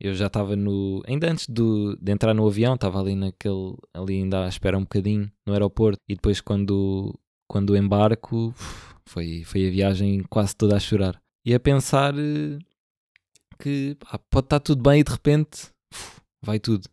eu 0.00 0.14
já 0.14 0.26
estava 0.28 0.54
no. 0.56 1.02
Ainda 1.06 1.30
antes 1.30 1.48
do, 1.48 1.96
de 1.96 2.12
entrar 2.12 2.32
no 2.32 2.46
avião, 2.46 2.74
estava 2.74 3.00
ali 3.00 3.14
naquele. 3.14 3.76
ali 3.92 4.16
ainda 4.16 4.44
à 4.44 4.48
espera 4.48 4.78
um 4.78 4.82
bocadinho 4.82 5.30
no 5.46 5.52
aeroporto. 5.52 6.00
E 6.08 6.14
depois, 6.14 6.40
quando, 6.40 7.18
quando 7.48 7.76
embarco, 7.76 8.54
foi, 9.06 9.42
foi 9.44 9.66
a 9.66 9.70
viagem 9.70 10.22
quase 10.30 10.56
toda 10.56 10.76
a 10.76 10.80
chorar. 10.80 11.20
E 11.44 11.54
a 11.54 11.60
pensar 11.60 12.14
eh, 12.18 12.58
que 13.58 13.96
pá, 13.96 14.18
pode 14.30 14.46
estar 14.46 14.60
tudo 14.60 14.82
bem 14.82 15.00
e 15.00 15.04
de 15.04 15.12
repente 15.12 15.70
vai 16.42 16.58
tudo. 16.58 16.88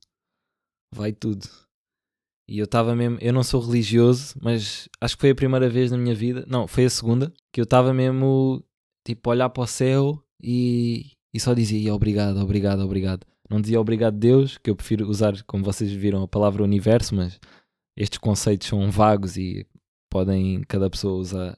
Vai 0.93 1.11
tudo. 1.11 1.47
E 2.47 2.59
eu 2.59 2.65
estava 2.65 2.95
mesmo. 2.95 3.17
Eu 3.19 3.33
não 3.33 3.43
sou 3.43 3.61
religioso, 3.61 4.35
mas 4.41 4.87
acho 5.01 5.15
que 5.15 5.21
foi 5.21 5.29
a 5.31 5.35
primeira 5.35 5.69
vez 5.69 5.91
na 5.91 5.97
minha 5.97 6.15
vida. 6.15 6.45
Não, 6.47 6.67
foi 6.67 6.85
a 6.85 6.89
segunda. 6.89 7.33
Que 7.51 7.59
eu 7.59 7.63
estava 7.65 7.93
mesmo. 7.93 8.63
Tipo, 9.05 9.29
a 9.29 9.33
olhar 9.33 9.49
para 9.49 9.63
o 9.63 9.67
céu 9.67 10.23
e, 10.41 11.11
e 11.33 11.39
só 11.39 11.53
dizia 11.53 11.93
obrigado, 11.93 12.37
obrigado, 12.39 12.81
obrigado. 12.81 13.25
Não 13.49 13.61
dizia 13.61 13.79
obrigado 13.79 14.17
Deus, 14.17 14.57
que 14.57 14.69
eu 14.69 14.75
prefiro 14.75 15.07
usar, 15.07 15.43
como 15.43 15.63
vocês 15.63 15.91
viram, 15.91 16.23
a 16.23 16.27
palavra 16.27 16.63
universo, 16.63 17.13
mas 17.13 17.39
estes 17.95 18.17
conceitos 18.17 18.67
são 18.67 18.89
vagos 18.89 19.37
e 19.37 19.67
podem 20.09 20.61
cada 20.67 20.89
pessoa 20.89 21.19
usar 21.19 21.57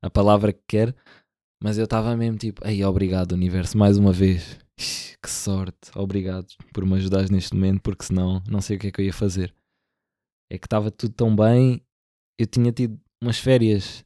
a 0.00 0.10
palavra 0.10 0.52
que 0.52 0.62
quer. 0.66 0.94
Mas 1.62 1.78
eu 1.78 1.84
estava 1.84 2.16
mesmo 2.16 2.36
tipo, 2.36 2.66
ei, 2.66 2.84
obrigado 2.84 3.32
universo, 3.32 3.78
mais 3.78 3.96
uma 3.96 4.12
vez. 4.12 4.58
Que 5.22 5.30
sorte, 5.30 5.92
obrigado 5.94 6.48
por 6.72 6.84
me 6.84 6.96
ajudares 6.96 7.30
neste 7.30 7.54
momento, 7.54 7.80
porque 7.82 8.04
senão 8.04 8.42
não 8.48 8.60
sei 8.60 8.76
o 8.76 8.80
que 8.80 8.88
é 8.88 8.90
que 8.90 9.00
eu 9.00 9.04
ia 9.04 9.12
fazer. 9.12 9.54
É 10.50 10.58
que 10.58 10.66
estava 10.66 10.90
tudo 10.90 11.14
tão 11.14 11.34
bem, 11.36 11.80
eu 12.36 12.46
tinha 12.46 12.72
tido 12.72 13.00
umas 13.22 13.38
férias, 13.38 14.04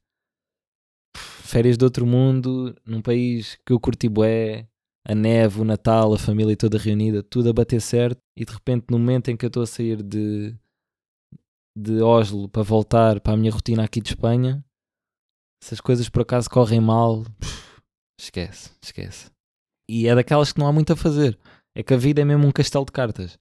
férias 1.17 1.79
de 1.79 1.85
outro 1.87 2.05
mundo, 2.05 2.77
num 2.85 3.01
país 3.01 3.59
que 3.65 3.73
eu 3.73 3.81
curti 3.81 4.07
bué, 4.07 4.69
a 5.09 5.15
neve, 5.15 5.63
o 5.63 5.65
Natal, 5.65 6.13
a 6.13 6.19
família 6.19 6.55
toda 6.55 6.77
reunida, 6.77 7.23
tudo 7.23 7.49
a 7.49 7.55
bater 7.55 7.81
certo, 7.81 8.21
e 8.37 8.45
de 8.45 8.53
repente 8.53 8.85
no 8.91 8.99
momento 8.99 9.31
em 9.31 9.37
que 9.37 9.47
eu 9.47 9.49
estou 9.49 9.63
a 9.63 9.67
sair 9.67 10.03
de, 10.03 10.55
de 11.75 12.03
Oslo 12.03 12.51
para 12.51 12.63
voltar 12.63 13.19
para 13.21 13.33
a 13.33 13.37
minha 13.37 13.51
rotina 13.51 13.83
aqui 13.83 14.03
de 14.03 14.11
Espanha, 14.11 14.63
se 15.67 15.75
as 15.75 15.81
coisas 15.81 16.09
por 16.09 16.23
acaso 16.23 16.49
correm 16.49 16.81
mal, 16.81 17.25
esquece, 18.21 18.71
esquece. 18.81 19.33
E 19.91 20.07
é 20.07 20.15
daquelas 20.15 20.53
que 20.53 20.61
não 20.61 20.69
há 20.69 20.73
muito 20.73 20.93
a 20.93 20.97
fazer. 20.97 21.37
É 21.77 21.83
que 21.83 21.93
a 21.93 21.97
vida 21.97 22.21
é 22.21 22.25
mesmo 22.25 22.47
um 22.47 22.53
castelo 22.53 22.85
de 22.85 22.93
cartas. 22.93 23.37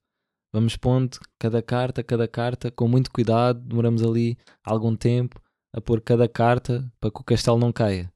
Vamos 0.51 0.75
pondo 0.75 1.19
cada 1.39 1.61
carta, 1.61 2.03
cada 2.03 2.27
carta, 2.27 2.71
com 2.71 2.87
muito 2.87 3.11
cuidado, 3.11 3.59
demoramos 3.59 4.01
ali 4.01 4.39
algum 4.63 4.95
tempo 4.95 5.39
a 5.71 5.79
pôr 5.79 6.01
cada 6.01 6.27
carta 6.27 6.91
para 6.99 7.11
que 7.11 7.21
o 7.21 7.23
castelo 7.23 7.59
não 7.59 7.71
caia. 7.71 8.11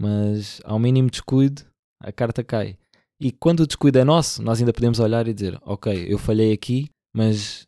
Mas 0.00 0.60
ao 0.64 0.80
mínimo 0.80 1.08
descuido, 1.08 1.62
a 2.02 2.10
carta 2.10 2.42
cai. 2.42 2.76
E 3.20 3.30
quando 3.30 3.60
o 3.60 3.66
descuido 3.66 4.00
é 4.00 4.04
nosso, 4.04 4.42
nós 4.42 4.58
ainda 4.58 4.72
podemos 4.72 4.98
olhar 4.98 5.28
e 5.28 5.34
dizer: 5.34 5.56
Ok, 5.62 6.04
eu 6.08 6.18
falhei 6.18 6.52
aqui, 6.52 6.90
mas 7.14 7.64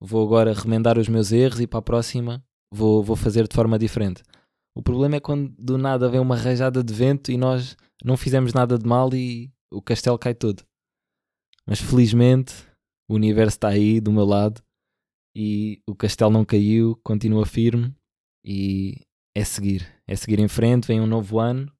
vou 0.00 0.24
agora 0.24 0.54
remendar 0.54 0.98
os 0.98 1.08
meus 1.08 1.30
erros 1.30 1.60
e 1.60 1.66
para 1.66 1.80
a 1.80 1.82
próxima 1.82 2.42
vou, 2.72 3.02
vou 3.02 3.16
fazer 3.16 3.46
de 3.46 3.54
forma 3.54 3.78
diferente. 3.78 4.22
O 4.76 4.82
problema 4.82 5.16
é 5.16 5.20
quando 5.20 5.54
do 5.56 5.78
nada 5.78 6.08
vem 6.08 6.20
uma 6.20 6.36
rajada 6.36 6.82
de 6.82 6.92
vento 6.92 7.30
e 7.30 7.36
nós 7.36 7.76
não 8.04 8.16
fizemos 8.16 8.52
nada 8.52 8.76
de 8.76 8.86
mal 8.86 9.14
e 9.14 9.52
o 9.72 9.80
castelo 9.80 10.18
cai 10.18 10.34
todo. 10.34 10.64
Mas 11.64 11.80
felizmente 11.80 12.52
o 13.08 13.14
universo 13.14 13.56
está 13.56 13.68
aí 13.68 14.00
do 14.00 14.12
meu 14.12 14.24
lado 14.24 14.62
e 15.34 15.80
o 15.86 15.94
castelo 15.94 16.32
não 16.32 16.44
caiu, 16.44 16.96
continua 17.04 17.46
firme 17.46 17.94
e 18.44 19.00
é 19.34 19.44
seguir. 19.44 19.86
É 20.06 20.16
seguir 20.16 20.40
em 20.40 20.48
frente, 20.48 20.86
vem 20.88 21.00
um 21.00 21.06
novo 21.06 21.38
ano, 21.38 21.72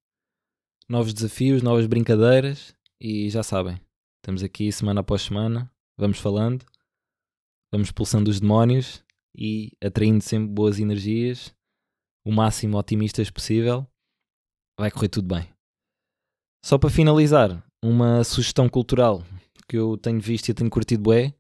novos 0.88 1.12
desafios, 1.12 1.62
novas 1.62 1.86
brincadeiras 1.86 2.74
e 3.00 3.28
já 3.28 3.42
sabem, 3.42 3.80
estamos 4.16 4.42
aqui 4.42 4.70
semana 4.72 5.00
após 5.00 5.22
semana, 5.22 5.70
vamos 5.98 6.18
falando, 6.18 6.64
vamos 7.72 7.88
expulsando 7.88 8.30
os 8.30 8.40
demónios 8.40 9.04
e 9.36 9.72
atraindo 9.82 10.22
sempre 10.22 10.48
boas 10.48 10.78
energias 10.78 11.53
o 12.26 12.32
máximo 12.32 12.78
otimistas 12.78 13.30
possível, 13.30 13.86
vai 14.78 14.90
correr 14.90 15.08
tudo 15.08 15.34
bem. 15.34 15.48
Só 16.64 16.78
para 16.78 16.90
finalizar, 16.90 17.62
uma 17.84 18.24
sugestão 18.24 18.68
cultural 18.68 19.22
que 19.68 19.76
eu 19.76 19.96
tenho 19.98 20.20
visto 20.20 20.48
e 20.48 20.54
tenho 20.54 20.70
curtido 20.70 21.12
é 21.12 21.34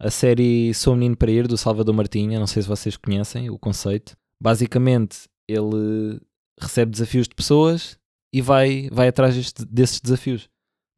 a 0.00 0.10
série 0.10 0.74
Sou 0.74 0.94
Menino 0.94 1.16
para 1.16 1.30
Ir 1.30 1.48
do 1.48 1.56
Salvador 1.56 1.94
Martinha, 1.94 2.38
não 2.38 2.46
sei 2.46 2.62
se 2.62 2.68
vocês 2.68 2.96
conhecem 2.96 3.48
o 3.48 3.58
conceito. 3.58 4.16
Basicamente, 4.42 5.28
ele 5.48 6.20
recebe 6.60 6.90
desafios 6.90 7.26
de 7.26 7.34
pessoas 7.34 7.98
e 8.34 8.42
vai, 8.42 8.88
vai 8.90 9.08
atrás 9.08 9.34
deste- 9.34 9.64
desses 9.64 10.00
desafios. 10.00 10.48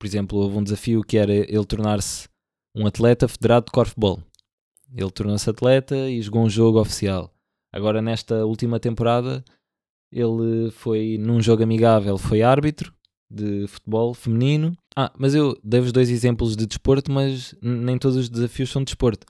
Por 0.00 0.07
exemplo, 0.07 0.38
houve 0.38 0.57
um 0.57 0.64
desafio 0.64 1.02
que 1.02 1.16
era 1.16 1.32
ele 1.32 1.64
tornar-se 1.64 2.28
um 2.74 2.86
atleta 2.86 3.28
federado 3.28 3.66
de 3.66 3.72
korfball. 3.72 4.20
Ele 4.92 5.11
tornou-se 5.11 5.48
atleta 5.48 6.11
e 6.11 6.20
jogou 6.20 6.42
um 6.44 6.50
jogo 6.50 6.80
oficial. 6.80 7.32
Agora, 7.77 8.01
nesta 8.01 8.47
última 8.47 8.81
temporada, 8.81 9.45
ele 10.11 10.70
foi 10.70 11.18
num 11.18 11.43
jogo 11.43 11.62
amigável, 11.62 12.16
foi 12.16 12.41
árbitro 12.41 12.91
de 13.31 13.66
futebol 13.66 14.14
feminino. 14.14 14.74
Ah, 14.97 15.12
mas 15.18 15.35
eu 15.35 15.55
dei-vos 15.62 15.93
dois 15.93 16.09
exemplos 16.09 16.57
de 16.57 16.64
desporto, 16.64 17.12
mas 17.12 17.55
nem 17.61 17.99
todos 17.99 18.16
os 18.16 18.31
desafios 18.31 18.70
são 18.70 18.81
de 18.81 18.87
desporto. 18.87 19.27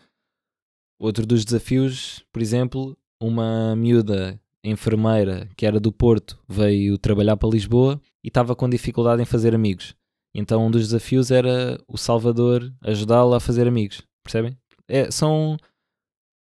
Outro 1.01 1.27
dos 1.27 1.45
desafios, 1.45 2.25
por 2.33 2.41
exemplo, 2.41 2.97
uma 3.21 3.75
miúda 3.75 4.41
enfermeira 4.63 5.49
que 5.57 5.67
era 5.67 5.81
do 5.81 5.91
Porto 5.91 6.39
veio 6.49 6.97
trabalhar 6.99 7.37
para 7.37 7.49
Lisboa 7.49 8.01
e 8.23 8.29
estava 8.29 8.55
com 8.55 8.71
dificuldade 8.71 9.21
em 9.21 9.27
fazer 9.27 9.57
amigos. 9.57 9.97
Então 10.33 10.65
um 10.65 10.71
dos 10.71 10.83
desafios 10.83 11.33
era 11.33 11.81
o 11.89 11.99
Salvador 11.99 12.73
ajudá-la 12.81 13.39
a 13.39 13.41
fazer 13.41 13.67
amigos. 13.67 14.03
Percebem? 14.23 14.57
É, 14.87 15.11
são 15.11 15.57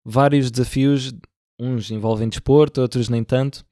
vários 0.05 0.51
desafios, 0.51 1.13
uns 1.61 1.91
envolvem 1.91 2.29
desporto, 2.29 2.81
outros 2.81 3.09
nem 3.09 3.23
tanto. 3.23 3.65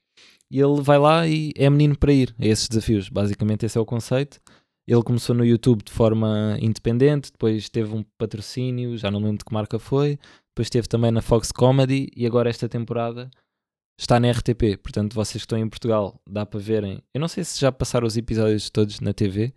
E 0.51 0.61
ele 0.61 0.81
vai 0.81 0.99
lá 0.99 1.27
e 1.27 1.53
é 1.57 1.69
menino 1.69 1.97
para 1.97 2.13
ir 2.13 2.35
a 2.39 2.47
esses 2.47 2.69
desafios. 2.69 3.09
Basicamente, 3.09 3.67
esse 3.67 3.77
é 3.77 3.81
o 3.81 3.87
conceito. 3.87 4.41
Ele 4.87 5.03
começou 5.03 5.35
no 5.35 5.45
YouTube 5.45 5.83
de 5.83 5.93
forma 5.93 6.57
independente, 6.61 7.31
depois 7.31 7.69
teve 7.69 7.95
um 7.95 8.03
patrocínio, 8.17 8.97
já 8.97 9.11
não 9.11 9.21
lembro 9.21 9.39
de 9.39 9.45
que 9.45 9.53
marca 9.53 9.79
foi. 9.79 10.19
Depois 10.55 10.67
esteve 10.67 10.89
também 10.89 11.11
na 11.11 11.21
Fox 11.21 11.53
Comedy 11.53 12.09
e 12.17 12.27
agora 12.27 12.49
esta 12.49 12.69
temporada 12.69 13.31
está 14.01 14.19
na 14.19 14.31
RTP. 14.31 14.79
Portanto, 14.83 15.15
vocês 15.15 15.43
que 15.43 15.47
estão 15.47 15.59
em 15.59 15.69
Portugal, 15.69 16.19
dá 16.27 16.47
para 16.47 16.59
verem. 16.59 17.03
Eu 17.13 17.21
não 17.21 17.29
sei 17.29 17.45
se 17.45 17.61
já 17.61 17.71
passaram 17.71 18.07
os 18.07 18.17
episódios 18.17 18.71
todos 18.71 19.01
na 19.01 19.13
TV 19.13 19.53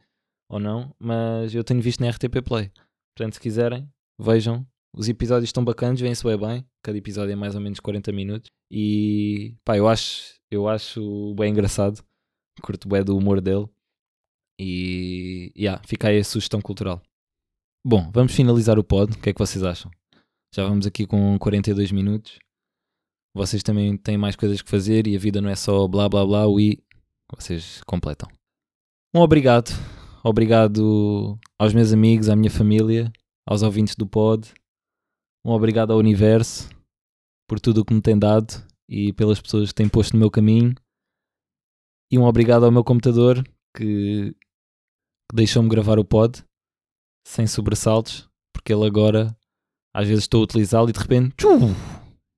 ou 0.49 0.59
não, 0.59 0.93
mas 0.99 1.55
eu 1.55 1.63
tenho 1.63 1.81
visto 1.81 2.01
na 2.01 2.09
RTP 2.09 2.41
Play. 2.43 2.69
Portanto, 3.15 3.35
se 3.35 3.39
quiserem, 3.39 3.89
vejam. 4.19 4.65
Os 4.93 5.07
episódios 5.07 5.49
estão 5.49 5.63
bacanas, 5.63 6.01
vêm-se 6.01 6.23
bem 6.23 6.37
bem. 6.37 6.65
Cada 6.83 6.97
episódio 6.97 7.31
é 7.31 7.35
mais 7.35 7.55
ou 7.55 7.61
menos 7.61 7.79
40 7.79 8.11
minutos. 8.11 8.49
E 8.69 9.55
pá, 9.63 9.77
eu 9.77 9.87
acho, 9.87 10.35
eu 10.49 10.67
acho 10.67 11.33
bem 11.35 11.51
engraçado. 11.51 12.03
Curto 12.61 12.89
bem 12.89 13.03
do 13.03 13.17
humor 13.17 13.39
dele. 13.39 13.67
E 14.59 15.51
yeah, 15.57 15.81
fica 15.87 16.09
aí 16.09 16.19
a 16.19 16.23
sugestão 16.23 16.61
cultural. 16.61 17.01
Bom, 17.85 18.11
vamos 18.11 18.35
finalizar 18.35 18.77
o 18.77 18.83
pod. 18.83 19.13
O 19.13 19.19
que 19.19 19.29
é 19.29 19.33
que 19.33 19.39
vocês 19.39 19.63
acham? 19.63 19.89
Já 20.53 20.67
vamos 20.67 20.85
aqui 20.85 21.07
com 21.07 21.39
42 21.39 21.91
minutos. 21.91 22.37
Vocês 23.33 23.63
também 23.63 23.95
têm 23.95 24.17
mais 24.17 24.35
coisas 24.35 24.61
que 24.61 24.69
fazer 24.69 25.07
e 25.07 25.15
a 25.15 25.19
vida 25.19 25.39
não 25.39 25.49
é 25.49 25.55
só 25.55 25.87
blá 25.87 26.09
blá 26.09 26.25
blá, 26.25 26.47
ui. 26.47 26.77
Vocês 27.33 27.81
completam. 27.87 28.29
Um 29.15 29.21
obrigado. 29.21 29.71
Obrigado 30.23 31.39
aos 31.57 31.73
meus 31.73 31.93
amigos, 31.93 32.29
à 32.29 32.35
minha 32.35 32.51
família, 32.51 33.11
aos 33.47 33.63
ouvintes 33.63 33.95
do 33.95 34.05
pod. 34.05 34.53
Um 35.43 35.51
obrigado 35.51 35.91
ao 35.91 35.99
universo 35.99 36.69
por 37.47 37.59
tudo 37.59 37.81
o 37.81 37.85
que 37.85 37.93
me 37.93 38.01
tem 38.01 38.17
dado 38.17 38.53
e 38.87 39.11
pelas 39.13 39.41
pessoas 39.41 39.69
que 39.69 39.75
têm 39.75 39.89
posto 39.89 40.13
no 40.13 40.19
meu 40.19 40.29
caminho. 40.29 40.75
E 42.11 42.17
um 42.17 42.23
obrigado 42.23 42.65
ao 42.65 42.71
meu 42.71 42.83
computador 42.83 43.43
que, 43.75 44.35
que 45.29 45.35
deixou-me 45.35 45.69
gravar 45.69 45.97
o 45.97 46.05
pod 46.05 46.43
sem 47.25 47.47
sobressaltos, 47.47 48.29
porque 48.53 48.73
ele 48.73 48.85
agora 48.85 49.35
às 49.93 50.07
vezes 50.07 50.23
estou 50.23 50.41
a 50.41 50.43
utilizá-lo 50.43 50.89
e 50.89 50.93
de 50.93 50.99
repente 50.99 51.35
tchum, 51.35 51.73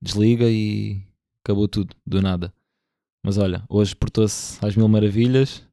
desliga 0.02 0.46
e 0.48 1.02
acabou 1.42 1.68
tudo, 1.68 1.94
do 2.06 2.20
nada. 2.20 2.52
Mas 3.24 3.38
olha, 3.38 3.64
hoje 3.68 3.94
portou-se 3.94 4.64
às 4.64 4.76
mil 4.76 4.88
maravilhas, 4.88 5.66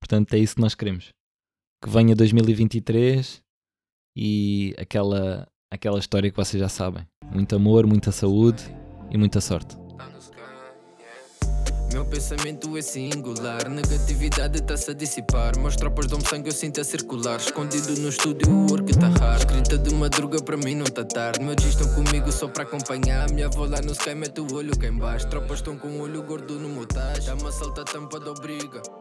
portanto 0.00 0.32
é 0.34 0.38
isso 0.38 0.54
que 0.54 0.60
nós 0.60 0.74
queremos. 0.74 1.12
Que 1.82 1.90
venha 1.90 2.14
2023 2.14 3.42
e 4.16 4.74
aquela, 4.78 5.46
aquela 5.70 5.98
história 5.98 6.30
que 6.30 6.36
vocês 6.36 6.60
já 6.60 6.68
sabem. 6.68 7.06
Muito 7.32 7.54
amor, 7.54 7.86
muita 7.86 8.10
saúde 8.10 8.62
e 9.10 9.16
muita 9.16 9.40
sorte. 9.40 9.78
Meu 11.92 12.04
pensamento 12.04 12.76
é 12.76 12.82
singular, 12.82 13.68
negatividade 13.68 14.58
está-se 14.58 14.92
a 14.92 14.94
dissipar. 14.94 15.58
Meus 15.58 15.74
tropas 15.74 16.06
dão 16.06 16.20
sangue, 16.20 16.48
eu 16.48 16.52
sinto 16.52 16.80
a 16.80 16.84
circular. 16.84 17.40
Escondido 17.40 18.00
no 18.00 18.08
estúdio, 18.08 18.48
o 18.48 18.70
work 18.70 18.96
tá 18.96 19.08
raro. 19.08 19.38
Escrita 19.40 19.76
de 19.76 19.92
madruga, 19.94 20.40
para 20.40 20.56
mim 20.56 20.76
não 20.76 20.84
tá 20.86 21.04
tarde. 21.04 21.40
Meus 21.44 21.56
dias 21.56 21.74
estão 21.74 21.92
comigo 21.94 22.30
só 22.30 22.46
para 22.46 22.62
acompanhar. 22.62 23.28
Minha 23.32 23.46
avó 23.46 23.66
lá 23.66 23.80
no 23.82 23.90
sky 23.90 24.14
mete 24.14 24.40
o 24.40 24.54
olho 24.54 24.76
cá 24.78 24.86
em 24.86 24.96
baixo. 24.96 25.28
Tropas 25.28 25.58
estão 25.58 25.76
com 25.76 25.88
o 25.88 26.02
olho 26.02 26.22
gordo 26.22 26.60
no 26.60 26.68
motage. 26.68 27.26
Dá-me 27.26 27.44
a 27.44 27.52
salta 27.52 27.82
a 27.82 27.84
tampa 27.84 28.20
da 28.20 28.30
obriga. 28.30 28.82